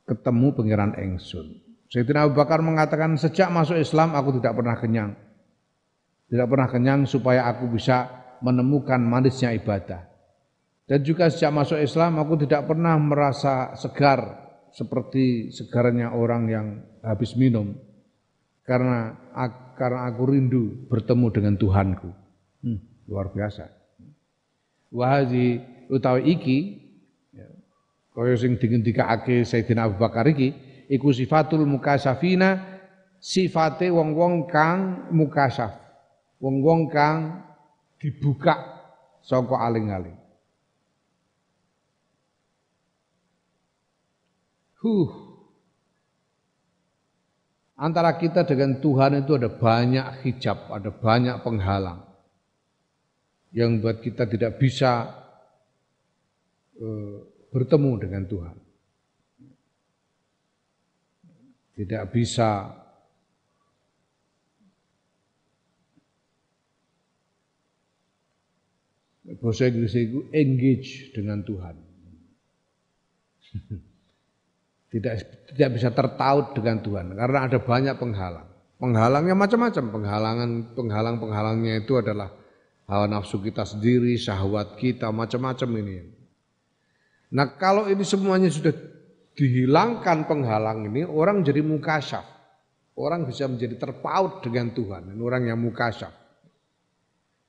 ketemu 0.05 0.47
pangeran 0.53 0.93
engsun. 1.01 1.65
Sayyidina 1.89 2.29
Abu 2.29 2.37
Bakar 2.37 2.61
mengatakan 2.61 3.17
sejak 3.17 3.49
masuk 3.53 3.81
Islam 3.81 4.13
aku 4.13 4.41
tidak 4.41 4.57
pernah 4.57 4.77
kenyang. 4.77 5.13
Tidak 6.29 6.47
pernah 6.49 6.69
kenyang 6.69 7.01
supaya 7.07 7.47
aku 7.49 7.71
bisa 7.71 8.09
menemukan 8.41 8.99
manisnya 8.99 9.55
ibadah. 9.55 10.05
Dan 10.85 11.01
juga 11.01 11.33
sejak 11.33 11.55
masuk 11.55 11.81
Islam 11.81 12.21
aku 12.21 12.45
tidak 12.45 12.69
pernah 12.69 12.99
merasa 13.01 13.73
segar 13.79 14.45
seperti 14.75 15.55
segarnya 15.55 16.13
orang 16.13 16.43
yang 16.51 16.67
habis 17.01 17.39
minum. 17.39 17.73
Karena 18.67 19.17
karena 19.79 20.09
aku 20.11 20.23
rindu 20.29 20.89
bertemu 20.91 21.27
dengan 21.33 21.55
Tuhanku. 21.57 22.11
Hmm, 22.65 22.81
luar 23.09 23.31
biasa. 23.33 23.71
Wahazi 24.93 25.74
utawi 25.91 26.37
iki 26.37 26.59
ya, 27.33 27.49
kaya 28.13 28.35
sing 28.37 28.57
dingendikake 28.61 29.43
Sayyidina 29.43 29.89
Abu 29.89 30.01
Bakar 30.01 30.29
iki 30.29 30.53
iku 30.89 31.11
sifatul 31.11 31.65
mukasafina 31.65 32.61
sifate 33.19 33.89
wong-wong 33.89 34.49
kang 34.49 35.09
mukasaf 35.13 35.85
wong-wong 36.45 36.93
kang 36.93 37.41
dibuka 37.97 38.75
saka 39.25 39.57
aling-aling. 39.57 40.17
Huh. 44.85 45.09
Antara 47.75 48.15
kita 48.21 48.45
dengan 48.45 48.79
Tuhan 48.79 49.25
itu 49.25 49.35
ada 49.35 49.49
banyak 49.49 50.23
hijab, 50.23 50.69
ada 50.69 50.93
banyak 50.93 51.41
penghalang 51.41 52.05
yang 53.57 53.81
buat 53.81 54.05
kita 54.05 54.29
tidak 54.29 54.61
bisa 54.61 55.24
bertemu 57.55 57.93
dengan 58.03 58.23
Tuhan. 58.27 58.57
Tidak 61.75 62.03
bisa 62.15 62.71
bahasa 69.43 69.67
Inggris 69.67 69.95
itu 69.99 70.31
engage 70.31 71.11
dengan 71.11 71.43
Tuhan. 71.43 71.75
tidak 74.95 75.15
tidak 75.51 75.71
bisa 75.75 75.91
tertaut 75.91 76.55
dengan 76.55 76.79
Tuhan 76.79 77.19
karena 77.19 77.39
ada 77.51 77.59
banyak 77.59 77.99
penghalang. 77.99 78.47
Penghalangnya 78.79 79.35
macam-macam. 79.35 79.85
Penghalangan 79.91 80.51
penghalang 80.79 81.17
penghalangnya 81.19 81.83
itu 81.83 81.99
adalah 81.99 82.31
hawa 82.87 83.11
nafsu 83.11 83.43
kita 83.43 83.67
sendiri, 83.67 84.15
syahwat 84.15 84.79
kita, 84.79 85.11
macam-macam 85.11 85.71
ini. 85.83 86.14
Nah 87.35 87.59
kalau 87.59 87.91
ini 87.91 88.07
semuanya 88.07 88.47
sudah 88.47 88.71
dihilangkan 89.35 90.31
penghalang 90.31 90.87
ini, 90.87 91.03
orang 91.03 91.43
jadi 91.43 91.61
mukasyaf. 91.67 92.23
Orang 92.95 93.27
bisa 93.27 93.51
menjadi 93.51 93.75
terpaut 93.75 94.39
dengan 94.47 94.71
Tuhan. 94.71 95.11
Ini 95.11 95.19
orang 95.19 95.51
yang 95.51 95.59
mukasyaf. 95.59 96.15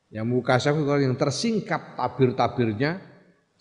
Yang 0.09 0.25
mukasyaf 0.25 0.73
itu 0.73 0.89
orang 0.89 1.05
yang 1.13 1.17
tersingkap 1.21 1.93
tabir-tabirnya 1.93 2.97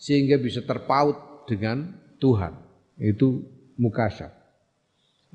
sehingga 0.01 0.41
bisa 0.41 0.65
terpaut 0.65 1.45
dengan 1.45 1.93
Tuhan. 2.17 2.57
Itu 2.97 3.45
mukasyaf. 3.77 4.33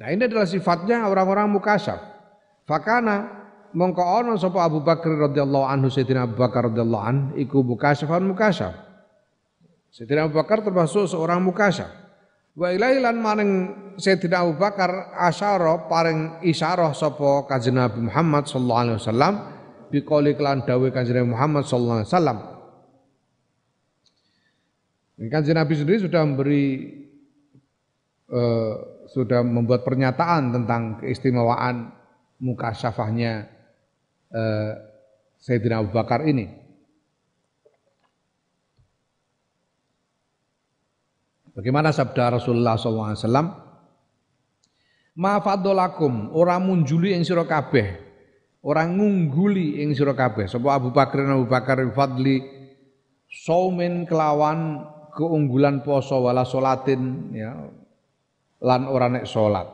Nah 0.02 0.10
ini 0.10 0.26
adalah 0.26 0.50
sifatnya 0.50 1.06
orang-orang 1.06 1.54
mukasyaf. 1.54 2.02
Fakana 2.66 3.30
mongko 3.70 4.02
ono 4.02 4.34
sapa 4.34 4.66
Abu 4.66 4.82
Bakar 4.82 5.30
radhiyallahu 5.30 5.66
anhu 5.70 5.86
Sayyidina 5.86 6.26
Abu 6.26 6.34
Bakar 6.34 6.66
radhiyallahu 6.66 7.04
an 7.06 7.16
iku 7.38 7.62
mukasyafan 7.62 8.26
mukasyaf. 8.26 8.89
Sayyidina 9.90 10.30
Abu 10.30 10.38
Bakar 10.38 10.62
termasuk 10.62 11.10
seorang 11.10 11.42
mukasyaf. 11.42 11.90
Wa 12.54 12.70
ilailan 12.70 13.18
maring 13.18 13.52
Sayyidina 13.98 14.46
Abu 14.46 14.54
Bakar 14.54 15.14
asyara 15.18 15.90
paring 15.90 16.42
isyarah 16.46 16.94
sapa 16.94 17.46
Kanjeng 17.50 17.78
Nabi 17.78 18.06
Muhammad 18.06 18.46
sallallahu 18.46 18.82
alaihi 18.86 18.98
wasallam 19.02 19.34
biqauli 19.90 20.38
kelan 20.38 20.62
dawuh 20.62 20.94
Kanjeng 20.94 21.26
Muhammad 21.26 21.66
sallallahu 21.66 21.98
alaihi 22.02 22.10
wasallam. 22.10 22.38
Kanjeng 25.30 25.58
Nabi 25.58 25.74
sendiri 25.74 25.98
sudah 26.06 26.22
memberi 26.22 26.66
eh, 28.30 28.74
sudah 29.10 29.42
membuat 29.42 29.82
pernyataan 29.82 30.54
tentang 30.54 31.02
keistimewaan 31.02 31.90
muka 32.38 32.70
syafahnya 32.70 33.50
eh, 34.30 34.72
Sayyidina 35.42 35.82
Abu 35.82 35.90
Bakar 35.90 36.22
ini. 36.30 36.59
Bagaimana 41.54 41.90
sabda 41.90 42.38
Rasulullah 42.38 42.78
SAW? 42.78 43.26
Ma 45.18 45.42
fadolakum 45.42 46.30
ora 46.32 46.56
munjuli 46.62 47.12
ing 47.12 47.26
sira 47.26 47.42
kabeh, 47.42 47.98
ora 48.62 48.86
ngungguli 48.86 49.82
ing 49.82 49.92
sira 49.92 50.14
kabeh. 50.14 50.46
Sapa 50.46 50.78
Abu 50.78 50.94
Bakar 50.94 51.26
Abu 51.26 51.50
Bakar 51.50 51.82
fadli 51.90 52.40
saumin 53.26 54.06
kelawan 54.06 54.86
keunggulan 55.12 55.82
poso 55.82 56.22
wala 56.22 56.46
solatin 56.46 57.34
ya 57.34 57.52
lan 58.62 58.86
ora 58.86 59.10
nek 59.10 59.26
salat. 59.26 59.66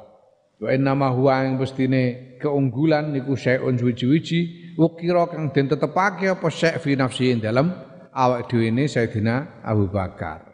Wa 0.56 0.72
innama 0.72 1.12
huwa 1.12 1.44
ing 1.44 1.60
mestine 1.60 2.36
keunggulan 2.40 3.12
niku 3.12 3.36
syai'un 3.36 3.76
suwi-wiji 3.76 4.72
ukira 4.80 5.28
kang 5.28 5.52
den 5.52 5.68
tetepake 5.68 6.32
apa 6.32 6.48
syai' 6.48 6.80
fi 6.80 6.96
nafsi 6.96 7.36
dalam 7.36 7.68
awak 8.16 8.48
dhewe 8.48 8.72
ne 8.72 8.88
Sayyidina 8.88 9.60
Abu 9.60 9.92
Bakar. 9.92 10.45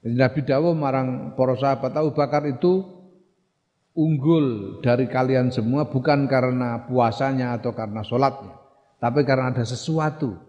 Nabi 0.00 0.40
dawuh 0.48 0.72
marang 0.72 1.36
para 1.36 1.60
sahabat 1.60 1.92
Abu 1.92 2.16
Bakar 2.16 2.48
itu 2.48 2.88
unggul 3.92 4.78
dari 4.80 5.04
kalian 5.04 5.52
semua 5.52 5.92
bukan 5.92 6.24
karena 6.24 6.88
puasanya 6.88 7.60
atau 7.60 7.76
karena 7.76 8.00
sholatnya, 8.00 8.56
tapi 8.96 9.28
karena 9.28 9.52
ada 9.52 9.60
sesuatu 9.60 10.40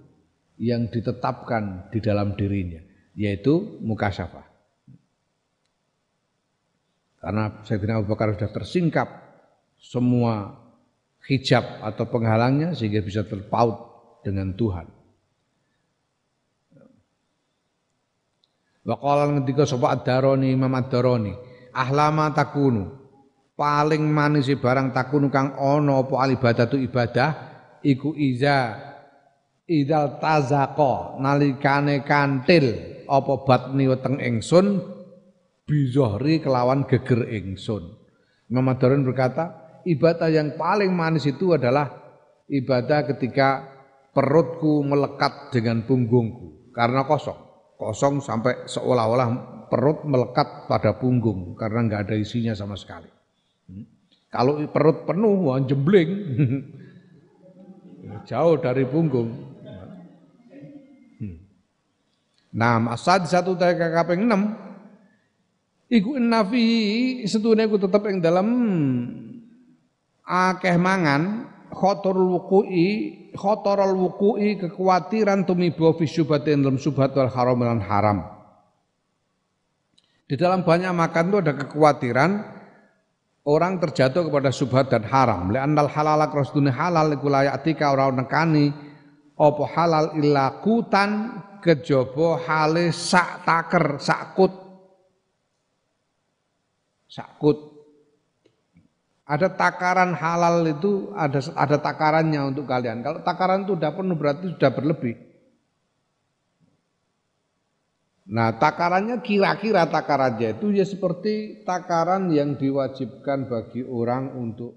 yang 0.55 0.87
ditetapkan 0.87 1.91
di 1.91 1.99
dalam 1.99 2.31
dirinya, 2.39 2.79
yaitu 3.11 3.81
mukasyafah. 3.83 4.47
Karena 7.19 7.59
Sayyidina 7.67 7.99
Abu 7.99 8.07
Bakar 8.15 8.33
sudah 8.33 8.49
tersingkap 8.55 9.09
semua 9.77 10.57
hijab 11.27 11.83
atau 11.83 12.07
penghalangnya 12.07 12.73
sehingga 12.73 13.03
bisa 13.03 13.27
terpaut 13.27 13.77
dengan 14.23 14.55
Tuhan. 14.55 15.00
Wa 18.81 18.97
qala 18.97 19.29
ngendika 19.29 19.69
sapa 19.69 19.93
Ad-Darani 19.93 20.57
Imam 20.57 20.73
Ad-Darani, 20.73 21.33
ahlama 21.69 22.33
takunu 22.33 22.97
paling 23.53 24.01
manis 24.09 24.49
barang 24.49 24.89
takunu 24.89 25.29
kang 25.29 25.53
ana 25.53 26.01
apa 26.01 26.15
alibadatu 26.17 26.81
ibadah 26.81 27.29
iku 27.85 28.17
iza 28.17 28.73
idal 29.69 30.17
tazaqa 30.17 31.21
nalikane 31.21 32.01
kantil 32.01 32.73
apa 33.05 33.33
batni 33.45 33.85
weteng 33.85 34.17
ingsun 34.17 34.81
bizohri 35.69 36.41
kelawan 36.41 36.89
geger 36.89 37.29
ingsun. 37.29 37.85
Imam 38.49 38.65
Ad-Darani 38.65 39.05
berkata, 39.05 39.45
ibadah 39.85 40.27
yang 40.27 40.57
paling 40.57 40.89
manis 40.89 41.29
itu 41.29 41.53
adalah 41.53 41.87
ibadah 42.49 43.07
ketika 43.13 43.63
perutku 44.11 44.83
melekat 44.83 45.53
dengan 45.55 45.85
punggungku 45.85 46.73
karena 46.75 47.05
kosong. 47.05 47.50
Kosong 47.81 48.21
sampai 48.21 48.69
seolah-olah 48.69 49.29
perut 49.65 50.05
melekat 50.05 50.69
pada 50.69 50.93
punggung 50.93 51.57
karena 51.57 51.89
nggak 51.89 52.01
ada 52.05 52.13
isinya 52.13 52.53
sama 52.53 52.77
sekali. 52.77 53.09
Hmm. 53.65 53.89
Kalau 54.29 54.61
perut 54.69 55.01
penuh, 55.09 55.49
wah 55.49 55.57
jembling. 55.57 56.11
Jauh 58.29 58.61
dari 58.61 58.85
punggung. 58.85 59.33
Hmm. 61.17 61.41
Nah, 62.53 62.77
masad 62.77 63.25
satu 63.25 63.57
kaping 63.57 64.29
enam 64.29 64.53
iku 65.89 66.21
nafi 66.21 66.65
setune 67.25 67.65
ku 67.65 67.81
tetep 67.81 68.05
ing 68.13 68.21
dalam 68.21 68.47
akeh 70.21 70.77
mangan 70.77 71.49
khotorul 71.71 72.37
wuku'i 72.39 72.87
khotorul 73.33 73.95
wuku'i 73.95 74.59
kekhawatiran 74.59 75.47
tumibo 75.47 75.95
fi 75.97 76.05
syubhatin 76.05 76.61
dalam 76.61 76.77
syubhat 76.77 77.15
wal 77.15 77.31
haram 77.31 77.57
dan 77.59 77.81
haram 77.81 78.17
di 80.31 80.39
dalam 80.39 80.63
banyak 80.63 80.95
makan 80.95 81.27
itu 81.27 81.37
ada 81.43 81.53
kekhawatiran 81.59 82.31
orang 83.43 83.83
terjatuh 83.83 84.31
kepada 84.31 84.47
subhat 84.53 84.87
dan 84.87 85.03
haram. 85.03 85.49
Li'annal 85.51 85.89
halal 85.91 86.23
akros 86.23 86.55
dunia 86.55 86.71
halal 86.71 87.11
iku 87.11 87.27
layatika 87.27 87.91
ora 87.91 88.07
nekani 88.13 88.71
apa 89.35 89.63
halal 89.75 90.15
illa 90.15 90.61
kutan 90.63 91.41
kejaba 91.59 92.47
hale 92.47 92.95
sak 92.95 93.43
taker 93.43 93.99
sak 93.99 94.37
kut 94.39 94.53
sakut. 97.11 97.70
Ada 99.31 99.47
takaran 99.55 100.11
halal 100.11 100.67
itu 100.67 101.15
ada 101.15 101.39
ada 101.55 101.79
takarannya 101.79 102.51
untuk 102.51 102.67
kalian. 102.67 102.99
Kalau 102.99 103.23
takaran 103.23 103.63
itu 103.63 103.79
sudah 103.79 103.91
penuh 103.95 104.19
berarti 104.19 104.51
sudah 104.51 104.71
berlebih. 104.75 105.15
Nah, 108.27 108.59
takarannya 108.59 109.23
kira-kira 109.23 109.87
takarannya 109.87 110.59
itu 110.59 110.75
ya 110.75 110.83
seperti 110.83 111.63
takaran 111.63 112.27
yang 112.27 112.59
diwajibkan 112.59 113.47
bagi 113.47 113.87
orang 113.87 114.35
untuk 114.35 114.75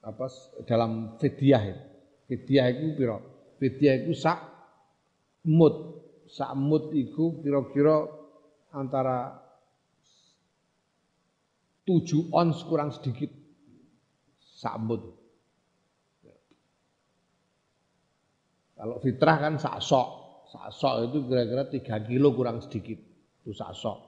apa 0.00 0.32
dalam 0.64 1.20
fidyah 1.20 1.62
itu. 1.68 1.84
Fidyah 2.24 2.66
itu 2.72 2.96
piro? 2.96 3.18
Fidyah 3.60 3.94
itu 4.00 4.16
sak 4.16 4.40
mut. 5.44 6.00
Sak 6.32 6.56
mut 6.56 6.88
itu 6.96 7.36
kira-kira 7.44 8.08
antara 8.72 9.44
tujuh 11.84 12.32
ons 12.32 12.64
kurang 12.64 12.96
sedikit 12.96 13.43
sambut. 14.64 15.12
Kalau 18.74 18.96
fitrah 19.04 19.36
kan 19.36 19.54
sak 19.60 19.84
sok, 19.84 20.08
sak 20.48 20.68
sok 20.72 20.94
itu 21.12 21.18
kira-kira 21.28 21.68
tiga 21.68 21.96
kilo 22.00 22.32
kurang 22.32 22.64
sedikit 22.64 22.96
itu 23.44 23.52
sak 23.52 23.76
sok. 23.76 23.98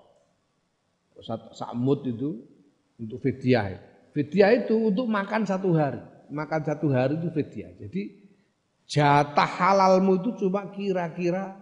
Sak 1.52 1.72
mut 1.76 2.04
itu 2.08 2.40
untuk 2.96 3.20
fidyah. 3.20 3.76
Fidyah 4.16 4.64
itu 4.64 4.92
untuk 4.92 5.06
makan 5.06 5.44
satu 5.44 5.76
hari, 5.76 6.00
makan 6.32 6.60
satu 6.64 6.88
hari 6.88 7.20
itu 7.20 7.28
fidyah. 7.30 7.72
Jadi 7.76 8.02
jatah 8.88 9.48
halalmu 9.48 10.24
itu 10.24 10.44
cuma 10.44 10.72
kira-kira 10.72 11.56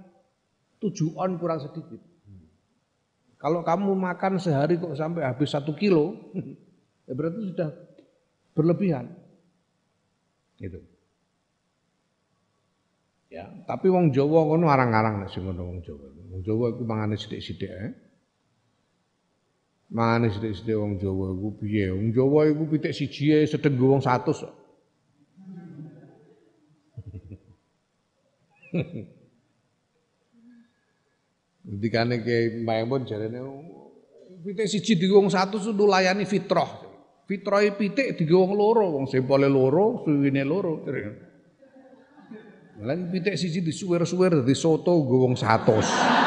tujuh 0.78 1.18
on 1.18 1.36
kurang 1.38 1.60
sedikit. 1.60 2.00
Kalau 3.36 3.60
kamu 3.60 3.92
makan 3.92 4.40
sehari 4.40 4.80
kok 4.80 4.96
sampai 4.96 5.28
habis 5.28 5.52
satu 5.52 5.76
kilo, 5.76 6.32
ya 7.06 7.12
berarti 7.12 7.52
sudah 7.52 7.68
berlebihan. 8.54 9.10
Gitu. 10.62 10.78
Ya, 13.34 13.50
tapi 13.66 13.90
wong 13.90 14.14
Jawa 14.14 14.46
ngono 14.46 14.70
arang-arang 14.70 15.18
nek 15.18 15.28
sing 15.34 15.42
ngono 15.42 15.66
wong 15.66 15.82
Jawa. 15.82 16.06
Wong 16.30 16.46
Jawa 16.46 16.70
iku 16.70 16.86
mangane 16.86 17.18
sithik-sithik 17.18 17.66
eh. 17.66 17.90
Mangane 19.90 20.30
sithik-sithik 20.30 20.78
wong 20.78 21.02
Jawa 21.02 21.34
iku 21.34 21.50
piye? 21.58 21.90
Wong 21.90 22.14
Jawa 22.14 22.46
iku 22.46 22.62
pitik 22.70 22.94
siji 22.94 23.34
ae 23.34 23.42
sedeng 23.50 23.74
wong 23.74 23.98
100 23.98 24.30
kok. 24.30 24.54
Dikane 31.82 32.22
ke 32.22 32.62
Maymun 32.62 33.02
jarene 33.02 33.42
pitik 34.46 34.70
siji 34.70 34.94
di 34.94 35.10
wong 35.10 35.26
100 35.26 35.58
itu 35.58 35.84
layani 35.90 36.22
fitrah. 36.22 36.83
Fitrahe 37.24 37.72
pitik 37.72 38.20
di 38.20 38.28
wong 38.28 38.52
loro, 38.52 39.00
wong 39.00 39.08
sempole 39.08 39.48
loro, 39.48 40.04
suwine 40.04 40.44
loro. 40.44 40.84
Lagi 42.84 43.04
pitik 43.08 43.40
siji 43.40 43.64
disuwer-suwer 43.64 44.44
dadi 44.44 44.52
soto 44.52 44.92
nggo 44.92 45.16
wong 45.24 45.32
100. 45.32 46.20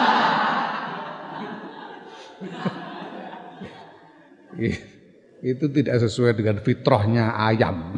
itu 5.45 5.65
tidak 5.69 6.01
sesuai 6.01 6.33
dengan 6.33 6.57
fitrahnya 6.65 7.37
ayam. 7.37 7.93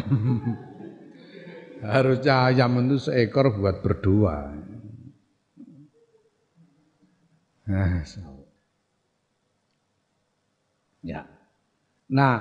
Harusnya 1.79 2.51
ayam 2.51 2.83
itu 2.83 2.99
seekor 2.99 3.55
buat 3.55 3.79
berdua. 3.79 4.51
Nah, 7.69 8.03
ya. 11.05 11.23
Nah, 12.09 12.35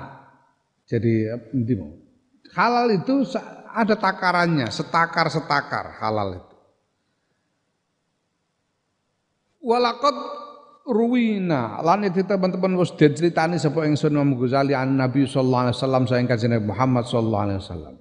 jadi 0.88 1.36
mau 1.76 1.92
halal 2.56 2.88
itu 2.96 3.28
ada 3.68 3.94
takarannya, 3.94 4.72
setakar-setakar 4.72 6.00
halal 6.00 6.40
itu. 6.40 6.56
Walakot 9.60 10.16
ruwina 10.88 11.84
lan 11.84 12.08
itu 12.08 12.24
teman-teman 12.24 12.80
wis 12.80 12.96
diceritani 12.96 13.60
sapa 13.60 13.84
ingsun 13.84 14.16
Imam 14.16 14.32
Ghazali 14.40 14.72
an 14.72 14.96
Nabi 14.96 15.28
sallallahu 15.28 15.68
alaihi 15.68 15.76
wasallam 15.76 16.02
sayang 16.08 16.24
kanjeng 16.24 16.56
Muhammad 16.64 17.04
sallallahu 17.04 17.44
alaihi 17.44 17.60
wasallam. 17.60 17.94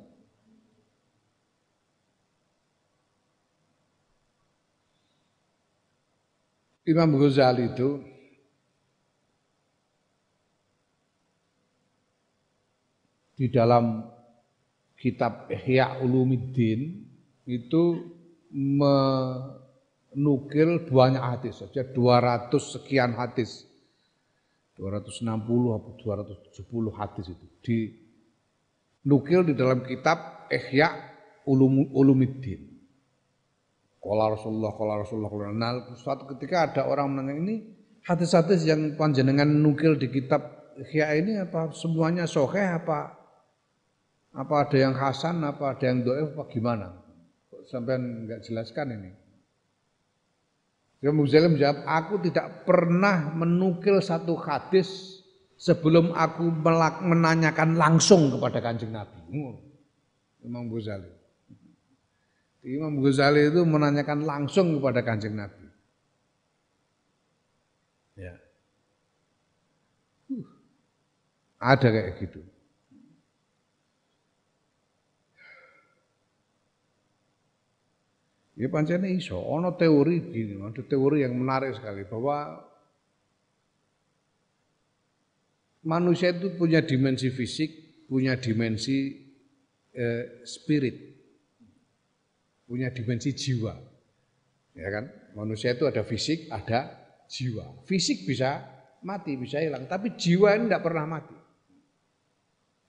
Imam 6.87 7.09
Ghazali 7.19 7.67
itu 7.67 7.99
di 13.37 13.53
dalam 13.53 14.01
kitab 14.97 15.45
Ihya 15.53 16.01
Ulumuddin 16.01 17.05
itu 17.45 17.83
menukil 18.49 19.29
banyak 20.89 21.21
hadis 21.21 21.61
saja 21.61 21.85
200 21.85 22.49
sekian 22.57 23.13
hadis 23.13 23.69
260 24.81 25.21
atau 25.77 25.93
270 26.01 26.97
hadis 26.97 27.25
itu 27.29 27.45
di 27.61 27.93
nukil 29.05 29.45
di 29.45 29.53
dalam 29.53 29.85
kitab 29.85 30.49
Ihya 30.49 30.89
Ulum, 31.47 31.95
Ulumuddin. 31.95 32.75
Kala 34.03 34.35
Rasulullah, 34.35 34.71
kala 34.75 35.03
Rasulullah, 35.03 35.31
kala 35.31 35.51
Nah, 35.55 35.95
suatu 35.95 36.27
ketika 36.35 36.71
ada 36.71 36.87
orang 36.87 37.15
menanya 37.15 37.33
ini 37.39 37.55
hadis-hadis 38.03 38.67
yang 38.67 38.95
panjenengan 38.99 39.47
nukil 39.47 39.95
di 39.95 40.11
kitab 40.11 40.71
Ihya 40.77 41.17
ini 41.17 41.41
apa 41.41 41.73
semuanya 41.73 42.29
sahih 42.29 42.77
apa 42.77 43.16
apa 44.37 44.69
ada 44.69 44.77
yang 44.77 44.93
hasan, 44.93 45.41
apa 45.41 45.73
ada 45.73 45.83
yang 45.89 46.05
doa, 46.05 46.29
apa 46.29 46.45
gimana? 46.53 46.93
Sampai 47.65 47.97
nggak 47.97 48.45
jelaskan 48.45 48.93
ini? 48.93 49.11
Imam 51.01 51.25
Ghazali 51.25 51.57
menjawab, 51.57 51.85
aku 51.85 52.13
tidak 52.25 52.65
pernah 52.65 53.33
menukil 53.33 54.01
satu 54.01 54.37
hadis 54.37 55.21
sebelum 55.57 56.13
aku 56.13 56.49
menanyakan 57.05 57.77
langsung 57.77 58.33
kepada 58.33 58.61
kanjeng 58.61 58.93
Nabi. 58.93 59.17
Imam 60.41 60.69
Ghazali. 60.69 61.09
Imam 62.65 62.97
Ghazali 63.01 63.49
itu 63.49 63.61
menanyakan 63.61 64.25
langsung 64.25 64.77
kepada 64.77 65.05
kanjeng 65.05 65.37
Nabi. 65.37 65.65
Ya. 68.17 68.33
Uh, 70.33 70.45
ada 71.61 71.87
kayak 71.93 72.17
gitu. 72.17 72.41
Ya 78.57 78.73
pancene 78.73 79.13
iso, 79.13 79.37
ono 79.37 79.77
teori 79.77 80.33
gini, 80.33 80.57
ada 80.57 80.81
teori 80.81 81.21
yang 81.21 81.37
menarik 81.37 81.77
sekali 81.77 82.09
bahwa 82.09 82.57
manusia 85.85 86.33
itu 86.33 86.57
punya 86.57 86.81
dimensi 86.81 87.29
fisik, 87.29 87.69
punya 88.09 88.33
dimensi 88.33 89.13
eh, 89.93 90.41
spirit, 90.41 90.97
punya 92.65 92.89
dimensi 92.89 93.29
jiwa. 93.37 93.77
Ya 94.73 94.89
kan? 94.89 95.05
Manusia 95.37 95.77
itu 95.77 95.85
ada 95.85 96.01
fisik, 96.01 96.49
ada 96.49 96.97
jiwa. 97.29 97.85
Fisik 97.85 98.25
bisa 98.25 98.65
mati, 99.05 99.37
bisa 99.37 99.61
hilang, 99.61 99.85
tapi 99.85 100.17
jiwa 100.17 100.57
ini 100.57 100.65
tidak 100.65 100.81
pernah 100.81 101.05
mati. 101.05 101.37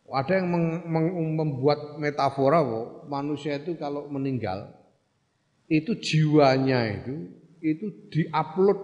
Ada 0.08 0.40
yang 0.40 0.48
membuat 1.36 2.00
metafora 2.00 2.64
bahwa 2.64 3.04
manusia 3.12 3.60
itu 3.60 3.76
kalau 3.76 4.08
meninggal 4.08 4.77
itu 5.68 5.92
jiwanya 6.00 6.80
itu 6.88 7.14
itu 7.60 7.86
diupload 8.08 8.80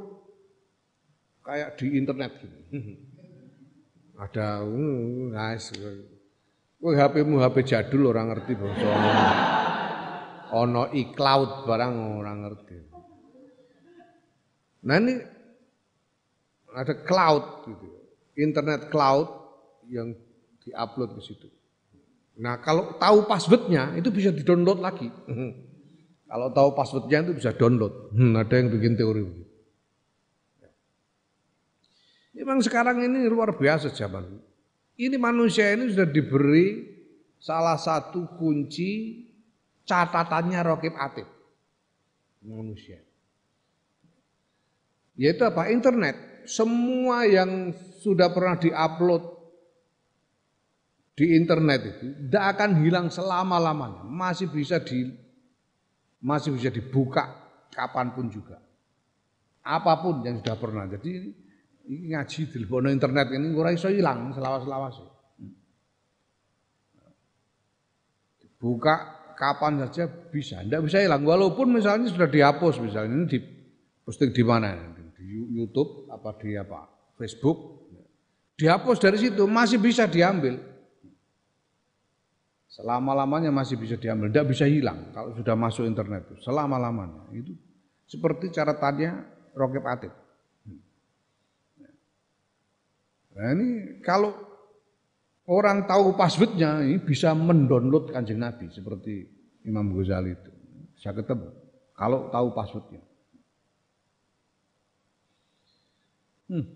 kayak 1.45 1.81
di 1.81 1.97
internet 1.97 2.33
gitu. 2.41 2.59
Ada 4.25 4.63
guys. 5.33 5.75
Kowe 6.79 6.93
HP-mu 6.93 7.41
HP 7.41 7.65
jadul 7.65 8.13
orang 8.13 8.31
ngerti 8.31 8.53
bangsa 8.55 8.87
ono 10.55 10.93
iCloud 10.93 11.67
barang 11.67 11.93
orang 12.21 12.39
ngerti. 12.47 12.77
Nah 14.85 14.97
ini 15.01 15.15
ada 16.77 16.95
cloud 17.03 17.45
gitu. 17.67 17.89
Internet 18.37 18.93
cloud 18.93 19.29
yang 19.89 20.13
diupload 20.63 21.17
ke 21.19 21.23
situ. 21.25 21.49
Nah, 22.35 22.59
kalau 22.59 22.99
tahu 22.99 23.31
passwordnya 23.31 23.95
itu 23.95 24.11
bisa 24.11 24.35
di-download 24.35 24.83
lagi. 24.83 25.07
Kalau 26.35 26.51
tahu 26.51 26.75
passwordnya 26.75 27.23
itu 27.31 27.39
bisa 27.39 27.55
download. 27.55 28.11
Hmm, 28.11 28.35
ada 28.35 28.59
yang 28.59 28.67
bikin 28.67 28.99
teori 28.99 29.23
begitu. 29.23 29.55
Memang 32.35 32.59
sekarang 32.59 33.07
ini 33.07 33.31
luar 33.31 33.55
biasa 33.55 33.95
zaman. 33.95 34.43
Ini 34.99 35.15
manusia 35.15 35.71
ini 35.71 35.95
sudah 35.95 36.11
diberi 36.11 36.91
salah 37.39 37.79
satu 37.79 38.35
kunci 38.35 39.23
catatannya 39.87 40.59
Rokib 40.67 40.99
Atib. 40.99 41.31
Manusia. 42.43 42.99
Yaitu 45.15 45.47
apa? 45.47 45.71
Internet. 45.71 46.51
Semua 46.51 47.31
yang 47.31 47.71
sudah 48.03 48.35
pernah 48.35 48.59
diupload 48.59 49.23
di 51.15 51.39
internet 51.39 51.81
itu 51.95 52.07
tidak 52.27 52.59
akan 52.59 52.83
hilang 52.83 53.07
selama-lamanya. 53.07 54.03
Masih 54.03 54.51
bisa 54.51 54.83
di 54.83 55.24
masih 56.25 56.57
bisa 56.57 56.73
dibuka 56.73 57.29
kapan 57.69 58.17
pun 58.17 58.33
juga. 58.33 58.57
Apa 59.61 60.01
pun 60.01 60.25
yang 60.25 60.41
sudah 60.41 60.57
pernah. 60.57 60.89
Jadi 60.89 61.11
ini 61.85 62.17
ngaji 62.17 62.41
di 62.49 62.65
internet 62.89 63.29
ini 63.37 63.53
ora 63.53 63.69
iso 63.77 63.93
hilang 63.93 64.33
selawas-lawas. 64.33 65.05
Buka 68.57 68.97
kapan 69.37 69.85
saja 69.85 70.09
bisa, 70.09 70.65
tidak 70.65 70.89
bisa 70.89 71.05
hilang. 71.05 71.21
Walaupun 71.21 71.69
misalnya 71.69 72.09
sudah 72.09 72.29
dihapus 72.33 72.81
misalnya 72.81 73.13
ini 73.13 73.27
di 73.29 73.39
posting 74.01 74.33
di 74.33 74.41
mana? 74.41 74.73
Di 75.13 75.29
YouTube 75.53 76.09
apa 76.09 76.33
di 76.41 76.57
apa? 76.57 76.89
Facebook. 77.21 77.85
Dihapus 78.57 78.97
dari 79.03 79.21
situ 79.21 79.45
masih 79.45 79.77
bisa 79.77 80.09
diambil. 80.09 80.57
Selama-lamanya 82.75 83.55
masih 83.55 83.79
bisa 83.79 83.95
diambil, 83.95 84.35
tidak 84.35 84.51
bisa 84.51 84.67
hilang 84.67 85.15
kalau 85.15 85.31
sudah 85.31 85.55
masuk 85.55 85.87
internet 85.87 86.27
itu. 86.27 86.43
Selama-lamanya. 86.43 87.31
Itu 87.31 87.55
seperti 88.11 88.51
cara 88.51 88.75
tanya 88.75 89.23
Rokib 89.55 89.87
Atib. 89.87 90.11
Nah 93.35 93.47
ini 93.55 94.03
kalau 94.03 94.35
orang 95.47 95.87
tahu 95.87 96.19
passwordnya 96.19 96.83
ini 96.83 96.99
bisa 96.99 97.31
mendownload 97.31 98.11
kanjeng 98.11 98.43
Nabi 98.43 98.67
seperti 98.75 99.23
Imam 99.63 99.95
Ghazali 99.95 100.35
itu. 100.35 100.51
Bisa 100.99 101.15
ketemu 101.15 101.55
kalau 101.95 102.27
tahu 102.35 102.59
passwordnya. 102.59 103.03
Hmm. 106.51 106.67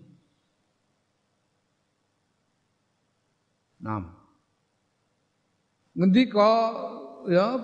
Nam. 3.83 4.18
Ngendika 5.99 6.51
ya 7.27 7.59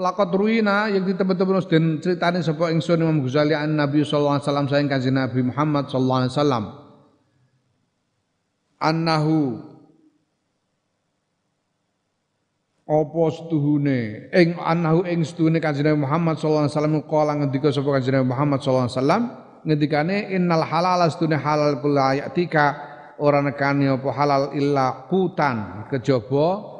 lakot 0.00 0.32
ruina 0.32 0.88
yang 0.88 1.04
ditebet-tebet 1.04 1.68
dan 1.68 1.84
ceritanya 2.00 2.40
sapa 2.40 2.72
ingsun 2.72 3.04
Imam 3.04 3.20
Ghazali 3.20 3.52
an 3.52 3.76
Nabi 3.76 4.00
sallallahu 4.08 4.40
alaihi 4.40 4.46
wasallam 4.48 4.66
sayang 4.72 4.88
kanjeng 4.88 5.12
Nabi 5.20 5.40
Muhammad 5.44 5.84
sallallahu 5.92 6.20
alaihi 6.24 6.32
wasallam. 6.32 6.64
Annahu 8.80 9.36
apa 12.88 13.22
setuhune? 13.36 14.32
Ing 14.32 14.56
annahu 14.56 15.04
ing 15.04 15.20
setuhune 15.28 15.60
kanjeng 15.60 15.92
Nabi 15.92 16.08
Muhammad 16.08 16.40
sallallahu 16.40 16.72
alaihi 16.72 16.76
wasallam 16.80 16.96
kala 17.04 17.32
ngendika 17.36 17.68
sapa 17.68 17.88
kanjeng 18.00 18.16
Nabi 18.16 18.28
Muhammad 18.32 18.64
sallallahu 18.64 18.88
alaihi 18.88 18.96
wasallam 18.96 19.22
ngendikane 19.68 20.16
innal 20.32 20.64
halal 20.64 21.04
setuhune 21.12 21.36
halal 21.36 21.84
kula 21.84 22.16
ayatika 22.16 22.64
ora 23.20 23.44
nekani 23.44 23.92
apa 23.92 24.08
halal 24.08 24.56
illa 24.56 25.04
kutan 25.12 25.84
kejaba 25.92 26.77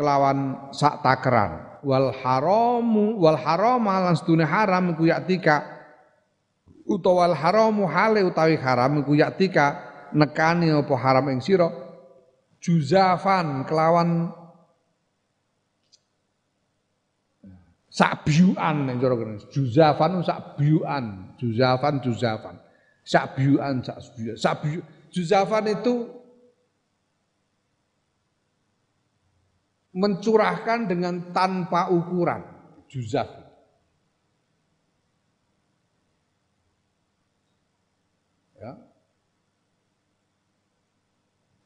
kelawan 0.00 0.72
sak 0.72 1.04
takeran 1.04 1.84
wal 1.84 2.08
haramu 2.24 3.20
wal 3.20 3.36
haram 3.36 3.84
lan 3.84 4.16
sedune 4.16 4.48
haram 4.48 4.96
iku 4.96 5.12
yaktika 5.12 5.60
utawa 6.88 7.28
wal 7.28 7.36
haramu 7.36 7.84
hale 7.84 8.24
utawi 8.24 8.56
haram 8.56 9.04
iku 9.04 9.12
yaktika 9.12 9.90
nekani 10.12 10.74
apa 10.74 10.94
haram 10.98 11.30
ing 11.30 11.40
sira? 11.42 11.70
Juzafan 12.60 13.64
kelawan 13.64 14.28
sak 17.88 18.26
biuan 18.28 18.84
ning 18.84 18.96
cara 19.00 19.14
kene. 19.16 19.40
Juzafan 19.48 20.20
sak 20.20 20.60
biuan 20.60 21.34
juzafan 21.40 21.94
juzafan. 22.04 22.56
Sak 23.06 23.38
biuan 23.38 23.80
sak 23.80 23.98
biuan. 24.12 24.36
Sak 24.36 24.54
biu 24.60 24.80
juzafan 25.08 25.72
itu 25.72 26.19
mencurahkan 29.90 30.86
dengan 30.86 31.34
tanpa 31.34 31.90
ukuran. 31.90 32.42
Juzaf 32.90 33.28
ya. 38.58 38.72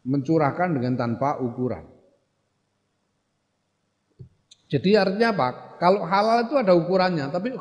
Mencurahkan 0.04 0.68
dengan 0.76 0.94
tanpa 1.00 1.40
ukuran. 1.40 1.84
Jadi 4.68 4.96
artinya 4.96 5.32
apa? 5.32 5.48
Kalau 5.80 6.04
halal 6.04 6.48
itu 6.48 6.54
ada 6.60 6.72
ukurannya 6.72 7.28
tapi 7.28 7.56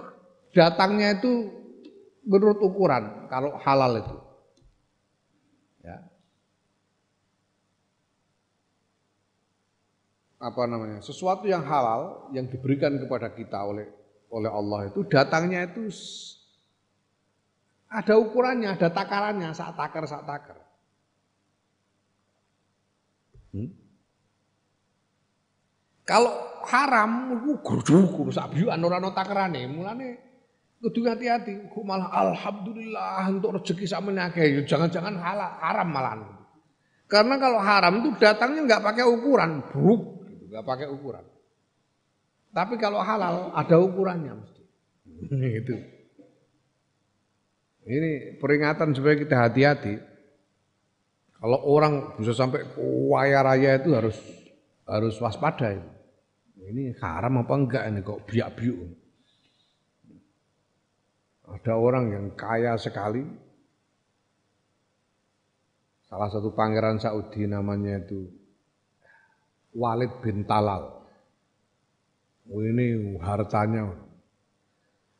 datangnya 0.54 1.20
itu 1.20 1.52
menurut 2.24 2.60
ukuran 2.64 3.28
kalau 3.28 3.58
halal 3.60 4.00
itu 4.00 4.18
apa 10.44 10.68
namanya 10.68 11.00
sesuatu 11.00 11.48
yang 11.48 11.64
halal 11.64 12.28
yang 12.36 12.52
diberikan 12.52 13.00
kepada 13.00 13.32
kita 13.32 13.64
oleh 13.64 13.88
oleh 14.28 14.52
Allah 14.52 14.92
itu 14.92 15.08
datangnya 15.08 15.64
itu 15.64 15.88
ada 17.94 18.18
ukurannya, 18.18 18.74
ada 18.74 18.90
takarannya, 18.90 19.54
saat 19.54 19.78
takar, 19.78 20.02
saat 20.10 20.26
takar. 20.26 20.58
Hmm? 23.54 23.70
Kalau 26.02 26.34
haram, 26.66 27.38
itu 27.38 27.54
gerjuk, 27.62 28.34
sak 28.34 28.58
biuan 28.58 28.82
ora 28.82 28.98
ana 28.98 29.14
takarane, 29.14 29.70
mulane 29.70 30.18
kudu 30.82 31.06
hati-hati. 31.06 31.70
Malah 31.70 32.10
alhamdulillah 32.10 33.30
untuk 33.30 33.62
rezeki 33.62 33.86
sakmene 33.86 34.26
akeh, 34.26 34.66
jangan-jangan 34.66 35.14
halal, 35.22 35.54
haram 35.62 35.88
malah. 35.94 36.18
Karena 37.06 37.38
kalau 37.38 37.62
haram 37.62 38.02
itu 38.02 38.10
datangnya 38.18 38.66
nggak 38.66 38.84
pakai 38.90 39.06
ukuran, 39.06 39.62
buruk 39.70 40.13
nggak 40.54 40.66
pakai 40.70 40.86
ukuran. 40.86 41.26
Tapi 42.54 42.78
kalau 42.78 43.02
halal 43.02 43.50
ada 43.58 43.76
ukurannya 43.82 44.38
mesti. 44.38 44.62
Itu. 45.66 45.76
Ini 47.84 48.38
peringatan 48.38 48.94
supaya 48.94 49.18
kita 49.18 49.36
hati-hati. 49.50 49.98
Kalau 51.42 51.60
orang 51.68 52.16
bisa 52.22 52.32
sampai 52.32 52.64
kaya 52.64 53.44
raya 53.44 53.76
itu 53.76 53.92
harus 53.92 54.16
harus 54.88 55.20
waspada 55.20 55.76
itu. 55.76 55.90
Ini 56.64 56.96
haram 57.04 57.44
apa 57.44 57.52
enggak 57.60 57.84
ini 57.92 58.00
kok 58.00 58.24
biak-biuk. 58.24 58.80
Ada 61.52 61.76
orang 61.76 62.06
yang 62.16 62.26
kaya 62.40 62.80
sekali. 62.80 63.28
Salah 66.08 66.32
satu 66.32 66.56
pangeran 66.56 67.04
Saudi 67.04 67.44
namanya 67.44 68.00
itu 68.00 68.43
Walid 69.74 70.22
bin 70.22 70.46
Talal. 70.46 71.04
Ini 72.50 73.18
hartanya. 73.24 73.90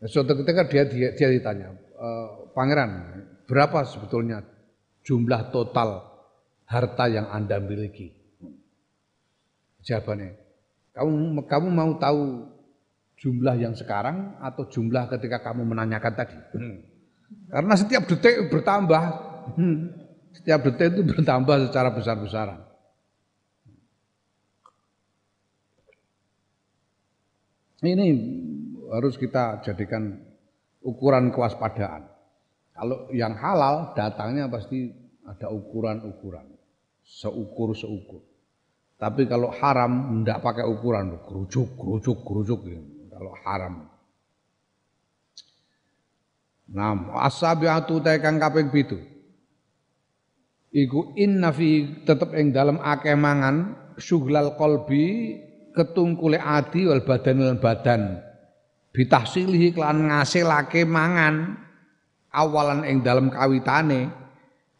Suatu 0.04 0.36
ketika 0.44 0.68
dia, 0.68 0.84
dia, 0.84 1.10
dia 1.16 1.30
ditanya, 1.32 1.72
e, 1.96 2.08
Pangeran, 2.52 2.92
berapa 3.48 3.88
sebetulnya 3.88 4.44
jumlah 5.08 5.48
total 5.56 6.04
harta 6.68 7.08
yang 7.08 7.32
Anda 7.32 7.64
miliki? 7.64 8.12
Jawabannya, 9.88 10.36
kamu 10.92 11.48
kamu 11.48 11.68
mau 11.72 11.92
tahu 11.96 12.52
jumlah 13.16 13.56
yang 13.56 13.72
sekarang 13.72 14.36
atau 14.44 14.68
jumlah 14.68 15.08
ketika 15.16 15.40
kamu 15.40 15.64
menanyakan 15.64 16.14
tadi? 16.20 16.36
Karena 17.48 17.74
setiap 17.80 18.04
detik 18.04 18.52
bertambah. 18.52 19.04
Hmm. 19.56 19.92
Setiap 20.36 20.68
detik 20.68 21.00
itu 21.00 21.02
bertambah 21.08 21.72
secara 21.72 21.96
besar-besaran. 21.96 22.73
Ini 27.84 28.08
harus 28.96 29.20
kita 29.20 29.60
jadikan 29.60 30.16
ukuran 30.80 31.36
kewaspadaan. 31.36 32.08
Kalau 32.72 33.12
yang 33.12 33.36
halal 33.36 33.92
datangnya 33.92 34.48
pasti 34.48 34.88
ada 35.28 35.52
ukuran-ukuran, 35.52 36.48
seukur-seukur. 37.04 38.24
Tapi 38.96 39.28
kalau 39.28 39.52
haram 39.52 40.24
tidak 40.24 40.40
pakai 40.40 40.64
ukuran, 40.64 41.20
kerucuk, 41.28 41.76
kerucuk, 41.76 42.24
kerucuk. 42.24 42.60
Kalau 43.12 43.34
haram. 43.44 43.92
Nah, 46.72 46.96
asabiatu 47.20 48.00
tekan 48.00 48.40
kaping 48.40 48.72
pitu. 48.72 48.98
Iku 50.74 51.14
inna 51.20 51.54
fi 51.54 52.02
tetep 52.02 52.34
ing 52.34 52.50
dalam 52.50 52.82
akeh 52.82 53.14
mangan 53.14 53.78
syughlal 54.02 54.58
qalbi 54.58 55.38
ketungkule 55.74 56.38
adi 56.38 56.86
wal 56.88 57.02
badan 57.04 57.38
lan 57.42 57.58
badan. 57.58 58.22
Bitahsilihi 58.94 59.74
kelan 59.74 60.08
ngasilake 60.08 60.86
mangan 60.86 61.58
awalan 62.30 62.86
ing 62.86 63.02
dalam 63.02 63.34
kawitane. 63.34 64.10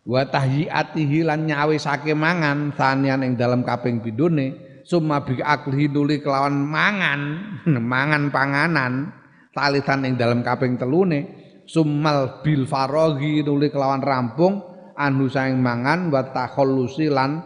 Wa 0.04 0.28
tahyiatihi 0.28 1.24
lan 1.26 1.48
nyawisake 1.50 2.14
mangan 2.14 2.76
sanian 2.76 3.24
ing 3.24 3.40
dalam 3.40 3.64
kaping 3.64 4.04
pindhone 4.04 4.52
summa 4.84 5.24
bi 5.24 5.40
aklihi 5.40 5.88
nuli 5.88 6.20
kelawan 6.20 6.60
mangan 6.60 7.22
mangan 7.96 8.28
panganan 8.28 9.16
talitan 9.56 10.04
ing 10.06 10.14
dalam 10.16 10.46
kaping 10.46 10.78
telune. 10.78 11.42
Summal 11.64 12.44
bil 12.44 12.68
faraghi 12.68 13.40
nuli 13.40 13.72
kelawan 13.72 14.04
rampung 14.04 14.60
anu 15.00 15.32
saing 15.32 15.64
mangan 15.64 16.12
wa 16.12 16.22
takhallusi 16.28 17.08
lan 17.08 17.40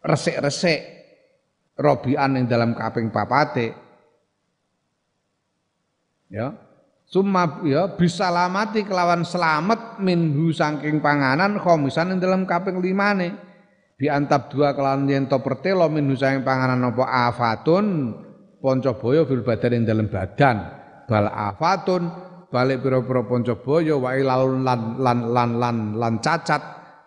resik-resik 0.00 0.97
robian 1.78 2.34
yang 2.34 2.44
dalam 2.50 2.74
kaping 2.74 3.08
papate. 3.14 3.72
Ya. 6.28 6.52
Summa 7.08 7.64
ya 7.64 7.88
bisa 7.96 8.28
lamati 8.28 8.84
kelawan 8.84 9.24
selamat 9.24 9.96
minhu 10.04 10.52
saking 10.52 11.00
panganan 11.00 11.56
khomisan 11.56 12.12
yang 12.12 12.20
dalam 12.20 12.44
kaping 12.44 12.84
limane. 12.84 13.32
Bi 13.96 14.12
antab 14.12 14.52
dua 14.52 14.76
kelawan 14.76 15.08
yen 15.08 15.24
to 15.24 15.40
pertelo 15.40 15.88
minhu 15.88 16.12
saking 16.12 16.44
panganan 16.44 16.92
apa 16.92 17.32
afatun 17.32 18.12
ponco 18.60 18.92
boyo 19.00 19.24
fil 19.24 19.40
badan 19.40 19.80
yang 19.80 19.84
dalam 19.88 20.06
badan. 20.12 20.56
Bal 21.08 21.32
afatun 21.32 22.12
balik 22.52 22.84
pira-pira 22.84 23.24
ponco 23.24 23.56
boyo 23.56 24.04
wa 24.04 24.12
lan 24.12 24.60
lan 24.60 24.80
lan 25.00 25.18
lan 25.32 25.50
lan, 25.56 25.76
lan 25.96 26.14
cacat 26.20 26.60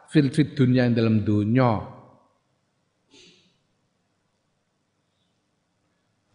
fil 0.09 0.33
fid 0.33 0.57
dunya 0.57 0.89
yang 0.89 0.97
dalam 0.97 1.21
dunya 1.21 2.00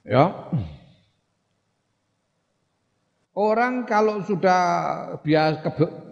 Ya. 0.06 0.30
Orang 3.36 3.84
kalau 3.84 4.24
sudah 4.24 4.62
biasa, 5.20 5.60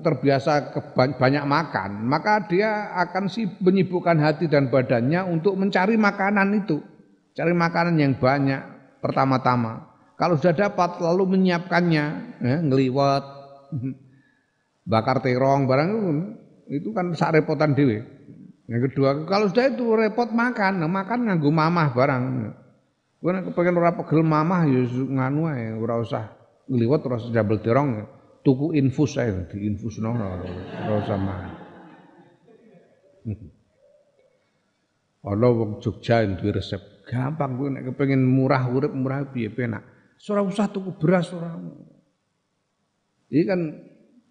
terbiasa 0.05 0.77
banyak 1.17 1.45
makan, 1.49 2.05
maka 2.05 2.45
dia 2.45 2.93
akan 3.01 3.33
si 3.33 3.49
menyibukkan 3.65 4.21
hati 4.21 4.45
dan 4.45 4.69
badannya 4.69 5.25
untuk 5.25 5.57
mencari 5.57 5.97
makanan 5.97 6.53
itu, 6.61 6.85
cari 7.33 7.57
makanan 7.57 7.97
yang 7.97 8.13
banyak 8.21 8.61
pertama-tama. 9.01 9.89
Kalau 10.21 10.37
sudah 10.37 10.69
dapat 10.69 11.01
lalu 11.01 11.33
menyiapkannya, 11.33 12.05
ya, 12.45 12.57
ngeliwat, 12.61 13.25
bakar 14.93 15.25
terong 15.25 15.65
barang 15.65 15.89
itu 15.97 16.13
itu 16.77 16.89
kan 16.93 17.17
sak 17.17 17.41
repotan 17.41 17.73
dewe. 17.73 18.05
Yang 18.69 18.93
kedua, 18.93 19.25
kalau 19.25 19.49
sudah 19.49 19.73
itu 19.73 19.85
repot 19.97 20.29
makan, 20.29 20.85
makan 20.85 21.19
nganggo 21.25 21.49
mamah 21.49 21.89
barang. 21.97 22.25
Kowe 23.25 23.33
nek 23.33 23.49
kepengen 23.49 23.81
ora 23.81 23.97
pegel 23.97 24.21
mamah 24.21 24.69
ya 24.69 24.85
nganu 24.85 25.49
ae, 25.49 25.73
ora 25.81 25.97
usah 25.97 26.29
ngliwet 26.69 27.09
ora 27.09 27.17
usah 27.17 27.33
double 27.33 27.57
terong. 27.65 28.05
Tuku 28.45 28.77
infus 28.77 29.17
ae, 29.17 29.49
diinfusno 29.49 30.13
ora 30.13 30.37
usah 31.01 31.17
makan. 31.17 31.53
Ana 35.33 35.49
wong 35.49 35.81
Jogja 35.81 36.21
duwe 36.37 36.53
resep 36.53 37.09
gampang 37.09 37.57
kowe 37.57 37.73
nek 37.73 37.89
kepengin 37.89 38.21
murah 38.21 38.69
urip 38.69 38.93
murah 38.93 39.25
piye 39.33 39.49
penak. 39.49 39.81
Ora 40.29 40.45
usah 40.45 40.69
tuku 40.69 40.93
beras 41.01 41.33
ora. 41.33 41.57
Ini 43.33 43.43
kan 43.49 43.61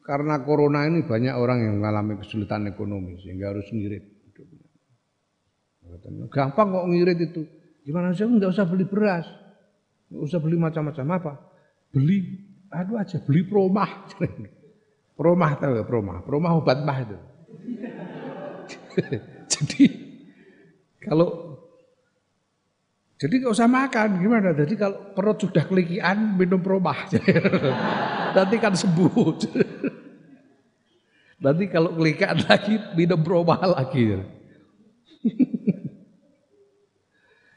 karena 0.06 0.46
corona 0.46 0.86
ini 0.86 1.02
banyak 1.02 1.34
orang 1.34 1.66
yang 1.66 1.82
mengalami 1.82 2.22
kesulitan 2.22 2.70
ekonomi 2.70 3.18
sehingga 3.26 3.58
harus 3.58 3.66
ngirit. 3.74 4.06
Gampang 6.30 6.68
kok 6.70 6.86
ngirit 6.94 7.18
itu. 7.18 7.63
Gimana 7.84 8.16
sih 8.16 8.24
enggak 8.24 8.56
usah 8.56 8.66
beli 8.68 8.88
beras. 8.88 9.28
Enggak 10.08 10.24
usah 10.32 10.40
beli 10.40 10.56
macam-macam 10.56 11.06
apa. 11.20 11.34
Beli 11.92 12.18
aduh 12.74 12.98
aja 12.98 13.20
beli 13.22 13.44
promah. 13.46 14.08
promah 15.20 15.52
tahu 15.60 15.74
ya 15.78 15.84
promah. 15.84 16.24
Promah 16.24 16.52
obat 16.56 16.80
mah 16.82 16.98
itu. 17.04 17.18
Jadi 19.54 19.84
kalau 21.04 21.54
jadi 23.24 23.40
nggak 23.40 23.56
usah 23.56 23.72
makan 23.72 24.20
gimana? 24.20 24.52
Jadi 24.52 24.76
kalau 24.76 25.16
perut 25.16 25.40
sudah 25.40 25.64
kelikian 25.64 26.36
minum 26.36 26.60
promah. 26.60 27.08
Nanti 28.36 28.56
kan 28.60 28.76
sembuh. 28.76 29.16
Nanti 31.40 31.64
kalau 31.72 31.96
kelikian 31.96 32.44
lagi 32.44 32.76
minum 33.00 33.24
promah 33.24 33.64
lagi. 33.64 34.20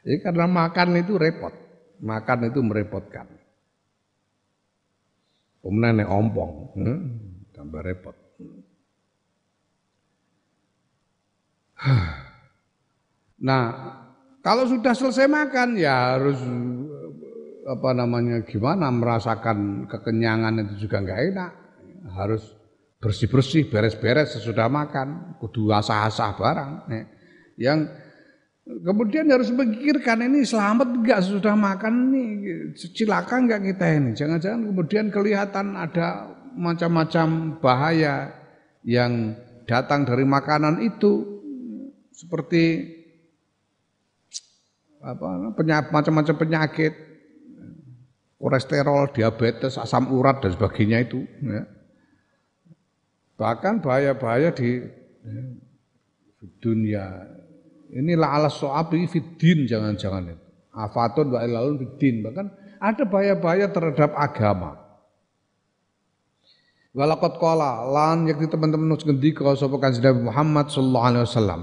Jadi 0.07 0.23
karena 0.23 0.47
makan 0.47 1.03
itu 1.03 1.19
repot. 1.19 1.51
Makan 1.99 2.47
itu 2.47 2.63
merepotkan. 2.63 3.27
Kemudian 5.59 5.99
ompong, 6.07 6.79
hmm, 6.79 6.99
tambah 7.51 7.83
repot. 7.83 8.15
Nah, 13.37 13.69
kalau 14.41 14.65
sudah 14.65 14.97
selesai 14.97 15.29
makan 15.29 15.77
ya 15.77 16.17
harus 16.17 16.41
apa 17.69 17.93
namanya 17.93 18.41
gimana 18.41 18.89
merasakan 18.89 19.85
kekenyangan 19.85 20.65
itu 20.65 20.89
juga 20.89 21.05
nggak 21.05 21.21
enak. 21.35 21.51
Harus 22.17 22.57
bersih-bersih, 22.97 23.69
beres-beres 23.69 24.33
sesudah 24.33 24.65
makan, 24.73 25.37
kudu 25.37 25.69
asah-asah 25.69 26.33
barang. 26.33 26.71
Yang 27.61 27.93
kemudian 28.83 29.31
harus 29.31 29.49
memikirkan 29.51 30.23
ini 30.27 30.43
selamat 30.43 30.87
nggak 31.03 31.19
sesudah 31.23 31.55
makan 31.55 32.11
ini 32.11 32.23
cilaka 32.75 33.35
nggak 33.39 33.61
kita 33.73 33.85
ini. 33.95 34.09
Jangan-jangan 34.13 34.61
kemudian 34.71 35.05
kelihatan 35.09 35.75
ada 35.75 36.31
macam-macam 36.57 37.59
bahaya 37.61 38.33
yang 38.83 39.35
datang 39.67 40.07
dari 40.07 40.23
makanan 40.23 40.81
itu 40.81 41.39
seperti 42.15 42.95
apa 45.03 45.53
penyakit 45.53 45.93
macam-macam 45.93 46.35
penyakit 46.35 46.93
kolesterol, 48.37 49.13
diabetes, 49.13 49.77
asam 49.81 50.13
urat 50.13 50.41
dan 50.41 50.53
sebagainya 50.53 50.97
itu 51.05 51.25
ya. 51.41 51.65
Bahkan 53.37 53.85
bahaya-bahaya 53.85 54.49
di 54.49 54.81
ya, 55.21 55.41
dunia. 56.57 57.05
Inilah 57.93 58.29
alas 58.41 58.59
soabi 58.59 59.07
fiddin 59.07 59.67
jangan-jangan 59.67 60.33
itu. 60.33 60.45
Afatun 60.75 61.31
wa 61.31 61.39
ilalun 61.43 61.79
fiddin. 61.79 62.23
Bahkan 62.25 62.47
ada 62.83 63.03
bahaya-bahaya 63.07 63.71
terhadap 63.71 64.11
agama. 64.13 64.77
Walakot 66.97 67.37
kola 67.37 67.85
lan 67.85 68.25
yakti 68.25 68.49
teman-teman 68.49 68.89
nus 68.89 69.05
ngendika 69.05 69.45
sapa 69.53 69.77
kanjeng 69.77 70.25
Muhammad 70.25 70.73
sallallahu 70.73 71.05
alaihi 71.05 71.25
wasallam 71.29 71.61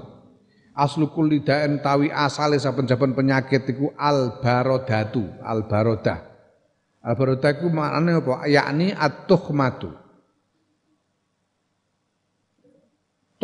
aslu 0.74 1.10
kulli 1.14 1.42
da'in 1.42 1.78
tawi 1.80 2.10
asale 2.10 2.58
saben-saben 2.58 3.14
penyakit 3.14 3.66
iku 3.70 3.94
al 3.94 4.42
barodatu 4.42 5.22
al 5.42 5.66
barodah 5.70 6.18
al 7.02 7.14
barodah 7.14 7.50
iku 7.54 7.66
maknane 7.70 8.18
apa 8.18 8.46
yakni 8.50 8.90
at-tuhmatu 8.90 9.94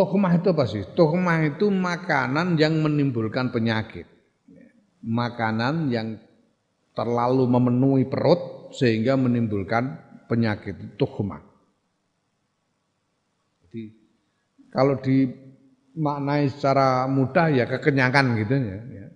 Tuhmah 0.00 0.32
itu 0.40 0.48
apa 0.48 0.64
sih? 0.64 0.80
Tuhmah 0.96 1.44
itu 1.44 1.68
makanan 1.68 2.56
yang 2.56 2.80
menimbulkan 2.80 3.52
penyakit. 3.52 4.08
Makanan 5.04 5.92
yang 5.92 6.16
terlalu 6.96 7.44
memenuhi 7.44 8.08
perut 8.08 8.72
sehingga 8.72 9.20
menimbulkan 9.20 10.00
penyakit. 10.24 10.96
Tuhmah. 10.96 11.44
Jadi 13.68 13.92
kalau 14.72 14.96
di 15.04 15.28
maknai 15.92 16.48
secara 16.48 17.04
mudah 17.04 17.52
ya 17.52 17.68
kekenyangan 17.68 18.40
gitu 18.40 18.56
ya. 18.56 18.80
ya. 18.80 19.06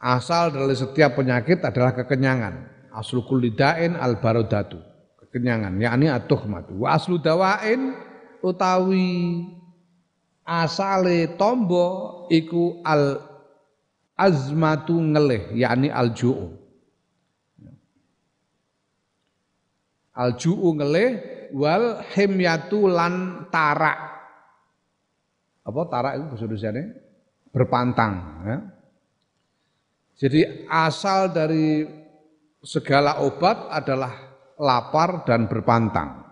Asal 0.00 0.48
dari 0.48 0.72
setiap 0.72 1.12
penyakit 1.12 1.60
adalah 1.60 1.92
kekenyangan. 1.92 2.88
Aslu 2.88 3.20
kulidain 3.28 4.00
al 4.00 4.16
barodatu. 4.16 4.80
Kekenyangan, 5.28 5.76
yakni 5.76 6.08
atuhmatu. 6.08 6.88
Wa 6.88 6.96
aslu 6.96 7.20
dawain 7.20 8.08
utawi 8.40 9.57
asale 10.48 11.36
tombo 11.36 12.24
iku 12.32 12.80
al 12.80 13.20
azmatu 14.16 14.96
ngelih, 14.96 15.52
yakni 15.52 15.92
al 15.92 16.16
ju'u. 16.16 16.48
Al 20.16 20.34
ju'u 20.40 20.72
ngelih 20.72 21.10
wal 21.52 22.00
himyatu 22.16 22.88
lan 22.88 23.44
tarak 23.52 24.08
apa 25.68 25.80
tarak 25.92 26.12
itu 26.16 26.24
bahasa 26.32 26.44
Indonesia 26.48 26.70
berpantang 27.52 28.12
ya. 28.48 28.58
Jadi 30.18 30.40
asal 30.66 31.30
dari 31.30 31.86
segala 32.64 33.22
obat 33.22 33.70
adalah 33.70 34.10
lapar 34.58 35.22
dan 35.22 35.46
berpantang. 35.46 36.27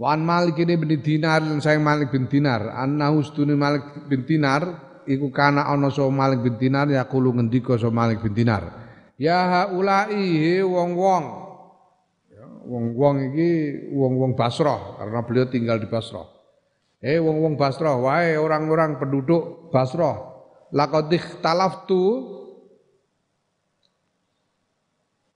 Wan 0.00 0.24
Malik 0.24 0.56
ini 0.64 0.80
bin 0.80 0.96
Dinar 0.96 1.44
saya 1.60 1.76
Malik 1.76 2.08
bin 2.08 2.24
Dinar. 2.24 2.72
Anna 2.72 3.12
ustuni 3.12 3.52
Malik 3.52 4.08
bin 4.08 4.24
Dinar 4.24 4.64
iku 5.04 5.28
kana 5.28 5.68
ana 5.68 5.92
so 5.92 6.08
Malik 6.08 6.40
bin 6.40 6.56
Dinar 6.56 6.88
ya 6.88 7.04
kulo 7.04 7.36
ngendika 7.36 7.76
so 7.76 7.92
Malik 7.92 8.24
bin 8.24 8.32
Dinar. 8.32 8.64
Ya 9.20 9.44
haulai 9.44 10.64
wong-wong. 10.64 11.24
Ya, 12.32 12.48
wong-wong 12.64 13.14
iki 13.28 13.50
wong-wong 13.92 14.32
Basrah 14.40 14.96
karena 15.04 15.20
beliau 15.20 15.46
tinggal 15.52 15.76
di 15.76 15.84
Basrah. 15.84 16.24
Eh 17.04 17.20
wong-wong 17.20 17.60
Basrah, 17.60 18.00
wae 18.00 18.40
orang-orang 18.40 18.96
penduduk 18.96 19.68
Basrah. 19.68 20.16
Laqad 20.72 21.12
ikhtalaftu 21.12 22.24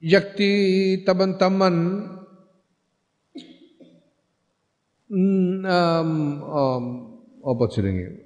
yakti 0.00 0.52
teman-teman 1.04 1.76
um, 5.14 6.10
um, 6.42 6.84
apa 7.44 7.64
jenenge? 7.70 8.24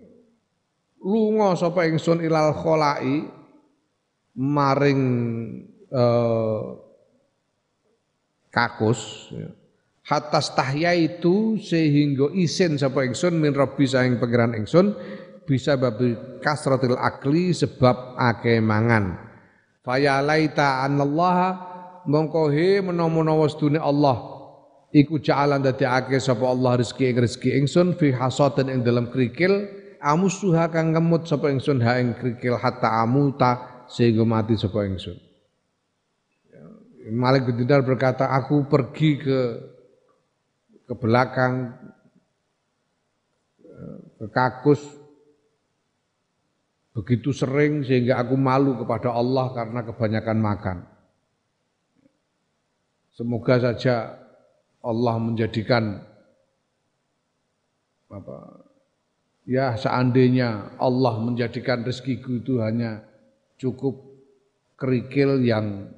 Lunga 1.05 1.55
sapa 1.55 1.87
ingsun 1.87 2.25
ilal 2.25 2.57
kholai 2.57 3.29
maring 4.35 5.03
uh, 5.93 6.75
kakus 8.51 9.31
ya. 9.31 9.51
Hatta 10.09 10.41
tahya 10.41 10.97
itu 10.97 11.61
sehingga 11.61 12.33
isin 12.33 12.81
sapa 12.81 13.05
ingsun 13.05 13.37
min 13.37 13.53
rabbi 13.53 13.85
saing 13.85 14.17
pangeran 14.17 14.57
ingsun 14.57 14.97
bisa 15.45 15.77
babi 15.77 16.17
kasratil 16.41 16.97
akli 16.97 17.53
sebab 17.53 18.17
ake 18.17 18.57
mangan. 18.65 19.21
Faya 19.85 20.25
laita 20.25 20.81
anallaha 20.81 21.61
mongko 22.09 22.49
he 22.49 22.81
menawa-menawa 22.81 23.53
Allah 23.85 24.38
iku 24.95 25.21
ja'alan 25.21 25.65
ake 25.69 26.17
sapa 26.21 26.49
Allah 26.49 26.81
rezeki 26.81 27.05
ing 27.13 27.17
rezeki 27.21 27.51
ingsun 27.65 27.87
fi 27.97 28.13
hasatin 28.15 28.73
ing 28.73 28.81
dalam 28.85 29.13
krikil 29.13 29.69
amusuha 30.01 30.73
kang 30.73 30.97
ngemut 30.97 31.29
sapa 31.29 31.53
ingsun 31.53 31.85
ha 31.85 32.01
ing 32.01 32.17
krikil 32.17 32.57
hatta 32.57 33.05
amuta 33.05 33.85
sehingga 33.91 34.25
mati 34.25 34.57
sapa 34.57 34.85
ingsun 34.89 35.29
Malik 37.09 37.49
bin 37.49 37.65
Dinar 37.65 37.81
berkata, 37.89 38.29
aku 38.29 38.69
pergi 38.69 39.17
ke 39.17 39.41
ke 40.89 40.95
belakang, 40.97 41.73
ke 44.17 44.27
kakus, 44.29 44.81
begitu 46.97 47.33
sering 47.33 47.85
sehingga 47.85 48.21
aku 48.21 48.37
malu 48.37 48.77
kepada 48.81 49.13
Allah 49.13 49.53
karena 49.53 49.81
kebanyakan 49.85 50.39
makan. 50.41 50.79
Semoga 53.13 53.61
saja 53.61 54.28
Allah 54.85 55.15
menjadikan 55.19 55.99
apa 58.09 58.37
ya 59.45 59.77
seandainya 59.77 60.79
Allah 60.81 61.19
menjadikan 61.21 61.85
rezekiku 61.85 62.41
itu 62.41 62.63
hanya 62.63 63.05
cukup 63.59 64.09
kerikil 64.79 65.43
yang 65.43 65.91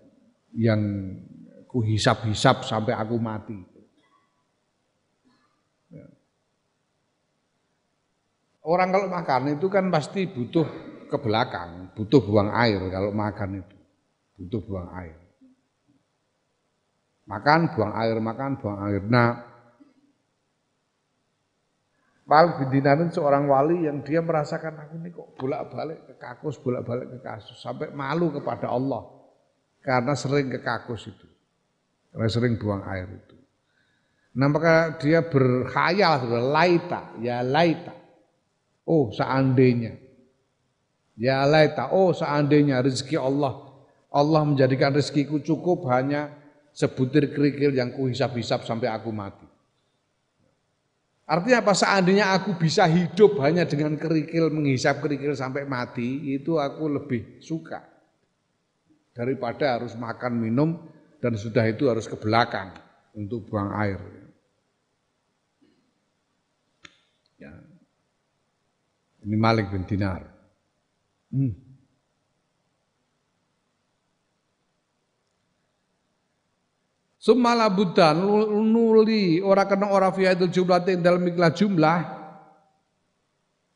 yang 0.56 0.80
ku 1.68 1.84
hisap-hisap 1.84 2.66
sampai 2.66 2.96
aku 2.96 3.20
mati. 3.20 3.54
Ya. 5.92 6.08
Orang 8.66 8.90
kalau 8.90 9.06
makan 9.06 9.54
itu 9.54 9.70
kan 9.70 9.86
pasti 9.92 10.26
butuh 10.26 10.66
ke 11.06 11.16
belakang, 11.20 11.94
butuh 11.94 12.18
buang 12.24 12.50
air 12.50 12.80
kalau 12.90 13.12
makan 13.14 13.62
itu. 13.62 13.76
Butuh 14.40 14.60
buang 14.64 14.88
air. 14.96 15.19
Makan, 17.30 17.60
buang 17.78 17.94
air, 17.94 18.18
makan, 18.18 18.58
buang 18.58 18.78
air. 18.90 19.02
Nah, 19.06 19.50
Pak 22.30 22.62
bin 22.62 22.70
Dinar 22.70 22.98
seorang 23.10 23.50
wali 23.50 23.90
yang 23.90 24.06
dia 24.06 24.22
merasakan 24.22 24.78
aku 24.78 25.02
ini 25.02 25.10
kok 25.10 25.34
bolak-balik 25.34 26.10
ke 26.10 26.14
kakus, 26.14 26.62
bolak-balik 26.62 27.10
ke 27.10 27.18
kasus. 27.22 27.58
Sampai 27.58 27.90
malu 27.90 28.30
kepada 28.30 28.70
Allah. 28.70 29.02
Karena 29.82 30.14
sering 30.14 30.46
ke 30.46 30.62
kakus 30.62 31.10
itu. 31.10 31.26
Karena 32.14 32.30
sering 32.30 32.54
buang 32.54 32.86
air 32.86 33.10
itu. 33.10 33.34
Nah 34.38 34.46
maka 34.46 34.94
dia 35.02 35.26
berkhayal, 35.26 36.22
laita, 36.54 37.18
ya 37.18 37.42
laita. 37.42 37.98
Oh 38.86 39.10
seandainya. 39.10 39.98
Ya 41.18 41.42
laita, 41.50 41.90
oh 41.90 42.14
seandainya 42.14 42.78
rezeki 42.78 43.18
Allah. 43.18 43.74
Allah 44.10 44.42
menjadikan 44.46 44.94
rezekiku 44.94 45.42
cukup 45.42 45.90
hanya 45.90 46.39
sebutir 46.72 47.30
kerikil 47.34 47.74
yang 47.74 47.94
kuhisap-hisap 47.94 48.64
sampai 48.64 48.88
aku 48.90 49.10
mati. 49.10 49.46
Artinya 51.30 51.62
apa? 51.62 51.72
Seandainya 51.78 52.34
aku 52.34 52.58
bisa 52.58 52.90
hidup 52.90 53.38
hanya 53.46 53.62
dengan 53.62 53.94
kerikil, 53.94 54.50
menghisap 54.50 54.98
kerikil 54.98 55.30
sampai 55.38 55.62
mati, 55.62 56.34
itu 56.34 56.58
aku 56.58 56.90
lebih 56.90 57.38
suka. 57.38 57.86
Daripada 59.14 59.78
harus 59.78 59.94
makan, 59.94 60.42
minum, 60.42 60.74
dan 61.22 61.38
sudah 61.38 61.62
itu 61.70 61.86
harus 61.86 62.10
ke 62.10 62.18
belakang 62.18 62.74
untuk 63.14 63.46
buang 63.46 63.70
air. 63.78 64.02
Ya. 67.38 67.54
Ini 69.22 69.36
Malik 69.38 69.70
bin 69.70 69.86
Dinar. 69.86 70.26
Hmm. 71.30 71.69
Sumala 77.20 77.68
buddha 77.68 78.16
nuli 78.16 79.44
ora 79.44 79.68
kena 79.68 79.92
ora 79.92 80.08
fi 80.08 80.24
itu 80.24 80.48
jumlah 80.48 80.80
ing 80.88 81.04
dalam 81.04 81.20
ikhlas 81.28 81.52
jumlah. 81.52 81.98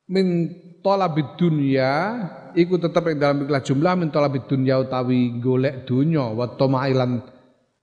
Min 0.08 0.48
talabid 0.80 1.36
dunya 1.36 2.24
iku 2.56 2.80
tetep 2.80 3.04
ing 3.12 3.20
dalam 3.20 3.44
ikhlas 3.44 3.68
jumlah 3.68 4.00
min 4.00 4.08
talabid 4.08 4.48
dunya 4.48 4.80
utawi 4.80 5.36
golek 5.44 5.84
dunya 5.84 6.24
wa 6.24 6.56
tamailan 6.56 7.20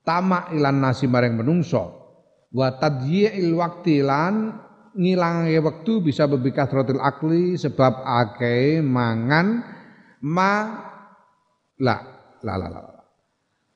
tamak 0.02 0.50
ilan 0.50 0.82
nasi 0.82 1.06
maring 1.06 1.38
menungso. 1.38 1.94
Wa 2.50 2.82
tadyi'il 2.82 3.54
waqti 3.54 4.02
lan 4.02 4.58
ngilange 4.98 5.62
wektu 5.62 6.02
bisa 6.02 6.26
bebikas 6.26 6.74
rotil 6.74 6.98
akli 7.00 7.54
sebab 7.54 8.02
akeh 8.02 8.82
mangan 8.82 9.62
ma 10.26 10.54
la 11.78 11.96
la 12.42 12.54
la 12.58 12.68
la 12.68 12.91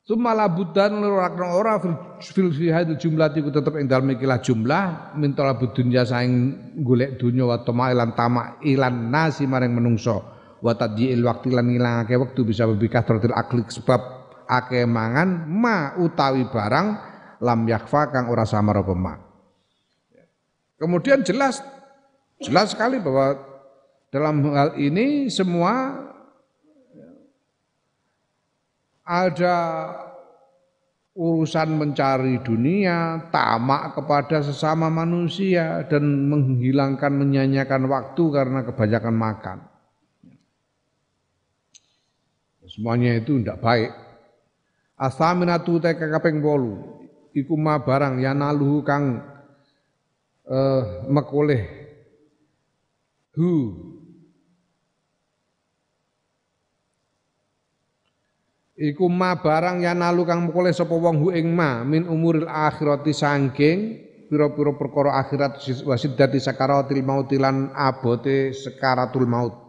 Sumala 0.06 0.46
budan 0.46 1.02
lurakna 1.02 1.50
ora 1.50 1.82
fil 2.22 2.54
fi 2.54 2.70
hadil 2.70 2.94
jumlah 2.94 3.26
iku 3.34 3.50
tetep 3.50 3.74
ing 3.74 3.90
dalem 3.90 4.14
ikilah 4.14 4.38
jumlah 4.38 5.18
min 5.18 5.34
talabud 5.34 5.74
dunya 5.74 6.06
saing 6.06 6.54
golek 6.86 7.18
dunya 7.18 7.42
wa 7.42 7.58
tamailan 7.66 8.14
tamak 8.14 8.62
ilan 8.62 9.10
nasi 9.10 9.50
maring 9.50 9.74
menungso 9.74 10.22
wa 10.62 10.72
tadyi'il 10.78 11.26
waqti 11.26 11.50
lan 11.50 11.74
ngilangake 11.74 12.14
wektu 12.22 12.46
bisa 12.46 12.70
berbikas 12.70 13.02
trotil 13.02 13.34
aklik 13.34 13.66
sebab 13.66 13.98
akeh 14.46 14.86
mangan 14.86 15.42
ma 15.50 15.98
utawi 15.98 16.46
barang 16.54 16.86
lam 17.42 17.60
yakfa 17.66 18.14
kang 18.14 18.30
ora 18.30 18.46
samar 18.46 18.86
apa 18.86 18.94
ma. 18.94 19.14
Kemudian 20.78 21.26
jelas 21.26 21.66
jelas 22.38 22.78
sekali 22.78 23.02
bahwa 23.02 23.42
dalam 24.14 24.38
hal 24.54 24.78
ini 24.78 25.26
semua 25.34 25.98
ada 29.06 29.56
urusan 31.16 31.80
mencari 31.80 32.42
dunia, 32.44 33.30
tamak 33.32 33.96
kepada 33.96 34.44
sesama 34.44 34.92
manusia 34.92 35.86
dan 35.88 36.28
menghilangkan 36.28 37.14
menyanyikan 37.14 37.86
waktu 37.88 38.22
karena 38.28 38.60
kebanyakan 38.66 39.16
makan. 39.16 39.58
Semuanya 42.66 43.16
itu 43.16 43.40
tidak 43.40 43.62
baik. 43.64 43.90
Asaminatu 44.98 45.80
teka 45.80 46.12
kaping 46.12 46.44
bolu 46.44 47.00
iku 47.32 47.56
ma 47.56 47.80
barang 47.80 48.20
yanaluhu 48.20 48.80
kang 48.84 49.20
eh, 50.48 50.82
mekoleh 51.08 51.62
hu 53.36 53.50
iku 58.76 59.08
ma 59.08 59.40
barang 59.40 59.80
nalu 59.80 60.22
kang 60.28 60.52
mukule 60.52 60.70
sapa 60.70 60.92
wong 60.92 61.16
hu 61.16 61.28
ing 61.32 61.48
ma 61.48 61.80
min 61.82 62.04
umuril 62.04 62.44
akhirati 62.44 63.12
sangking 63.16 63.78
pira-pira 64.28 64.76
perkara 64.76 65.16
akhirat 65.16 65.56
wasiddati 65.88 66.36
sakaratil 66.36 67.00
maut 67.00 67.32
lan 67.32 67.72
abote 67.72 68.52
sekaratul 68.52 69.24
maut 69.24 69.64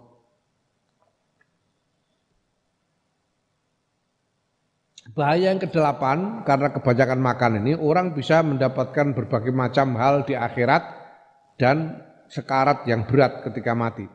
Bahaya 5.18 5.50
yang 5.50 5.58
kedelapan 5.58 6.46
karena 6.46 6.70
kebanyakan 6.70 7.18
makan 7.18 7.52
ini 7.66 7.74
orang 7.74 8.14
bisa 8.14 8.46
mendapatkan 8.46 9.18
berbagai 9.18 9.50
macam 9.50 9.98
hal 9.98 10.22
di 10.22 10.38
akhirat 10.38 10.86
dan 11.58 12.06
sekarat 12.30 12.86
yang 12.86 13.02
berat 13.10 13.42
ketika 13.42 13.74
mati. 13.74 14.06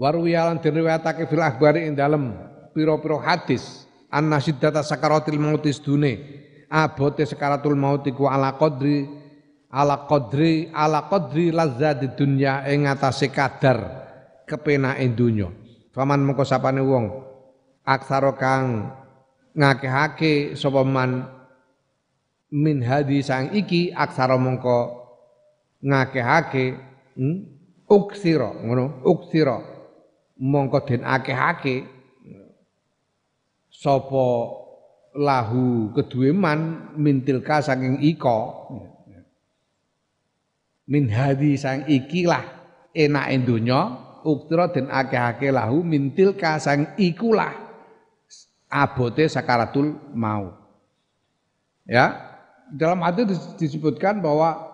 Waruwiyalan 0.00 0.64
diriwayatake 0.64 1.28
fil 1.28 1.44
akhbari 1.44 1.84
ing 1.84 1.92
dalem 1.92 2.51
piro-piro 2.72 3.20
hadis. 3.20 3.86
Anna 4.12 4.40
siddata 4.40 4.84
sakaratil 4.84 5.40
mautis 5.40 5.80
dune 5.80 6.42
abote 6.72 7.28
sakaratul 7.28 7.76
maut 7.76 8.04
iku 8.08 8.28
ala 8.28 8.56
qadri 8.56 9.04
ala 9.68 10.08
qadri 10.08 10.72
ala 10.72 11.08
qadri 11.08 11.52
lazzati 11.52 12.16
dunya 12.16 12.64
ing 12.68 12.88
atase 12.88 13.28
kadar 13.28 13.78
kepenake 14.48 15.04
donya. 15.12 15.52
Faman 15.92 16.24
mengko 16.24 16.44
sapane 16.48 16.80
wong 16.80 17.04
aksara 17.84 18.32
kang 18.40 18.88
ngakehake 19.52 20.56
sapa 20.56 20.80
man 20.80 21.28
min 22.48 22.80
hadi 22.80 23.20
sang 23.20 23.52
iki 23.52 23.92
aksara 23.92 24.40
mongko 24.40 25.04
ngakehake 25.84 26.76
hmm? 27.20 27.36
uksira 27.88 28.56
ngono 28.64 29.04
uksira. 29.04 29.60
Mongko 30.42 30.88
den 30.88 31.04
akehake 31.04 31.86
sapa 33.82 34.26
lahu 35.18 35.90
kedue 35.90 36.30
man 36.30 36.94
mintilka 36.94 37.58
saking 37.58 37.98
iko 37.98 38.70
min 40.86 41.10
hadi 41.10 41.58
sang 41.58 41.82
ikilah 41.90 42.46
enake 42.94 43.42
donya 43.42 43.98
uktira 44.22 44.70
den 44.70 44.86
akeh-akeh 44.86 45.50
lahu 45.50 45.82
mintilka 45.82 46.62
sang 46.62 46.94
ikulah 46.94 47.50
abote 48.70 49.26
sakaratul 49.26 49.98
mau 50.14 50.54
ya 51.90 52.14
dalam 52.70 53.02
hadis 53.02 53.34
disebutkan 53.58 54.22
bahwa 54.22 54.72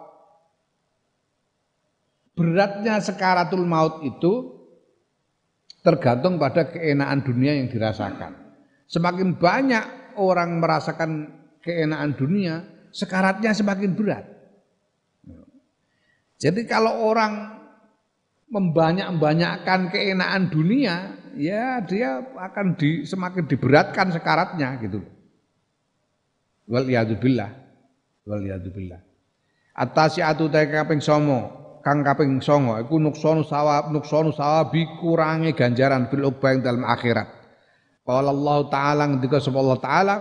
beratnya 2.39 3.03
sekaratul 3.03 3.67
maut 3.67 4.05
itu 4.07 4.55
tergantung 5.83 6.39
pada 6.39 6.71
keenaan 6.71 7.27
dunia 7.27 7.59
yang 7.59 7.67
dirasakan. 7.67 8.48
Semakin 8.89 9.37
banyak 9.37 10.17
orang 10.17 10.65
merasakan 10.65 11.29
keenaan 11.61 12.17
dunia, 12.17 12.65
sekaratnya 12.89 13.53
semakin 13.53 13.93
berat. 13.93 14.25
Jadi 16.41 16.65
kalau 16.65 17.05
orang 17.05 17.61
membanyak-banyakkan 18.49 19.93
keenaan 19.93 20.49
dunia, 20.49 21.21
ya 21.37 21.85
dia 21.85 22.25
akan 22.33 22.81
di, 22.81 23.05
semakin 23.05 23.45
diberatkan 23.45 24.09
sekaratnya 24.09 24.81
gitu. 24.81 25.05
Wal 26.65 26.89
billah. 27.21 27.53
Wal 28.25 28.41
billah. 28.73 29.01
Atasiatu 29.77 30.49
ta 30.49 30.65
kaping 30.65 31.05
somo, 31.05 31.59
kang 31.89 32.03
kaping 32.03 32.43
songo 32.43 32.77
iku 32.83 32.99
nuksonu 32.99 33.47
sawab 33.47 33.95
nuksonu 33.95 34.35
sawabi 34.35 34.85
kurangi 34.99 35.55
ganjaran 35.55 36.11
ing 36.11 36.61
dalam 36.61 36.83
akhirat. 36.83 37.38
Qala 38.09 38.33
Allah 38.33 38.59
taala 38.73 39.03
ngendika 39.05 39.37
sapa 39.37 39.61
Allah 39.61 39.77
taala 39.85 40.15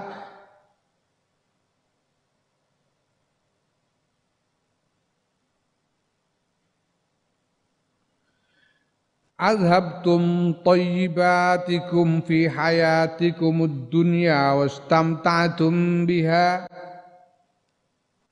Azhabtum 9.37 10.51
tayyibatikum 10.65 12.25
fi 12.25 12.49
hayatikum 12.49 13.69
ad-dunya 13.69 14.57
wastamta'tum 14.57 16.09
biha 16.09 16.65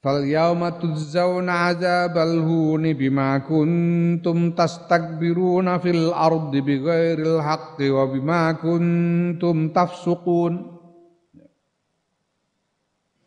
Fal 0.05 0.21
yawma 0.21 0.77
tujzauna 0.77 1.73
azabal 1.73 2.37
huni 2.45 2.93
bima 2.93 3.41
kuntum 3.41 4.53
tastakbiruna 4.53 5.81
fil 5.81 6.13
ardi 6.13 6.61
bighairil 6.61 7.41
haqqi 7.41 7.89
wa 7.89 8.05
bima 8.13 8.53
kuntum 8.53 9.73
tafsuqun 9.73 10.77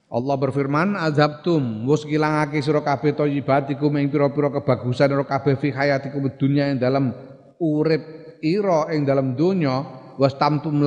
Allah 0.07 0.37
berfirman 0.39 0.95
azabtum 0.95 1.83
wis 1.91 2.07
kilangake 2.07 2.63
sira 2.63 2.79
kabeh 2.87 3.11
thayyibatikum 3.11 3.99
ing 3.99 4.07
pira-pira 4.07 4.47
kebagusan 4.55 5.11
sira 5.11 5.27
kabeh 5.27 5.59
fi 5.59 5.75
hayatikum 5.75 6.31
dunya 6.39 6.71
ing 6.71 6.79
dalam 6.79 7.11
urip 7.59 8.39
ira 8.39 8.87
ing 8.95 9.03
dalam 9.03 9.35
donya 9.35 9.83
wastamtum 10.15 10.87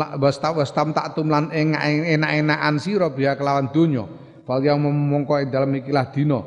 wastam 0.55 0.95
taktum 0.95 1.27
lan 1.27 1.51
enak-enakan 1.51 2.79
sira 2.79 3.11
biya 3.11 3.35
kelawan 3.35 3.67
donya 3.75 4.07
fal 4.47 4.61
yang 4.61 4.81
mongko 4.81 5.41
dalam 5.49 5.73
ikilah 5.77 6.09
dina 6.09 6.39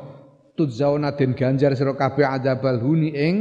tudzauna 0.55 1.13
den 1.13 1.35
ganjar 1.35 1.75
sira 1.75 1.93
kabeh 1.93 2.23
adzabal 2.23 2.79
huni 2.79 3.11
ing 3.11 3.35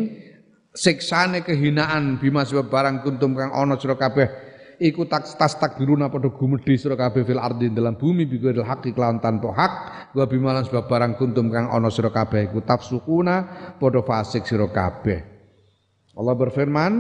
siksane 0.75 1.47
kehinaan 1.47 2.19
bima 2.19 2.43
sebab 2.43 2.69
barang 2.69 3.07
kuntum 3.07 3.39
kang 3.39 3.55
ana 3.55 3.79
sira 3.79 3.95
kabeh. 3.95 4.53
Iku 4.75 5.07
tak 5.07 5.31
tas 5.39 5.55
takbiruna 5.55 6.11
padha 6.11 6.35
gumedhi 6.35 6.75
sira 6.75 6.99
kabeh 6.99 7.23
fil 7.23 7.39
ardi 7.39 7.71
dalam 7.71 7.95
bumi 7.95 8.27
bi 8.27 8.43
ghairil 8.43 8.67
haqqi 8.67 8.91
kelawan 8.91 9.23
tanpa 9.23 9.55
hak. 9.55 9.73
Wa 10.19 10.27
bimalan 10.27 10.67
sebab 10.67 10.91
barang 10.91 11.15
kuntum 11.15 11.47
kang 11.47 11.71
ana 11.71 11.89
sira 11.95 12.11
kabeh 12.11 12.51
iku 12.51 12.59
tafsukuna 12.67 13.71
padha 13.79 14.03
fasik 14.03 14.43
sira 14.43 14.67
kabeh. 14.67 15.23
Allah 16.15 16.35
berfirman, 16.35 16.93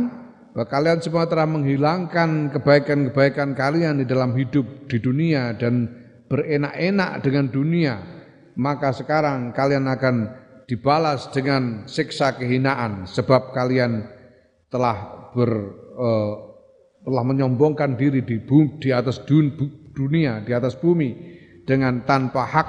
bahwa 0.54 0.66
kalian 0.70 0.98
semua 1.02 1.26
telah 1.26 1.50
menghilangkan 1.50 2.54
kebaikan-kebaikan 2.54 3.58
kalian 3.58 4.02
di 4.02 4.06
dalam 4.06 4.38
hidup 4.38 4.86
di 4.86 5.02
dunia 5.02 5.54
dan 5.58 5.90
berenak-enak 6.28 7.20
dengan 7.20 7.46
dunia, 7.52 7.94
maka 8.56 8.94
sekarang 8.94 9.52
kalian 9.52 9.86
akan 9.90 10.16
dibalas 10.64 11.28
dengan 11.32 11.84
siksa 11.84 12.40
kehinaan 12.40 13.04
sebab 13.04 13.52
kalian 13.52 14.08
telah 14.72 15.28
ber 15.36 15.50
uh, 15.94 16.34
telah 17.04 17.24
menyombongkan 17.24 18.00
diri 18.00 18.24
di 18.24 18.40
di 18.80 18.90
atas 18.90 19.20
dun, 19.28 19.52
dunia, 19.92 20.40
di 20.40 20.56
atas 20.56 20.72
bumi 20.80 21.36
dengan 21.68 22.00
tanpa 22.08 22.48
hak 22.48 22.68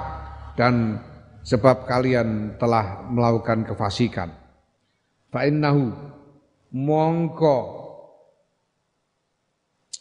dan 0.60 1.00
sebab 1.40 1.88
kalian 1.88 2.60
telah 2.60 3.08
melakukan 3.08 3.64
kefasikan. 3.64 4.28
Fa'innahu 5.32 5.88
mongko 6.76 7.56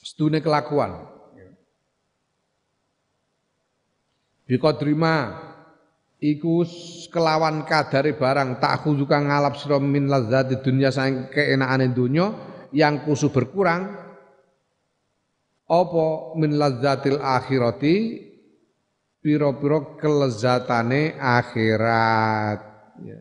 stune 0.03 0.43
kelakuan 0.43 1.14
Biko 4.45 4.69
terima 4.77 5.41
iku 6.21 6.61
kelawan 7.09 7.65
kadare 7.65 8.13
barang 8.13 8.61
tak 8.61 8.85
khusuka 8.85 9.17
ngalap 9.17 9.57
sira 9.57 9.81
min 9.81 10.05
lazati 10.05 10.61
dunya 10.61 10.93
sang 10.93 11.33
keenakane 11.33 11.89
dunya 11.89 12.29
yang 12.69 13.01
kusu 13.01 13.33
berkurang 13.33 14.05
apa 15.65 16.05
min 16.37 16.61
lazzatil 16.61 17.17
akhirati 17.17 18.21
piro-piro 19.25 19.97
kelezatane 19.97 21.17
akhirat 21.17 22.59
ya. 23.01 23.19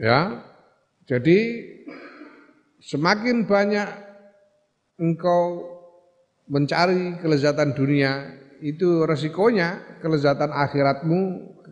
Ya. 0.00 0.20
Jadi 1.06 1.38
semakin 2.82 3.46
banyak 3.46 3.88
engkau 4.98 5.69
mencari 6.50 7.22
kelezatan 7.22 7.70
dunia, 7.78 8.26
itu 8.58 9.06
resikonya 9.06 10.02
kelezatan 10.02 10.50
akhiratmu, 10.50 11.20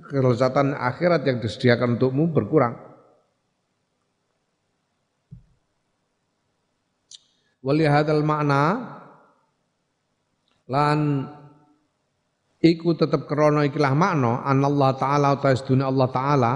kelezatan 0.06 0.72
akhirat 0.78 1.26
yang 1.26 1.42
disediakan 1.42 1.98
untukmu 1.98 2.30
berkurang. 2.30 2.78
Walihadal 7.58 8.22
makna 8.22 8.96
lan 10.70 11.26
iku 12.62 12.94
tetap 12.94 13.26
krono 13.26 13.66
ikilah 13.66 13.98
makna 13.98 14.46
Allah 14.46 14.94
taala 14.94 15.34
utawa 15.34 15.58
Allah 15.82 16.08
taala 16.14 16.52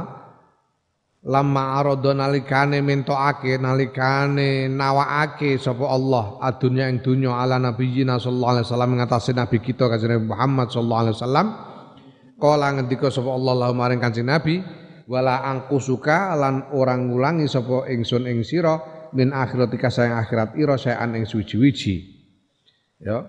lama 1.22 1.78
arodo 1.78 2.10
nalikane 2.10 2.82
mentokake 2.82 3.54
nalikane 3.62 4.66
nawaake 4.66 5.54
sapa 5.54 5.86
Allah 5.86 6.42
adunya 6.42 6.90
ing 6.90 6.98
dunya 6.98 7.30
ala 7.30 7.62
nabiyina 7.62 8.18
sallallahu 8.18 8.52
alaihi 8.58 8.66
wasallam 8.66 8.92
ngatasi 8.98 9.30
nabi 9.38 9.62
kita 9.62 9.86
kanjeng 9.86 10.26
Muhammad 10.26 10.74
sallallahu 10.74 11.02
alaihi 11.06 11.16
wasallam. 11.18 11.48
Kala 12.42 12.74
ngendika 12.74 13.06
sapa 13.06 13.30
Allah 13.30 13.54
lahu 13.54 13.72
maring 13.78 14.02
kanjeng 14.02 14.26
nabi 14.26 14.66
wala 15.06 15.46
angkusuka 15.46 16.34
lan 16.34 16.66
orang 16.74 17.06
ngulangi 17.06 17.46
sapa 17.46 17.86
ingsun 17.86 18.26
ing 18.26 18.42
sira 18.42 18.82
min 19.14 19.30
akhiratika 19.30 19.94
sayang 19.94 20.18
akhirat 20.18 20.58
ira 20.58 20.74
sayan 20.74 21.14
ing 21.14 21.22
suwi-wiji 21.22 22.02
ya. 22.98 23.22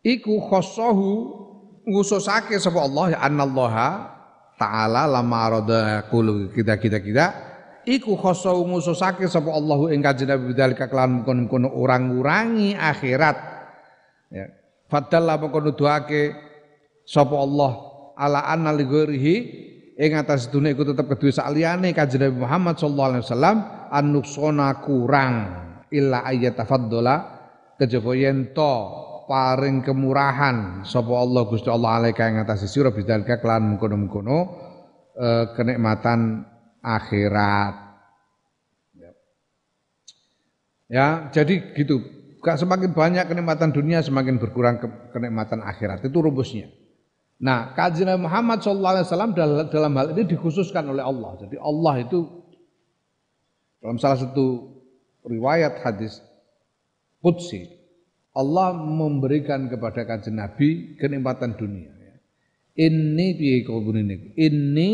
Iku 0.00 0.48
khossahu 0.48 1.08
ngususake 1.84 2.56
sapa 2.56 2.80
Allah 2.80 3.04
ya 3.12 3.18
anallaha 3.20 4.13
taala 4.64 5.04
lama 5.04 5.36
arada 5.44 5.80
kulu 6.08 6.48
kita 6.56 6.80
kita 6.80 6.98
kita 7.04 7.26
iku 7.84 8.16
khoso 8.16 8.64
ngususake 8.64 9.28
sapa 9.28 9.52
Allahu 9.52 9.92
ing 9.92 10.00
kanjeng 10.00 10.32
Nabi 10.32 10.52
bidzalika 10.52 10.88
kelan 10.88 11.22
kono 11.24 11.68
orang 11.72 12.10
ngurangi 12.10 12.72
akhirat. 12.74 13.36
Ya. 14.32 14.46
Fadalla 14.88 15.36
mengko 15.36 15.60
nuduhake 15.60 16.34
sapa 17.04 17.36
Allah 17.36 17.72
ala 18.16 18.40
anna 18.48 18.72
li 18.72 18.84
ghairihi 18.88 19.34
ing 19.94 20.10
atas 20.16 20.50
dunia 20.50 20.74
iku 20.74 20.82
tetep 20.88 21.06
kedue 21.06 21.30
saliyane 21.30 21.92
kanjeng 21.92 22.24
Nabi 22.24 22.36
Muhammad 22.40 22.74
sallallahu 22.80 23.10
alaihi 23.14 23.24
wasallam 23.28 23.56
anuksona 23.92 24.68
kurang 24.82 25.34
illa 25.92 26.24
ayyatafaddala 26.26 27.14
kejaba 27.78 28.12
yen 28.16 28.50
paring 29.24 29.84
kemurahan 29.84 30.84
sapa 30.84 31.12
Allah 31.12 31.42
Gusti 31.48 31.68
Allah 31.68 32.00
alaika 32.00 32.28
ing 32.28 32.40
atas 32.40 32.64
sira 32.68 32.92
bidzalika 32.92 33.40
kelan 33.40 33.74
mengkono-mengkono 33.74 34.38
e, 35.16 35.28
kenikmatan 35.56 36.44
akhirat. 36.84 37.74
Ya. 40.88 41.32
jadi 41.32 41.74
gitu. 41.74 42.00
Gak 42.44 42.60
semakin 42.60 42.92
banyak 42.92 43.24
kenikmatan 43.24 43.72
dunia 43.72 44.04
semakin 44.04 44.36
berkurang 44.36 44.76
ke, 44.76 44.86
kenikmatan 45.16 45.64
akhirat. 45.64 46.04
Itu 46.04 46.20
rumusnya. 46.20 46.68
Nah, 47.40 47.72
kajian 47.72 48.20
Muhammad 48.20 48.60
SAW 48.60 49.00
dalam, 49.32 49.66
dalam 49.72 49.92
hal 49.96 50.12
ini 50.12 50.28
dikhususkan 50.28 50.84
oleh 50.86 51.00
Allah. 51.00 51.40
Jadi 51.40 51.56
Allah 51.56 52.04
itu 52.04 52.44
dalam 53.80 53.96
salah 53.96 54.20
satu 54.20 54.76
riwayat 55.24 55.80
hadis 55.80 56.20
Qudsi 57.24 57.83
Allah 58.34 58.74
memberikan 58.74 59.70
kepada 59.70 60.02
kanjeng 60.02 60.34
Nabi 60.34 60.98
kenikmatan 60.98 61.54
dunia. 61.54 61.94
Ini 62.74 63.26
piye 63.38 63.62
ini? 63.62 64.16
Ini 64.34 64.90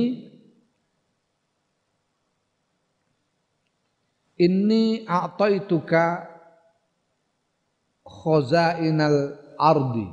ini 4.36 4.84
a'taituka 5.08 6.28
khazainal 8.04 9.40
ardi 9.56 10.08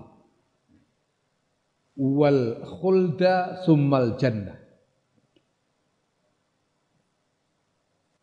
wal 2.00 2.64
khulda 2.64 3.60
summal 3.68 4.16
jannah. 4.16 4.56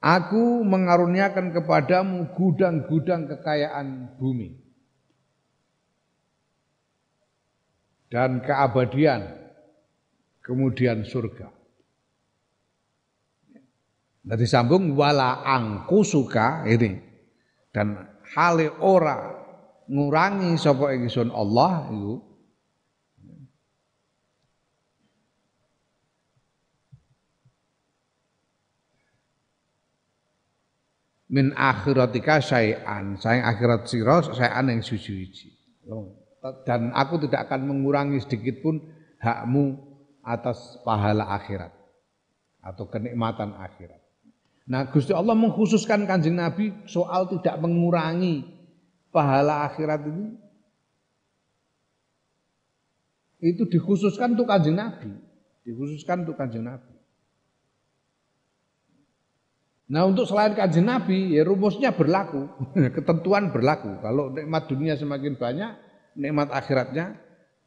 Aku 0.00 0.64
mengaruniakan 0.64 1.52
kepadamu 1.52 2.32
gudang-gudang 2.32 3.28
kekayaan 3.28 4.16
bumi 4.16 4.63
dan 8.14 8.38
keabadian, 8.46 9.26
kemudian 10.38 11.02
surga. 11.02 11.50
Nah 14.30 14.38
disambung 14.38 14.94
wala 14.94 15.42
angku 15.42 16.06
suka 16.06 16.62
ini. 16.70 16.94
Dan 17.74 17.98
hale 18.38 18.70
ora 18.78 19.34
ngurangi 19.90 20.54
sapa 20.54 20.94
ingsun 20.94 21.34
Allah 21.34 21.90
itu. 21.90 22.14
Min 31.34 31.50
akhiratika 31.50 32.38
syai'an. 32.38 33.18
Sayang 33.18 33.42
akhirat 33.42 33.90
sira 33.90 34.22
syai'an 34.22 34.70
yang 34.70 34.86
suci-suci 34.86 35.50
dan 36.68 36.92
aku 36.92 37.24
tidak 37.24 37.48
akan 37.48 37.64
mengurangi 37.64 38.20
sedikit 38.20 38.60
pun 38.60 38.84
hakmu 39.20 39.80
atas 40.20 40.80
pahala 40.84 41.32
akhirat. 41.32 41.72
atau 42.64 42.88
kenikmatan 42.88 43.52
akhirat. 43.60 44.00
Nah, 44.64 44.88
Gusti 44.88 45.12
Allah 45.12 45.36
mengkhususkan 45.36 46.08
Kanjeng 46.08 46.40
Nabi 46.40 46.72
soal 46.88 47.28
tidak 47.28 47.60
mengurangi 47.60 48.40
pahala 49.12 49.68
akhirat 49.68 50.00
ini. 50.08 50.32
Itu 53.44 53.68
dikhususkan 53.68 54.32
untuk 54.32 54.48
Kanjeng 54.48 54.80
Nabi, 54.80 55.12
dikhususkan 55.68 56.24
untuk 56.24 56.40
Kanjeng 56.40 56.64
Nabi. 56.64 56.94
Nah 59.84 60.08
untuk 60.08 60.24
selain 60.24 60.56
kanjeng 60.56 60.88
Nabi, 60.88 61.36
ya 61.36 61.44
rumusnya 61.44 61.92
berlaku, 61.92 62.48
ketentuan 62.96 63.52
berlaku. 63.52 64.00
Kalau 64.00 64.32
nikmat 64.32 64.64
dunia 64.64 64.96
semakin 64.96 65.36
banyak, 65.36 65.72
nikmat 66.18 66.50
akhiratnya 66.50 67.18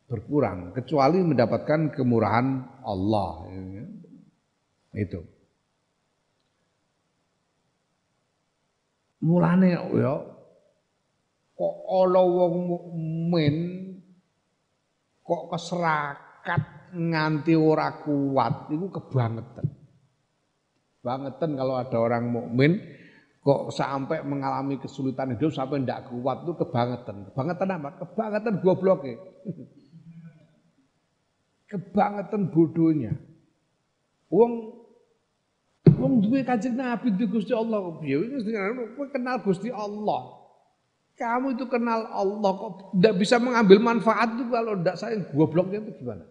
berkurang, 0.08 0.72
kecuali 0.72 1.20
mendapatkan 1.24 1.92
kemurahan 1.92 2.48
Allah. 2.84 3.32
Itu. 4.96 5.22
Mulane 9.22 9.68
ya 9.76 10.38
kok 11.58 11.76
ana 11.90 12.22
wong 12.22 12.54
mukmin 12.70 13.56
kok 15.26 15.44
keserakat 15.50 16.94
nganti 16.94 17.58
ora 17.58 17.98
kuat 18.06 18.70
iku 18.70 18.94
kebangetan 18.94 19.66
bangetan 21.02 21.52
kalau 21.58 21.82
ada 21.82 21.98
orang 21.98 22.30
mukmin 22.30 22.78
kok 23.48 23.72
sampai 23.72 24.28
mengalami 24.28 24.76
kesulitan 24.76 25.32
hidup 25.32 25.56
sampai 25.56 25.80
tidak 25.80 26.12
kuat 26.12 26.44
itu 26.44 26.52
kebangetan. 26.52 27.32
Kebangetan 27.32 27.68
apa? 27.80 27.90
Kebangetan 28.04 28.54
goblok 28.60 29.08
Kebangetan 31.72 32.52
bodohnya. 32.52 33.16
Wong 34.28 34.84
wong 35.96 36.28
duwe 36.28 36.44
Kanjeng 36.44 36.76
Nabi 36.76 37.16
di 37.16 37.24
Gusti 37.24 37.56
Allah 37.56 37.80
piye 38.04 38.20
kowe 39.00 39.08
kenal 39.08 39.40
Gusti 39.40 39.72
Allah. 39.72 40.44
Kamu 41.16 41.56
itu 41.56 41.72
kenal 41.72 42.04
Allah 42.12 42.52
kok 42.52 43.00
tidak 43.00 43.16
bisa 43.16 43.40
mengambil 43.40 43.80
manfaat 43.80 44.36
itu 44.36 44.44
kalau 44.52 44.76
tidak 44.76 45.00
sayang 45.00 45.24
gobloknya 45.32 45.88
itu 45.88 46.04
gimana? 46.04 46.28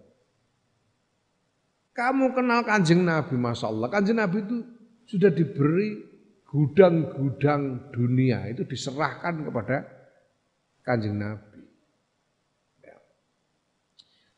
Kamu 1.96 2.36
kenal 2.36 2.60
kanjeng 2.60 3.08
Nabi, 3.08 3.40
Masya 3.40 3.72
Allah. 3.72 3.88
Kanjeng 3.88 4.20
Nabi 4.20 4.44
itu 4.44 4.68
sudah 5.08 5.32
diberi 5.32 6.15
gudang-gudang 6.46 7.90
dunia. 7.90 8.46
Itu 8.50 8.64
diserahkan 8.64 9.46
kepada 9.46 9.86
kanjeng 10.86 11.18
Nabi. 11.18 11.62
Ya. 12.82 12.96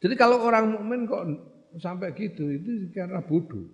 Jadi 0.03 0.15
kalau 0.17 0.43
orang 0.43 0.73
mukmin 0.73 1.05
kok 1.05 1.25
sampai 1.79 2.17
gitu, 2.17 2.49
itu 2.49 2.89
karena 2.93 3.21
bodoh. 3.21 3.69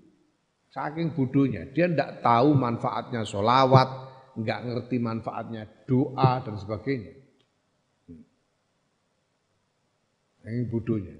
Saking 0.75 1.15
bodohnya. 1.15 1.71
Dia 1.71 1.87
tidak 1.87 2.21
tahu 2.27 2.59
manfaatnya 2.59 3.23
sholawat, 3.23 3.89
nggak 4.35 4.61
ngerti 4.67 4.97
manfaatnya 4.99 5.71
doa 5.87 6.43
dan 6.43 6.59
sebagainya. 6.59 7.15
Ini 10.45 10.69
bodohnya. 10.69 11.17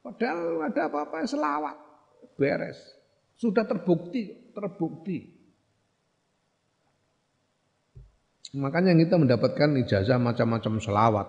Padahal 0.00 0.70
ada 0.70 0.86
apa-apa 0.88 1.26
selawat 1.28 1.76
beres. 2.40 2.78
Sudah 3.36 3.68
terbukti, 3.68 4.54
terbukti. 4.56 5.35
Makanya 8.54 8.94
kita 8.94 9.18
mendapatkan 9.18 9.74
ijazah 9.82 10.22
macam-macam 10.22 10.78
selawat. 10.78 11.28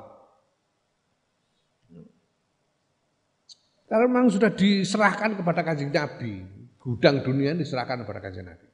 Karena 3.88 4.06
memang 4.06 4.28
sudah 4.30 4.52
diserahkan 4.52 5.40
kepada 5.40 5.64
kanjeng 5.64 5.90
Nabi. 5.90 6.44
Gudang 6.78 7.24
dunia 7.24 7.56
diserahkan 7.56 8.04
kepada 8.04 8.20
kanjeng 8.20 8.46
Nabi. 8.46 8.68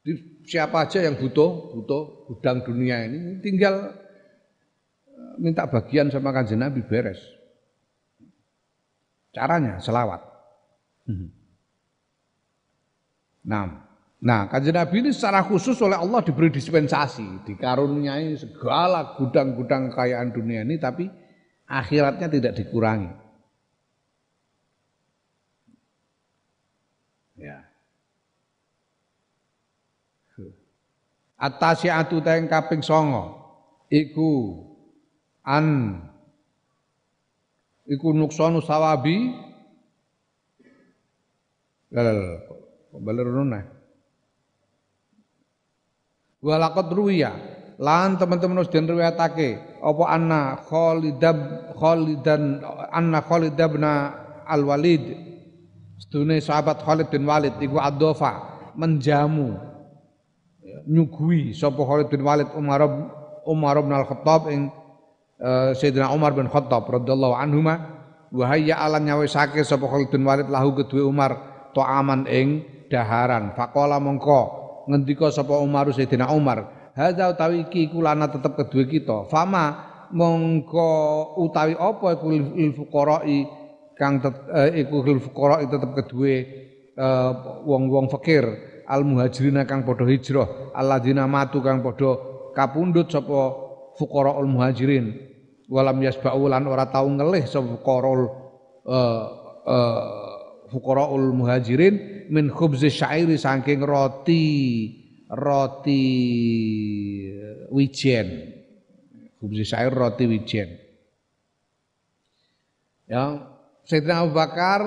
Jadi 0.00 0.12
siapa 0.48 0.88
aja 0.88 1.04
yang 1.04 1.16
butuh, 1.16 1.76
butuh 1.76 2.26
gudang 2.26 2.64
dunia 2.64 3.04
ini 3.04 3.38
tinggal 3.44 3.94
eh, 5.06 5.34
minta 5.38 5.68
bagian 5.70 6.10
sama 6.10 6.34
kanjeng 6.34 6.60
Nabi 6.60 6.82
beres. 6.82 7.20
Caranya 9.30 9.78
selawat. 9.78 10.18
Hmm. 11.06 11.30
Nah, 13.46 13.89
nah 14.20 14.46
kanjeng 14.52 14.76
Nabi 14.76 15.00
ini 15.00 15.10
secara 15.16 15.40
khusus 15.40 15.80
oleh 15.80 15.96
Allah 15.96 16.20
diberi 16.20 16.52
dispensasi, 16.52 17.48
dikaruniai 17.48 18.36
segala 18.36 19.16
gudang-gudang 19.16 19.88
kekayaan 19.90 20.28
dunia 20.30 20.60
ini, 20.60 20.76
tapi 20.76 21.08
akhiratnya 21.64 22.28
tidak 22.28 22.52
dikurangi. 22.60 23.12
Ya. 27.40 27.64
At-tasyatu 31.40 32.20
teng 32.20 32.52
kaping 32.52 32.84
songo 32.84 33.40
iku 33.88 34.60
an 35.40 35.96
iku 37.88 38.12
nuksonu 38.12 38.60
sawabi 38.60 39.48
Lal, 41.90 42.38
baler 43.02 43.26
nuna. 43.26 43.79
Walakot 46.40 46.88
ruya, 46.96 47.36
lan 47.80 48.20
teman-teman 48.20 48.60
harus 48.60 48.68
den 48.68 48.84
riwayatake 48.84 49.80
apa 49.80 50.04
anna 50.04 50.60
Khalidab 50.68 51.36
Khalidan 51.80 52.60
anna 52.92 53.24
Khalidabna 53.24 53.92
Al 54.44 54.68
Walid 54.68 55.16
sedune 55.96 56.36
sahabat 56.44 56.84
Khalid 56.84 57.08
bin 57.08 57.24
Walid 57.24 57.56
iku 57.56 57.80
adofa 57.80 58.60
menjamu 58.76 59.56
nyugui 60.84 61.56
sapa 61.56 61.80
Khalid 61.80 62.12
bin 62.12 62.20
Walid 62.20 62.52
Umar 62.52 62.84
Umar 63.48 63.80
bin 63.80 63.96
Al 63.96 64.04
Khattab 64.04 64.52
ing 64.52 64.68
uh, 65.40 65.72
Sayyidina 65.72 66.12
Umar 66.12 66.36
bin 66.36 66.52
Khattab 66.52 66.84
radhiyallahu 66.84 67.32
anhuma. 67.32 67.74
Wa 68.30 68.46
hayya 68.46 68.78
alan 68.78 69.08
nyawesake 69.08 69.64
sapa 69.64 69.88
Khalid 69.88 70.12
bin 70.12 70.22
Walid 70.28 70.52
lahu 70.52 70.76
kedue 70.76 71.00
Umar 71.00 71.32
ta'aman 71.72 72.28
ing 72.28 72.62
daharan. 72.92 73.56
Faqala 73.56 73.96
mongko 73.96 74.59
ngendika 74.90 75.30
sapa 75.30 75.54
Umar 75.62 75.88
Sayyidina 75.94 76.34
Umar, 76.34 76.90
hadza 76.98 77.30
utawi 77.30 77.70
iki 77.70 77.86
iku 77.86 78.02
lana 78.02 78.26
tetep 78.26 78.58
kedue 78.58 78.90
kita. 78.90 79.30
Fama 79.30 79.86
mongko 80.10 80.90
utawi 81.38 81.78
apa 81.78 82.18
iku 82.18 82.26
fuqara'i 82.74 83.46
kang 83.94 84.18
eh, 84.50 84.82
iku 84.82 85.06
fuqara'i 85.06 85.70
tetep 85.70 85.90
kedue 85.94 86.34
eh, 86.98 87.30
wong-wong 87.62 88.10
fakir 88.10 88.44
al 88.90 89.06
muhajirin 89.06 89.62
kang 89.70 89.86
padha 89.86 90.02
hijrah 90.10 90.74
alladzina 90.74 91.30
matu 91.30 91.62
kang 91.62 91.78
padha 91.78 92.18
kapundhut 92.58 93.06
sapa 93.06 93.54
fuqara'ul 93.94 94.50
muhajirin 94.50 95.14
walam 95.70 96.02
yasba'u 96.02 96.50
lan 96.50 96.66
ora 96.66 96.90
tau 96.90 97.06
ngelih 97.06 97.46
sapa 97.46 97.78
fuqara'ul 97.78 98.22
uh, 98.90 99.22
uh, 99.62 100.02
fuqaraul 100.70 101.34
muhajirin 101.34 102.26
min 102.30 102.48
khubzi 102.48 102.88
syairi 102.88 103.36
saking 103.36 103.82
roti 103.82 104.46
roti 105.28 106.02
wijen. 107.74 108.28
Khubzi 109.42 109.64
syair 109.66 109.90
roti 109.90 110.24
wijen. 110.30 110.68
Ya 113.10 113.42
Sayyidina 113.82 114.22
Abu 114.22 114.38
Bakar 114.38 114.80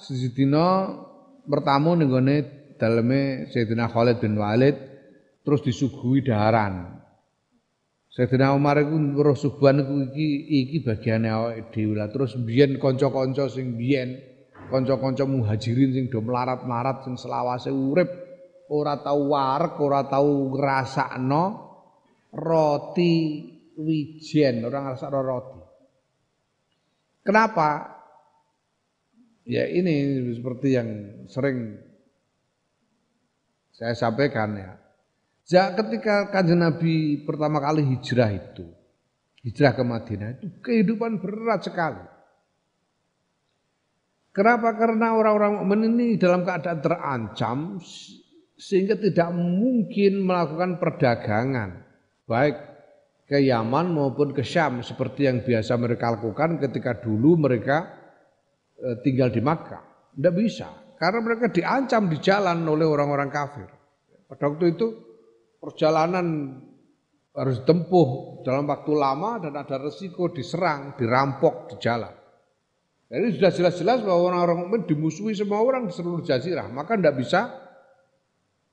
sesidina 0.00 0.96
bertamu 1.44 1.92
ning 1.92 2.08
gone 2.08 2.36
daleme 2.80 3.52
Sayyidina 3.52 3.92
Khalid 3.92 4.16
bin 4.24 4.40
Walid 4.40 4.76
terus 5.44 5.60
disuguhi 5.60 6.24
daharan. 6.24 6.96
Sayyidina 8.16 8.56
Umar 8.56 8.80
iku 8.80 8.96
weruh 9.12 9.36
suguhan 9.36 9.84
iku 9.84 10.08
iki 10.08 10.28
iki 10.64 10.78
bagiane 10.80 11.28
awake 11.28 11.68
dhewe 11.76 12.00
terus 12.08 12.32
biyen 12.40 12.80
kanca-kanca 12.80 13.44
sing 13.52 13.76
biyen 13.76 14.16
kanca-kanca 14.66 15.24
muhajirin 15.24 15.94
sing 15.94 16.04
do 16.10 16.18
melarat-melarat 16.22 17.06
sing 17.06 17.14
selawase 17.14 17.70
urip 17.70 18.08
ora 18.70 18.98
tau 18.98 19.30
wareg, 19.30 19.74
ora 19.78 20.02
tau 20.06 20.50
ngrasakno 20.50 21.44
roti 22.34 23.14
wijen, 23.78 24.66
ora 24.66 24.78
ngrasakno 24.90 25.20
roti. 25.22 25.60
Kenapa? 27.22 27.94
Ya 29.46 29.70
ini 29.70 30.26
seperti 30.34 30.68
yang 30.74 30.88
sering 31.30 31.78
saya 33.70 33.94
sampaikan 33.94 34.58
ya. 34.58 34.72
Ya 35.46 35.70
ketika 35.78 36.34
kanjeng 36.34 36.58
Nabi 36.58 37.22
pertama 37.22 37.62
kali 37.62 37.86
hijrah 37.86 38.34
itu, 38.34 38.66
hijrah 39.46 39.78
ke 39.78 39.82
Madinah 39.86 40.28
itu 40.34 40.46
kehidupan 40.58 41.22
berat 41.22 41.62
sekali. 41.62 42.15
Kenapa? 44.36 44.76
Karena 44.76 45.16
orang-orang 45.16 45.64
mukmin 45.64 45.96
ini 45.96 46.20
dalam 46.20 46.44
keadaan 46.44 46.84
terancam 46.84 47.80
sehingga 48.52 48.92
tidak 49.00 49.32
mungkin 49.32 50.28
melakukan 50.28 50.76
perdagangan 50.76 51.80
baik 52.28 52.56
ke 53.24 53.40
Yaman 53.40 53.96
maupun 53.96 54.36
ke 54.36 54.44
Syam 54.44 54.84
seperti 54.84 55.24
yang 55.24 55.40
biasa 55.40 55.80
mereka 55.80 56.12
lakukan 56.12 56.60
ketika 56.60 57.00
dulu 57.00 57.48
mereka 57.48 57.96
e, 58.76 59.00
tinggal 59.00 59.32
di 59.32 59.40
Makkah. 59.40 60.12
Tidak 60.12 60.34
bisa. 60.36 60.68
karena 60.96 61.20
mereka 61.20 61.52
diancam 61.52 62.08
di 62.08 62.16
jalan 62.24 62.64
oleh 62.64 62.88
orang-orang 62.88 63.28
kafir. 63.28 63.68
Pada 64.32 64.48
waktu 64.48 64.72
itu 64.72 64.96
perjalanan 65.60 66.56
harus 67.36 67.60
tempuh 67.68 68.40
dalam 68.40 68.64
waktu 68.64 68.96
lama 68.96 69.36
dan 69.44 69.60
ada 69.60 69.76
resiko 69.76 70.32
diserang, 70.32 70.96
dirampok 70.96 71.68
di 71.68 71.76
jalan. 71.84 72.25
Jadi 73.06 73.38
sudah 73.38 73.52
jelas-jelas 73.54 73.98
bahwa 74.02 74.34
orang-orang 74.34 74.58
mukmin 74.66 74.82
dimusuhi 74.82 75.30
semua 75.30 75.62
orang 75.62 75.86
di 75.86 75.94
seluruh 75.94 76.26
jazirah, 76.26 76.66
maka 76.66 76.98
tidak 76.98 77.14
bisa 77.22 77.54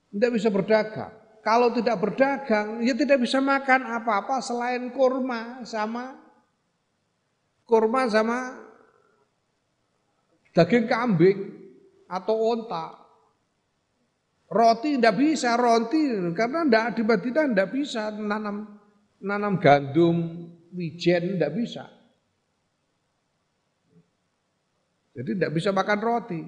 tidak 0.10 0.32
bisa 0.34 0.50
berdagang. 0.50 1.14
Kalau 1.44 1.70
tidak 1.76 2.00
berdagang, 2.02 2.82
ya 2.82 2.98
tidak 2.98 3.22
bisa 3.22 3.44
makan 3.44 3.84
apa-apa 3.84 4.42
selain 4.42 4.90
kurma 4.90 5.62
sama 5.68 6.18
kurma 7.68 8.10
sama 8.10 8.64
daging 10.56 10.86
kambing 10.90 11.38
atau 12.10 12.58
onta. 12.58 13.02
Roti 14.54 15.02
tidak 15.02 15.18
bisa, 15.18 15.58
roti 15.58 16.14
karena 16.38 16.62
tidak 16.66 17.06
Madinah 17.06 17.46
tidak 17.54 17.70
bisa 17.74 18.14
nanam 18.14 18.78
nanam 19.18 19.58
gandum, 19.58 20.48
wijen 20.74 21.38
tidak 21.38 21.54
bisa. 21.58 22.03
Jadi 25.14 25.30
tidak 25.38 25.54
bisa 25.54 25.70
makan 25.70 26.00
roti. 26.02 26.42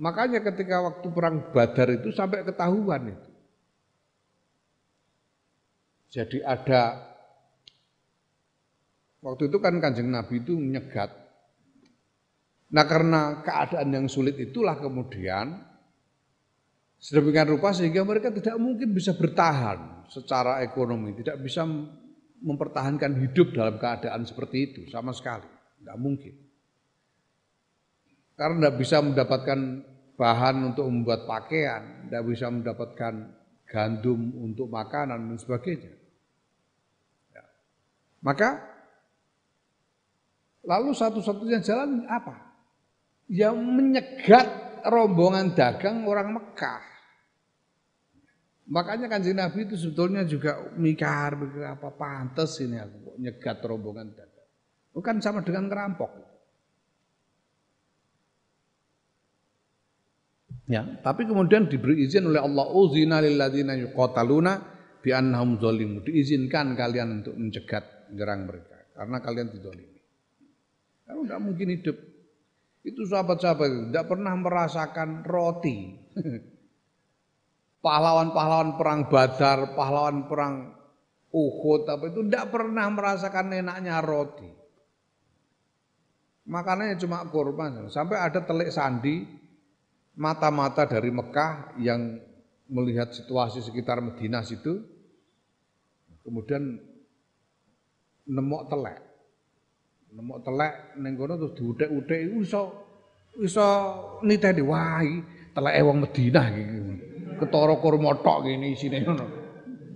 Makanya 0.00 0.40
ketika 0.42 0.80
waktu 0.82 1.06
perang 1.12 1.52
Badar 1.52 1.88
itu 1.92 2.10
sampai 2.10 2.42
ketahuan 2.42 3.14
itu. 3.14 3.28
Jadi 6.10 6.42
ada 6.42 6.98
waktu 9.22 9.46
itu 9.46 9.58
kan 9.62 9.78
kanjeng 9.78 10.10
Nabi 10.10 10.42
itu 10.42 10.58
menyegat 10.58 11.20
Nah 12.70 12.84
karena 12.86 13.42
keadaan 13.42 13.90
yang 13.90 14.06
sulit 14.06 14.38
itulah 14.38 14.78
kemudian 14.78 15.58
sedemikian 17.02 17.50
rupa 17.50 17.74
sehingga 17.74 18.06
mereka 18.06 18.30
tidak 18.30 18.54
mungkin 18.62 18.94
bisa 18.94 19.18
bertahan 19.18 20.06
secara 20.06 20.62
ekonomi, 20.62 21.18
tidak 21.18 21.42
bisa 21.42 21.66
mempertahankan 22.40 23.18
hidup 23.26 23.50
dalam 23.52 23.74
keadaan 23.76 24.22
seperti 24.22 24.58
itu 24.70 24.80
sama 24.86 25.10
sekali, 25.10 25.46
tidak 25.80 25.98
mungkin. 25.98 26.34
Karena 28.36 28.56
tidak 28.68 28.76
bisa 28.80 28.96
mendapatkan 29.00 29.60
bahan 30.16 30.56
untuk 30.72 30.84
membuat 30.88 31.24
pakaian, 31.24 32.08
tidak 32.08 32.24
bisa 32.28 32.46
mendapatkan 32.52 33.14
gandum 33.68 34.20
untuk 34.40 34.68
makanan 34.68 35.32
dan 35.32 35.38
sebagainya. 35.40 35.92
Ya. 37.32 37.44
Maka 38.20 38.60
lalu 40.64 40.92
satu-satunya 40.92 41.64
jalan 41.64 42.04
apa? 42.04 42.50
yang 43.30 43.54
menyegat 43.54 44.82
rombongan 44.90 45.54
dagang 45.54 46.02
orang 46.02 46.34
Mekah. 46.34 46.82
Makanya 48.70 49.06
kanjeng 49.06 49.38
Nabi 49.38 49.66
itu 49.66 49.78
sebetulnya 49.78 50.26
juga 50.26 50.74
mikir, 50.74 51.38
mikir 51.38 51.62
apa 51.62 51.94
pantas 51.94 52.58
ini 52.58 52.78
aku 52.78 53.18
nyegat 53.22 53.62
rombongan 53.62 54.14
dagang. 54.14 54.29
Bukan 54.90 55.22
sama 55.22 55.46
dengan 55.46 55.70
ngerampok. 55.70 56.10
Ya, 60.70 60.86
tapi 61.02 61.26
kemudian 61.26 61.66
diberi 61.66 62.06
izin 62.06 62.30
oleh 62.30 62.38
Allah 62.38 62.70
uzina 62.70 63.18
lil 63.18 63.34
ladzina 63.34 63.74
yuqataluna 63.74 64.62
bi 65.02 65.10
annahum 65.10 65.58
zalimun. 65.58 66.06
Diizinkan 66.06 66.78
kalian 66.78 67.22
untuk 67.22 67.34
mencegat 67.34 68.06
menyerang 68.14 68.46
mereka 68.46 68.78
karena 68.94 69.18
kalian 69.18 69.48
dizalimi. 69.50 69.98
Kamu 71.10 71.26
tidak 71.26 71.40
mungkin 71.42 71.68
hidup 71.74 71.96
itu 72.86 73.02
sahabat-sahabat 73.02 73.90
tidak 73.90 74.06
pernah 74.06 74.34
merasakan 74.38 75.26
roti. 75.26 75.98
Pahlawan-pahlawan 77.84 78.76
perang 78.76 79.08
Badar, 79.08 79.72
pahlawan 79.72 80.28
perang 80.28 80.76
Uhud 81.32 81.88
apa 81.88 82.12
itu 82.12 82.20
tidak 82.28 82.52
pernah 82.52 82.86
merasakan 82.92 83.56
enaknya 83.56 84.04
roti. 84.04 84.59
Makanannya 86.48 86.96
cuma 87.00 87.24
kurma. 87.28 87.90
Sampai 87.92 88.16
ada 88.16 88.40
telik 88.44 88.72
sandi 88.72 89.24
mata-mata 90.16 90.88
dari 90.88 91.12
Mekah 91.12 91.80
yang 91.80 92.18
melihat 92.70 93.10
situasi 93.10 93.64
sekitar 93.66 93.98
Madinah 93.98 94.46
situ 94.46 94.78
kemudian 96.22 96.78
nemok 98.30 98.70
telek 98.70 99.10
Nemok 100.10 100.42
telek 100.42 100.98
ning 100.98 101.14
terus 101.14 101.54
diutek-utek 101.54 102.18
iku 102.26 102.36
iso 102.42 102.62
iso 103.38 103.68
niteni 104.26 104.62
wah 104.62 104.98
iki 105.06 105.18
teleke 105.54 105.80
wong 105.86 105.96
Madinah 106.02 106.46
iki. 106.50 106.64
Ketara 107.38 107.74
kurma 107.78 108.18
tok 108.18 108.42
ngene 108.42 108.74
isine. 108.74 109.06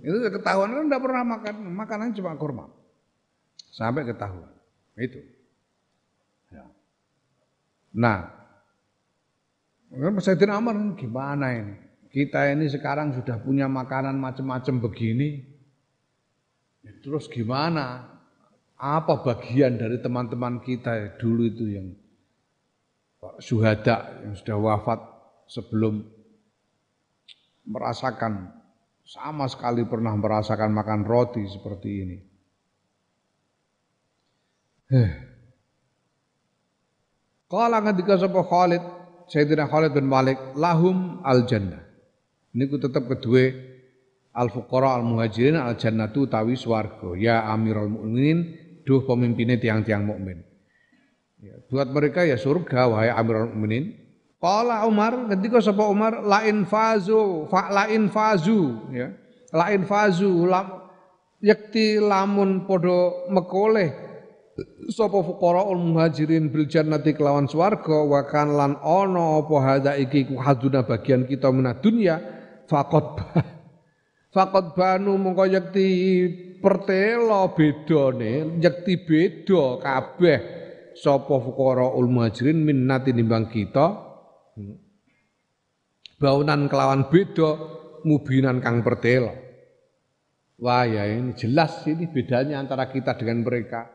Itu 0.05 0.17
ketahuan 0.31 0.71
kan 0.71 0.83
enggak 0.87 1.03
pernah 1.03 1.23
makan, 1.25 1.55
makanan 1.75 2.15
cuma 2.15 2.31
kurma. 2.39 2.65
Sampai 3.75 4.07
ketahuan. 4.07 4.49
Itu. 4.95 5.19
Ya. 7.95 8.27
Nah, 9.95 10.19
Sayyidina 10.19 10.59
Umar 10.59 10.75
gimana 10.99 11.55
ini? 11.55 11.75
Kita 12.11 12.51
ini 12.51 12.67
sekarang 12.67 13.15
sudah 13.15 13.39
punya 13.39 13.71
makanan 13.71 14.19
macam-macam 14.19 14.83
begini. 14.91 15.43
Terus 17.01 17.31
gimana? 17.31 18.15
apa 18.75 19.23
bagian 19.23 19.79
dari 19.79 20.03
teman-teman 20.03 20.59
kita 20.59 21.15
dulu 21.15 21.47
itu 21.47 21.65
yang 21.71 21.87
syuhada 23.39 24.19
yang 24.21 24.35
sudah 24.35 24.57
wafat 24.59 24.99
sebelum 25.47 26.03
merasakan 27.65 28.51
sama 29.07 29.47
sekali 29.47 29.87
pernah 29.87 30.13
merasakan 30.13 30.75
makan 30.75 31.01
roti 31.07 31.45
seperti 31.47 31.89
ini. 32.03 32.17
Eh. 34.91 35.11
Kala 37.45 37.77
ketika 37.93 38.17
sapa 38.17 38.41
Khalid, 38.41 38.81
Sayyidina 39.29 39.69
Khalid 39.69 39.93
bin 39.93 40.09
Malik, 40.09 40.37
lahum 40.57 41.21
al 41.21 41.45
jannah. 41.45 41.81
Ini 42.55 42.65
ku 42.71 42.81
tetap 42.81 43.05
kedua 43.05 43.53
al 44.33 44.49
fuqara 44.49 44.97
al 44.97 45.05
muhajirin 45.05 45.53
al 45.53 45.77
jannatu 45.77 46.25
tawi 46.25 46.57
swarga. 46.57 47.13
Ya 47.13 47.45
Amirul 47.45 47.93
Mukminin 47.93 48.57
duh 48.81 49.05
pemimpinnya 49.05 49.61
tiang-tiang 49.61 50.07
mukmin. 50.07 50.41
Ya, 51.37 51.61
buat 51.69 51.93
mereka 51.93 52.25
ya 52.25 52.39
surga 52.39 52.89
wahai 52.89 53.13
Amirul 53.13 53.53
Mukminin. 53.53 53.93
Qala 54.41 54.85
Umar 54.89 55.29
ketika 55.37 55.61
sapa 55.61 55.85
Umar 55.85 56.25
lain 56.25 56.65
fazu 56.65 57.45
fa 57.49 57.69
lain 57.69 58.09
fazu 58.09 58.89
ya. 58.89 59.13
Lain 59.55 59.87
fazu 59.87 60.49
lam, 60.49 60.85
yakti 61.39 62.01
lamun 62.01 62.65
podo 62.67 63.29
mekoleh 63.31 64.04
sapa 64.87 65.19
fuqaraul 65.19 65.79
muhajirin 65.79 66.47
bil 66.47 66.67
jannati 66.67 67.11
kelawan 67.11 67.47
swarga 67.47 68.07
wa 68.07 68.23
kan 68.23 68.55
lan 68.55 68.79
ana 68.79 69.43
apa 69.43 69.55
hadza 69.59 69.91
iki 69.99 70.31
ku 70.31 70.39
haduna 70.39 70.87
bagian 70.87 71.27
kita 71.27 71.51
menah 71.51 71.75
dunya 71.83 72.15
faqad 72.71 73.19
faqad 74.35 74.71
banu 74.75 75.19
mongko 75.19 75.45
yakti 75.51 75.87
pertelo 76.63 77.51
bedane 77.51 78.63
nyekti 78.63 78.93
beda 79.03 79.83
kabeh 79.83 80.39
sapa 80.95 81.35
fuqara 81.43 81.91
ul 81.91 82.07
muhajirin 82.07 82.55
minnati 82.63 83.11
nimbang 83.11 83.51
kita. 83.51 84.07
Baunan 86.15 86.71
kelawan 86.71 87.11
beda 87.11 87.59
mubinan 88.07 88.63
kang 88.63 88.79
pertelo 88.87 89.35
wah 90.61 90.87
ya 90.87 91.03
ini 91.09 91.35
jelas 91.35 91.83
ini 91.83 92.07
bedanya 92.07 92.63
antara 92.63 92.87
kita 92.87 93.19
dengan 93.19 93.43
mereka 93.43 93.91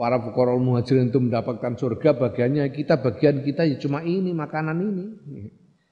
para 0.00 0.16
fuqara 0.16 0.56
muhajirin 0.56 1.12
itu 1.12 1.20
mendapatkan 1.20 1.76
surga 1.76 2.16
bagiannya 2.16 2.72
kita 2.72 3.04
bagian 3.04 3.44
kita 3.44 3.68
ya 3.68 3.76
cuma 3.76 4.00
ini 4.00 4.32
makanan 4.32 4.80
ini. 4.80 5.04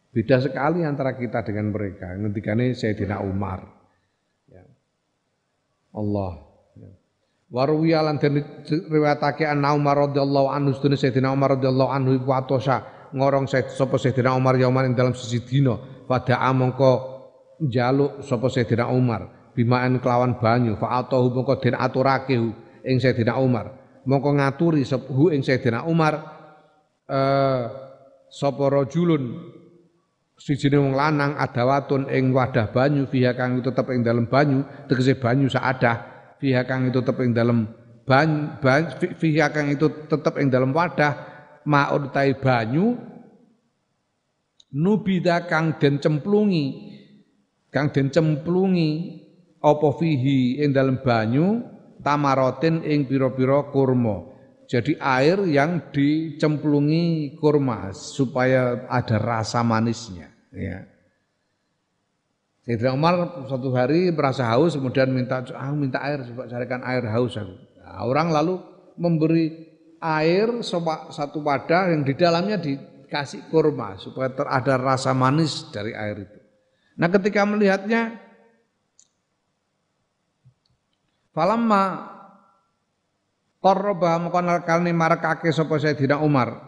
Beda 0.08 0.40
sekali 0.40 0.80
antara 0.80 1.12
kita 1.12 1.44
dengan 1.44 1.68
mereka. 1.68 2.16
Ngendikane 2.16 2.72
Sayyidina 2.72 3.20
Umar. 3.20 3.68
Allah. 5.92 6.40
Warwiya 7.52 8.00
lan 8.00 8.16
den 8.16 8.40
riwayatake 8.64 9.44
an 9.44 9.60
Umar 9.68 10.08
radhiyallahu 10.08 10.48
anhu 10.56 10.72
sedene 10.72 10.96
Sayyidina 10.96 11.28
Umar 11.28 11.60
radhiyallahu 11.60 11.90
anhu 11.92 12.10
iku 12.16 12.32
atosa 12.32 13.08
ngorong 13.12 13.44
sapa 13.48 14.00
Sayyidina 14.00 14.32
Umar 14.32 14.56
yauman 14.56 14.88
ing 14.88 14.96
dalam 14.96 15.12
sisi 15.12 15.44
dina. 15.44 15.76
Pada 16.08 16.40
mongko 16.56 16.92
njaluk 17.60 18.24
sapa 18.24 18.48
Sayyidina 18.48 18.88
Umar. 18.88 19.52
Bimaan 19.52 20.00
kelawan 20.00 20.40
banyu 20.40 20.80
fa 20.80 21.04
atahu 21.04 21.28
mongko 21.28 21.60
den 21.60 21.76
aturake 21.76 22.32
ing 22.88 22.96
Sayyidina 22.96 23.36
Umar 23.36 23.87
mongko 24.08 24.40
ngaturi 24.40 24.88
sepuhu 24.88 25.36
ing 25.36 25.44
Sayyidina 25.44 25.84
Umar 25.84 26.16
eh 27.04 27.62
sapa 28.32 28.64
rajulun 28.68 29.36
sijine 30.36 30.78
wong 30.78 30.94
lanang 30.94 31.34
adawatun 31.36 32.08
ing 32.12 32.30
wadah 32.30 32.70
banyu 32.70 33.08
fiha 33.08 33.34
kang 33.34 33.60
tetep 33.60 33.88
ing 33.90 34.04
dalam 34.04 34.28
banyu 34.28 34.64
tegese 34.86 35.16
banyu 35.18 35.50
saadah 35.50 35.96
fiha 36.38 36.62
kang 36.64 36.88
itu 36.88 37.00
tetep 37.00 37.18
ing 37.24 37.32
dalam 37.34 37.66
banyu 38.04 38.56
fiha 39.18 39.50
kang 39.50 39.72
itu 39.72 39.88
tetep 40.06 40.34
ing 40.38 40.48
dalam 40.48 40.70
wadah 40.70 41.12
maun 41.66 42.08
tai 42.14 42.36
banyu 42.36 42.96
nubida 44.72 45.48
kang 45.48 45.80
den 45.80 45.98
cemplungi 45.98 46.96
kang 47.72 47.90
den 47.90 48.12
cemplungi 48.12 49.24
apa 49.58 49.88
fihi 49.96 50.62
ing 50.62 50.70
dalam 50.70 51.00
banyu 51.02 51.64
tamarotin 52.08 52.80
ing 52.88 53.04
pira-pira 53.04 53.68
kurma. 53.68 54.24
Jadi 54.68 54.96
air 54.96 55.44
yang 55.48 55.92
dicemplungi 55.92 57.36
kurma 57.36 57.92
supaya 57.92 58.88
ada 58.88 59.16
rasa 59.20 59.60
manisnya. 59.60 60.32
Ya. 60.52 60.88
Sayyidina 62.64 62.92
Umar 62.92 63.44
suatu 63.48 63.72
hari 63.72 64.12
merasa 64.12 64.44
haus 64.44 64.76
kemudian 64.76 65.08
minta 65.08 65.40
ah, 65.56 65.72
minta 65.72 66.04
air 66.04 66.20
coba 66.32 66.48
carikan 66.48 66.84
air 66.84 67.04
haus 67.08 67.36
aku. 67.36 67.56
Nah, 67.80 68.04
orang 68.04 68.28
lalu 68.28 68.60
memberi 69.00 69.68
air 70.04 70.60
satu 71.08 71.40
wadah 71.40 71.96
yang 71.96 72.04
di 72.04 72.12
dalamnya 72.12 72.60
dikasih 72.60 73.48
kurma 73.48 73.96
supaya 73.96 74.28
ter 74.36 74.44
ada 74.44 74.76
rasa 74.76 75.16
manis 75.16 75.64
dari 75.72 75.96
air 75.96 76.28
itu. 76.28 76.38
Nah 77.00 77.08
ketika 77.08 77.48
melihatnya 77.48 78.20
Falamma 81.38 81.82
qarraba 83.62 84.18
mengko 84.18 84.42
kalne 84.66 84.90
marakake 84.90 85.54
sapa 85.54 85.78
Sayyidina 85.78 86.18
Umar. 86.18 86.66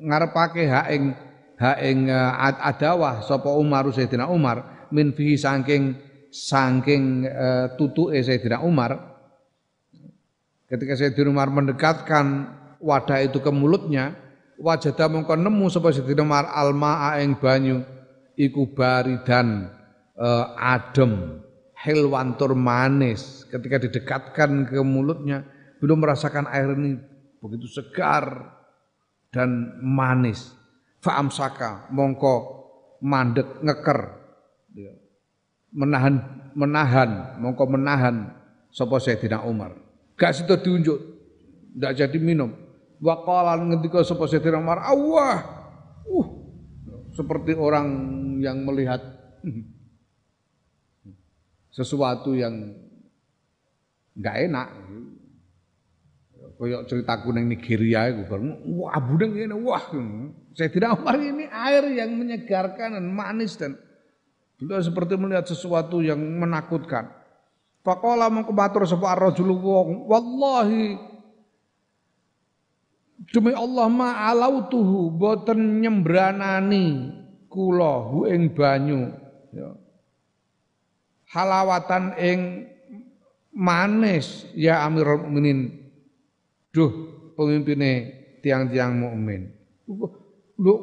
Ngarepake 0.00 0.64
hak 0.64 0.86
ing 0.88 1.12
hak 1.60 1.78
ing 1.84 2.08
eh, 2.08 2.32
adawah 2.64 3.20
sapa 3.20 3.52
Umar 3.52 3.84
Sayyidina 3.92 4.32
Umar. 4.32 4.88
Min 4.88 5.12
fihi 5.12 5.36
saking 5.36 6.00
saking 6.32 7.28
uh, 7.28 7.76
tutuke 7.76 8.16
Sayyidina 8.24 8.64
Umar. 8.64 8.96
Ketika 10.64 10.96
Sayyidina 10.96 11.36
Umar 11.36 11.52
mendekatkan 11.52 12.56
wadah 12.80 13.20
itu 13.20 13.44
ke 13.44 13.52
mulutnya 13.52 14.16
wajada 14.56 15.12
mengko 15.12 15.36
nemu 15.36 15.68
sapa 15.68 15.92
Sayyidina 15.92 16.24
Umar 16.24 16.48
alma 16.56 17.20
ing 17.20 17.36
banyu 17.36 17.84
iku 18.32 18.64
baridan 18.72 19.68
uh, 20.16 20.56
adem 20.56 21.44
helwantur 21.76 22.56
manis. 22.56 23.44
Ketika 23.52 23.76
didekatkan 23.76 24.66
ke 24.66 24.80
mulutnya 24.80 25.44
belum 25.78 26.00
merasakan 26.00 26.48
air 26.48 26.72
ini 26.72 26.96
begitu 27.38 27.68
segar 27.68 28.56
dan 29.28 29.76
manis. 29.84 30.56
Faamsaka 31.04 31.92
mongko 31.92 32.34
mandek 33.04 33.60
ngeker. 33.60 34.00
Menahan 35.76 36.14
menahan 36.56 37.36
mongko 37.36 37.64
menahan 37.68 38.32
sapa 38.72 38.96
Sayyidina 38.96 39.44
Umar. 39.44 39.76
Gak 40.16 40.32
situ 40.32 40.56
diunjuk 40.56 40.98
ndak 41.76 41.92
jadi 42.00 42.16
minum. 42.16 42.50
Waqala 42.96 43.60
ngendika 43.60 44.00
sapa 44.00 44.24
Sayyidina 44.24 44.56
Umar 44.56 44.80
Allah 44.80 45.44
uh 46.08 46.28
seperti 47.16 47.56
orang 47.56 47.88
yang 48.44 48.60
melihat 48.68 49.00
sesuatu 51.76 52.32
yang 52.32 52.72
nggak 54.16 54.36
enak. 54.48 54.68
Koyok 56.56 56.88
ceritaku 56.88 57.36
neng 57.36 57.52
Nigeria 57.52 58.08
itu 58.08 58.24
bareng, 58.24 58.64
wah 58.80 58.96
budeng 58.96 59.36
ini, 59.36 59.52
wah 59.60 59.84
saya 60.56 60.72
tidak 60.72 60.96
Umar 60.96 61.20
ini 61.20 61.44
air 61.52 61.84
yang 61.92 62.16
menyegarkan 62.16 62.96
dan 62.96 63.12
manis 63.12 63.60
dan 63.60 63.76
beliau 64.56 64.80
seperti 64.80 65.20
melihat 65.20 65.44
sesuatu 65.44 66.00
yang 66.00 66.16
menakutkan. 66.16 67.12
Pakola 67.84 68.32
mengkubatur 68.32 68.88
sebuah 68.88 69.20
rajul 69.20 69.52
wong, 69.52 70.08
wallahi 70.08 70.96
demi 73.36 73.52
Allah 73.52 73.86
ma 73.92 74.24
alautuhu 74.32 75.12
boten 75.12 75.84
nyembranani 75.84 77.12
kula 77.52 78.00
hu 78.00 78.24
ing 78.32 78.56
banyu 78.56 79.12
ya 79.52 79.76
halawatan 81.30 82.14
ing 82.18 82.40
manis 83.56 84.44
ya 84.52 84.84
Amirul 84.84 85.26
Mukminin. 85.26 85.72
Duh, 86.70 86.92
pemimpinnya 87.36 88.12
tiang-tiang 88.44 88.92
mukmin. 89.00 89.48
Lu 90.60 90.74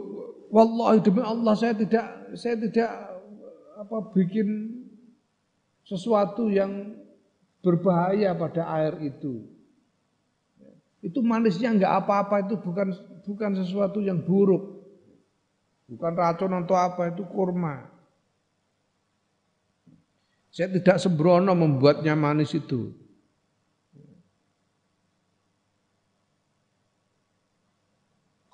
wallahi 0.50 1.06
demi 1.06 1.22
Allah 1.22 1.54
saya 1.54 1.78
tidak 1.78 2.34
saya 2.34 2.58
tidak 2.58 2.90
apa 3.78 3.98
bikin 4.14 4.80
sesuatu 5.86 6.50
yang 6.50 6.98
berbahaya 7.62 8.34
pada 8.34 8.66
air 8.82 9.00
itu. 9.06 9.46
Itu 11.04 11.20
manisnya 11.22 11.76
enggak 11.76 11.94
apa-apa 12.04 12.48
itu 12.48 12.56
bukan 12.58 12.90
bukan 13.28 13.52
sesuatu 13.60 14.02
yang 14.02 14.24
buruk. 14.24 14.82
Bukan 15.94 16.14
racun 16.16 16.58
atau 16.58 16.74
apa 16.80 17.12
itu 17.12 17.22
kurma. 17.28 17.93
Saya 20.54 20.70
tidak 20.70 21.02
sembrono 21.02 21.50
membuatnya 21.58 22.14
manis 22.14 22.54
itu. 22.54 22.94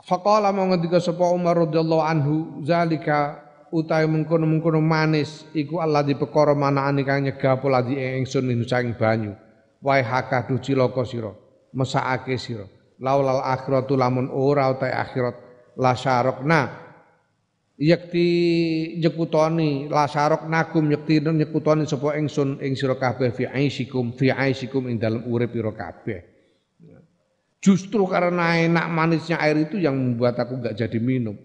Faqala 0.07 0.55
mau 0.55 0.63
ngendika 0.71 1.03
sapa 1.03 1.27
Umar 1.27 1.67
radhiyallahu 1.67 2.01
anhu 2.01 2.35
zalika 2.63 3.43
utahe 3.69 4.07
mengkono-mengkono 4.07 4.79
manis 4.79 5.45
iku 5.51 5.83
Allah 5.83 6.01
di 6.01 6.15
perkara 6.15 6.55
manakane 6.55 7.03
kang 7.05 7.27
nyegah 7.27 7.59
pola 7.59 7.83
di 7.83 7.99
ingsun 7.99 8.47
ing 8.47 8.63
saking 8.63 8.95
banyu. 8.95 9.35
Wae 9.83 9.99
hakah 9.99 10.47
du 10.47 10.55
cilaka 10.57 11.03
sira, 11.03 11.35
mesakake 11.75 12.39
sira. 12.39 12.65
Laulal 13.03 13.43
akhiratu 13.43 13.99
lamun 13.99 14.31
ora 14.31 14.71
utahe 14.71 14.95
akhirat 14.95 15.35
la 15.75 15.93
syarokna 15.93 16.88
yakti 17.79 18.27
nyekutoni 18.99 19.87
lasarok 19.87 20.51
nakum 20.51 20.91
yakti 20.91 21.23
nyekutoni 21.23 21.87
sapa 21.87 22.19
ingsun 22.19 22.59
ing 22.59 22.75
sira 22.75 22.99
kabeh 22.99 23.31
fi 23.31 23.47
aisikum 23.47 24.11
fi 24.11 24.35
aisikum 24.35 24.91
ing 24.91 24.99
dalem 24.99 25.23
urip 25.23 25.55
ira 25.55 25.71
kabeh. 25.71 26.19
Justru 27.59 28.07
karena 28.07 28.55
enak 28.55 28.87
manisnya 28.87 29.39
air 29.39 29.67
itu 29.67 29.79
yang 29.79 29.95
membuat 29.95 30.39
aku 30.39 30.59
enggak 30.59 30.75
jadi 30.79 30.99
minum. 30.99 31.35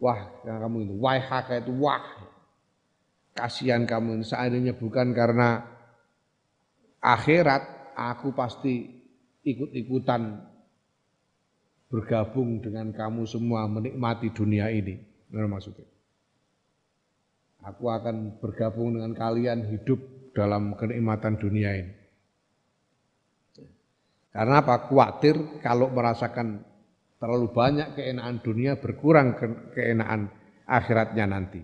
Wah 0.00 0.32
yang 0.48 0.64
kamu 0.64 0.76
itu 0.88 0.94
wah 0.96 1.20
haka 1.20 1.60
itu 1.60 1.72
wah. 1.76 2.04
Kasihan 3.36 3.84
kamu 3.84 4.20
ini 4.20 4.24
seandainya 4.24 4.74
bukan 4.76 5.12
karena 5.16 5.64
akhirat 7.00 7.94
aku 7.96 8.36
pasti 8.36 9.00
ikut-ikutan 9.44 10.44
bergabung 11.88 12.60
dengan 12.60 12.92
kamu 12.92 13.24
semua 13.24 13.64
menikmati 13.64 14.28
dunia 14.34 14.68
ini 14.68 15.09
Nah, 15.30 15.46
maksudnya. 15.46 15.86
Aku 17.60 17.92
akan 17.92 18.40
bergabung 18.40 18.96
dengan 18.96 19.12
kalian 19.12 19.68
hidup 19.68 20.00
dalam 20.32 20.74
kenikmatan 20.74 21.36
dunia 21.36 21.70
ini. 21.76 21.92
Karena 24.30 24.62
apa? 24.62 24.88
Khawatir 24.88 25.60
kalau 25.60 25.90
merasakan 25.90 26.62
terlalu 27.20 27.52
banyak 27.52 27.98
keenaan 27.98 28.40
dunia 28.40 28.78
berkurang 28.80 29.36
ke 29.36 29.76
keenaan 29.76 30.30
akhiratnya 30.64 31.26
nanti. 31.26 31.60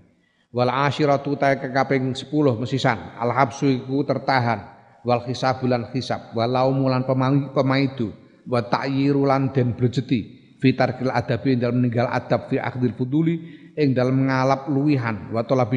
Wal 0.52 0.68
asyiratu 0.68 1.38
ta 1.38 1.56
kekaping 1.56 2.12
10 2.12 2.28
mesisan 2.60 2.98
al 3.16 3.32
habsu 3.32 3.70
iku 3.70 4.02
tertahan 4.05 4.66
wal 5.06 5.22
hisabulan 5.24 5.94
hisab 5.94 6.34
walau 6.34 6.74
mulan 6.74 7.06
pemaidu 7.55 8.10
wa 8.51 8.60
ta'yirulan 8.66 9.55
den 9.55 9.78
brejeti 9.78 10.36
fitar 10.61 10.97
kil 10.97 11.12
adabi 11.12 11.57
dalam 11.57 11.81
meninggal 11.81 12.09
adab 12.09 12.49
fi 12.49 12.57
akhdil 12.57 12.97
fuduli 12.97 13.37
ing 13.77 13.93
dalam 13.93 14.24
ngalap 14.24 14.69
luwihan 14.73 15.31
wa 15.31 15.45
talabi 15.45 15.77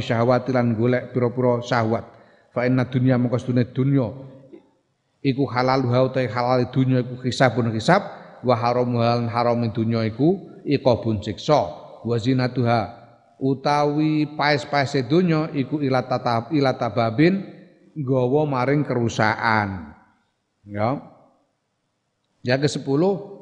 lan 0.51 0.75
golek 0.75 1.11
pira-pira 1.11 1.59
syahwat. 1.63 2.05
Fa 2.49 2.65
inna 2.65 2.87
dunya 2.87 3.19
mongko 3.19 3.51
dunya 3.75 4.07
iku 5.19 5.43
halal 5.51 5.83
ha 5.91 5.99
utai 6.07 6.27
halal 6.31 6.71
dunya 6.71 7.03
iku 7.03 7.21
hisabun 7.21 7.69
hisab 7.75 8.01
wa 8.41 8.55
haram 8.55 8.89
hal 8.95 9.27
haram 9.27 9.59
dunya 9.69 10.07
iku 10.07 10.39
iqabun 10.63 11.21
siksa. 11.21 11.75
Wa 11.99 12.15
zinatuha 12.15 12.95
utawi 13.39 14.35
paes-paese 14.35 15.07
dunya 15.07 15.51
iku 15.55 15.83
ilata 15.83 16.47
ilata 16.51 16.87
babin 16.91 17.43
gawa 17.95 18.47
maring 18.47 18.87
kerusakan. 18.87 19.95
Ya. 20.63 21.03
Ya 22.39 22.55
ke 22.55 22.71
sepuluh 22.71 23.38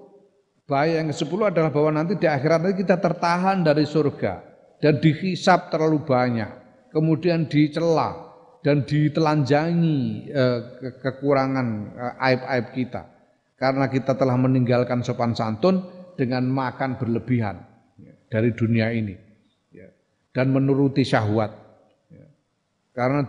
Bahaya 0.67 0.99
yang 0.99 1.15
ke-10 1.15 1.39
adalah 1.47 1.71
bahwa 1.71 1.95
nanti 1.95 2.19
di 2.19 2.27
akhirat 2.27 2.59
nanti 2.59 2.83
kita 2.83 2.99
tertahan 2.99 3.63
dari 3.63 3.87
surga 3.87 4.43
dan 4.83 4.99
dihisap 4.99 5.71
terlalu 5.71 6.03
banyak, 6.03 6.51
kemudian 6.91 7.47
dicela 7.47 8.27
dan 8.67 8.83
ditelanjangi 8.83 10.27
eh, 10.27 10.59
ke 10.75 10.89
kekurangan 10.99 11.67
eh, 11.95 12.13
aib-aib 12.19 12.67
kita 12.75 13.01
karena 13.55 13.87
kita 13.87 14.19
telah 14.19 14.35
meninggalkan 14.35 15.07
sopan 15.07 15.31
santun 15.31 15.87
dengan 16.19 16.43
makan 16.43 16.99
berlebihan 16.99 17.63
ya, 17.95 18.11
dari 18.27 18.51
dunia 18.51 18.91
ini 18.91 19.15
ya, 19.71 19.87
dan 20.35 20.51
menuruti 20.51 21.07
syahwat. 21.07 21.55
Ya. 22.11 22.27
Karena 22.91 23.23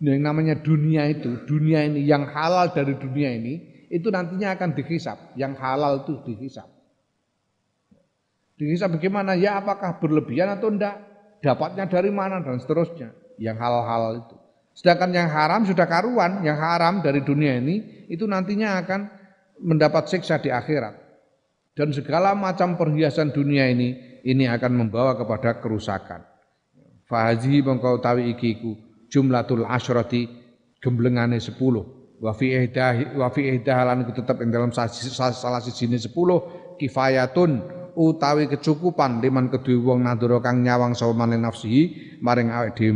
yang 0.00 0.24
namanya 0.24 0.56
dunia 0.56 1.04
itu, 1.04 1.44
dunia 1.44 1.84
ini 1.84 2.08
yang 2.08 2.24
halal 2.32 2.72
dari 2.72 2.96
dunia 2.96 3.28
ini 3.28 3.84
itu 3.92 4.08
nantinya 4.08 4.56
akan 4.56 4.72
dihisap, 4.72 5.36
yang 5.36 5.52
halal 5.52 6.08
itu 6.08 6.16
dihisap. 6.24 6.77
Dihisab 8.58 8.98
bagaimana? 8.98 9.38
Ya 9.38 9.56
apakah 9.62 10.02
berlebihan 10.02 10.58
atau 10.58 10.68
enggak? 10.68 10.98
Dapatnya 11.38 11.86
dari 11.86 12.10
mana 12.10 12.42
dan 12.42 12.58
seterusnya. 12.58 13.14
Yang 13.38 13.56
hal-hal 13.62 14.26
itu. 14.26 14.36
Sedangkan 14.74 15.14
yang 15.14 15.30
haram 15.30 15.62
sudah 15.62 15.86
karuan, 15.86 16.42
yang 16.42 16.58
haram 16.58 16.98
dari 16.98 17.22
dunia 17.22 17.58
ini 17.58 18.06
itu 18.10 18.26
nantinya 18.26 18.82
akan 18.82 19.00
mendapat 19.62 20.10
siksa 20.10 20.42
di 20.42 20.50
akhirat. 20.50 20.94
Dan 21.78 21.94
segala 21.94 22.34
macam 22.34 22.74
perhiasan 22.74 23.30
dunia 23.30 23.70
ini 23.70 24.20
ini 24.26 24.50
akan 24.50 24.74
membawa 24.74 25.14
kepada 25.14 25.62
kerusakan. 25.62 26.26
Fahazi 27.06 27.62
mengkau 27.62 28.02
tawi 28.02 28.34
ikiku 28.34 28.74
jumlatul 29.06 29.62
asyrati 29.66 30.26
gemblengane 30.82 31.38
sepuluh. 31.38 32.14
Wa 32.18 32.34
fi 32.34 32.50
ihdah 32.66 32.98
tetep 34.10 34.36
ing 34.42 34.50
dalam 34.50 34.74
salah 34.74 35.62
siji 35.62 35.86
sepuluh 36.02 36.74
kifayatun 36.74 37.77
utawi 37.98 38.46
kecukupan 38.46 39.18
liman 39.18 39.50
kedue 39.50 39.82
wong 39.82 40.06
nadura 40.06 40.38
kang 40.38 40.62
nyawang 40.62 40.94
sapa 40.94 41.26
nafsihi 41.26 42.16
maring 42.22 42.54
awake 42.54 42.78
dhewe 42.78 42.94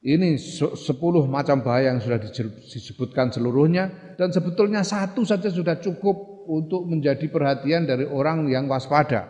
ini 0.00 0.40
sepuluh 0.80 1.28
macam 1.28 1.60
bahaya 1.60 1.92
yang 1.92 2.00
sudah 2.00 2.16
disebutkan 2.64 3.28
seluruhnya 3.28 4.16
dan 4.16 4.32
sebetulnya 4.32 4.80
satu 4.80 5.28
saja 5.28 5.52
sudah 5.52 5.76
cukup 5.76 6.48
untuk 6.48 6.88
menjadi 6.88 7.28
perhatian 7.28 7.84
dari 7.84 8.08
orang 8.08 8.48
yang 8.48 8.64
waspada, 8.64 9.28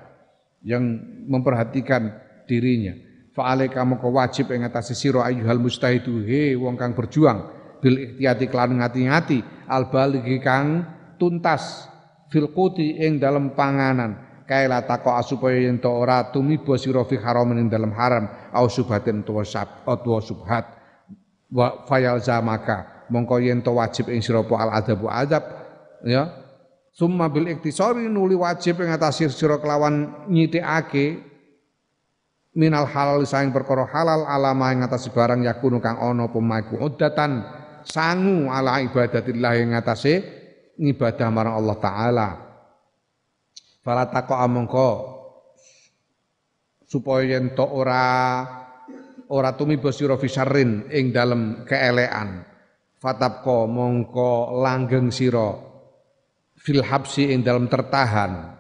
yang 0.63 0.87
memperhatikan 1.27 2.15
dirinya. 2.47 2.95
Fa'alaika 3.35 3.83
moko 3.83 4.15
wajib 4.15 4.55
ing 4.55 4.63
atase 4.63 4.95
sira 4.95 5.27
ayyuhal 5.27 5.59
mustahidu 5.59 6.23
he 6.23 6.55
wong 6.55 6.79
kang 6.79 6.95
berjuang 6.95 7.51
bil 7.83 7.99
ihtiyati 7.99 8.47
kelan 8.47 8.79
ngati-ngati 8.79 9.67
al 9.67 9.91
kang 10.39 10.87
tuntas 11.19 11.90
fil 12.31 12.49
quti 12.55 13.03
ing 13.03 13.19
dalam 13.19 13.53
panganan. 13.53 14.31
Kaila 14.47 14.83
tako 14.83 15.15
supaya 15.23 15.63
yen 15.63 15.79
to 15.79 15.87
ora 15.87 16.27
tumiba 16.35 16.75
sira 16.75 17.07
fi 17.07 17.15
haramin 17.15 17.67
ing 17.67 17.69
dalam 17.71 17.95
haram 17.95 18.27
au 18.51 18.67
subhatin 18.67 19.23
tuwa 19.23 19.47
sab 19.47 19.87
atwa 19.87 20.19
subhat. 20.19 20.67
Wa 21.51 21.87
fayal 21.87 22.19
zamaka 22.19 23.07
mongko 23.11 23.39
yen 23.39 23.63
to 23.63 23.71
wajib 23.79 24.11
ing 24.11 24.19
sira 24.19 24.43
al 24.43 24.71
adabu 24.75 25.07
adab 25.07 25.43
ya. 26.03 26.35
Summa 26.91 27.31
bil 27.31 27.47
iktisari 27.47 28.11
nuli 28.11 28.35
wajib 28.35 28.83
ing 28.83 28.91
atas 28.91 29.23
sira 29.23 29.63
kelawan 29.63 30.27
nyitikake 30.27 31.23
minal 32.51 32.91
halal 32.91 33.23
saing 33.23 33.55
perkara 33.55 33.87
halal 33.87 34.27
alama 34.27 34.75
ing 34.75 34.83
atas 34.83 35.07
barang 35.15 35.47
yakunu 35.47 35.79
kang 35.79 35.95
ana 36.03 36.27
pemaku 36.27 36.83
udatan 36.83 37.47
sangu 37.87 38.51
ala 38.51 38.83
ibadatillah 38.83 39.53
ing 39.63 39.79
atase 39.79 40.40
ngibadah 40.81 41.29
marang 41.29 41.61
Allah 41.61 41.77
taala 41.77 42.29
Fala 43.81 44.13
taqa 44.13 44.45
mongko 44.45 44.91
supaya 46.85 47.37
yen 47.37 47.57
to 47.57 47.65
ora 47.65 48.45
ora 49.33 49.57
tumiba 49.57 49.89
sira 49.89 50.21
fisarrin 50.21 50.93
ing 50.93 51.09
dalem 51.09 51.65
keelekan. 51.65 52.45
Fatapko 53.01 53.65
mongko 53.65 54.61
langgeng 54.61 55.09
sira 55.09 55.57
fil 56.61 56.85
habsi 56.85 57.33
ing 57.33 57.41
dalem 57.41 57.73
tertahan 57.73 58.53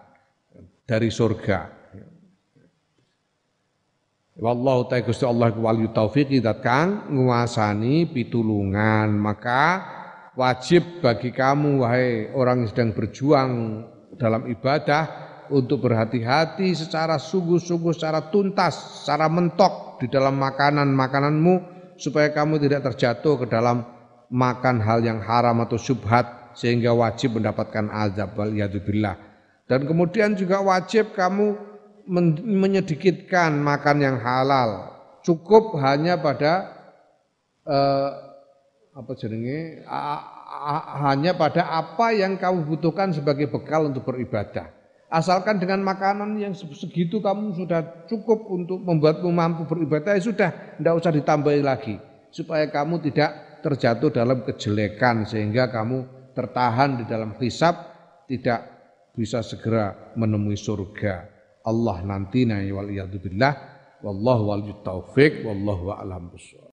dari 0.88 1.12
surga. 1.12 1.76
Wallahu 4.40 4.88
ta'ala 4.88 5.04
Gusti 5.04 5.28
Allah 5.28 5.52
wali 5.52 5.92
taufiq 5.92 6.32
dat 6.40 6.64
kang 6.64 7.12
nguasani 7.12 8.08
pitulungan 8.08 9.12
maka 9.20 9.99
wajib 10.38 11.02
bagi 11.02 11.34
kamu 11.34 11.82
wahai 11.82 12.30
orang 12.34 12.62
yang 12.64 12.70
sedang 12.70 12.90
berjuang 12.94 13.50
dalam 14.18 14.46
ibadah 14.46 15.30
untuk 15.50 15.82
berhati-hati 15.82 16.78
secara 16.78 17.18
sungguh-sungguh, 17.18 17.90
secara 17.90 18.30
tuntas, 18.30 19.02
secara 19.02 19.26
mentok 19.26 19.98
di 19.98 20.06
dalam 20.06 20.38
makanan-makananmu 20.38 21.54
supaya 21.98 22.30
kamu 22.30 22.62
tidak 22.62 22.86
terjatuh 22.94 23.44
ke 23.44 23.46
dalam 23.50 23.82
makan 24.30 24.78
hal 24.78 25.02
yang 25.02 25.18
haram 25.18 25.58
atau 25.66 25.76
subhat 25.76 26.54
sehingga 26.54 26.94
wajib 26.94 27.36
mendapatkan 27.36 27.90
azab 27.90 28.38
wal 28.38 28.54
Dan 29.66 29.80
kemudian 29.86 30.38
juga 30.38 30.62
wajib 30.62 31.14
kamu 31.14 31.58
menyedikitkan 32.46 33.54
makan 33.58 33.96
yang 34.02 34.16
halal. 34.18 34.98
Cukup 35.22 35.78
hanya 35.78 36.16
pada 36.18 36.74
eh, 37.66 38.10
apa 38.90 39.12
jenenge 39.14 39.86
hanya 40.98 41.32
pada 41.38 41.70
apa 41.70 42.10
yang 42.10 42.34
kamu 42.34 42.66
butuhkan 42.66 43.14
sebagai 43.14 43.46
bekal 43.46 43.86
untuk 43.86 44.06
beribadah. 44.10 44.80
Asalkan 45.10 45.58
dengan 45.58 45.82
makanan 45.82 46.38
yang 46.38 46.54
segitu 46.54 47.18
kamu 47.18 47.58
sudah 47.58 48.06
cukup 48.06 48.46
untuk 48.46 48.78
membuatmu 48.78 49.26
mampu 49.34 49.66
beribadah, 49.66 50.14
ya 50.14 50.22
sudah, 50.22 50.50
tidak 50.78 50.94
usah 51.02 51.10
ditambahi 51.10 51.62
lagi. 51.66 51.98
Supaya 52.30 52.70
kamu 52.70 53.02
tidak 53.10 53.58
terjatuh 53.66 54.14
dalam 54.14 54.46
kejelekan, 54.46 55.26
sehingga 55.26 55.66
kamu 55.66 56.30
tertahan 56.30 57.02
di 57.02 57.04
dalam 57.10 57.34
hisab, 57.42 57.74
tidak 58.30 58.70
bisa 59.18 59.42
segera 59.42 60.14
menemui 60.14 60.54
surga. 60.54 61.26
Allah 61.66 62.06
nanti 62.06 62.46
na 62.46 62.62
wal 62.70 62.94
wallahu 64.00 64.42
wal 64.46 64.62
taufiq 64.86 65.42
wallahu 65.42 65.90
a'lam 65.90 66.30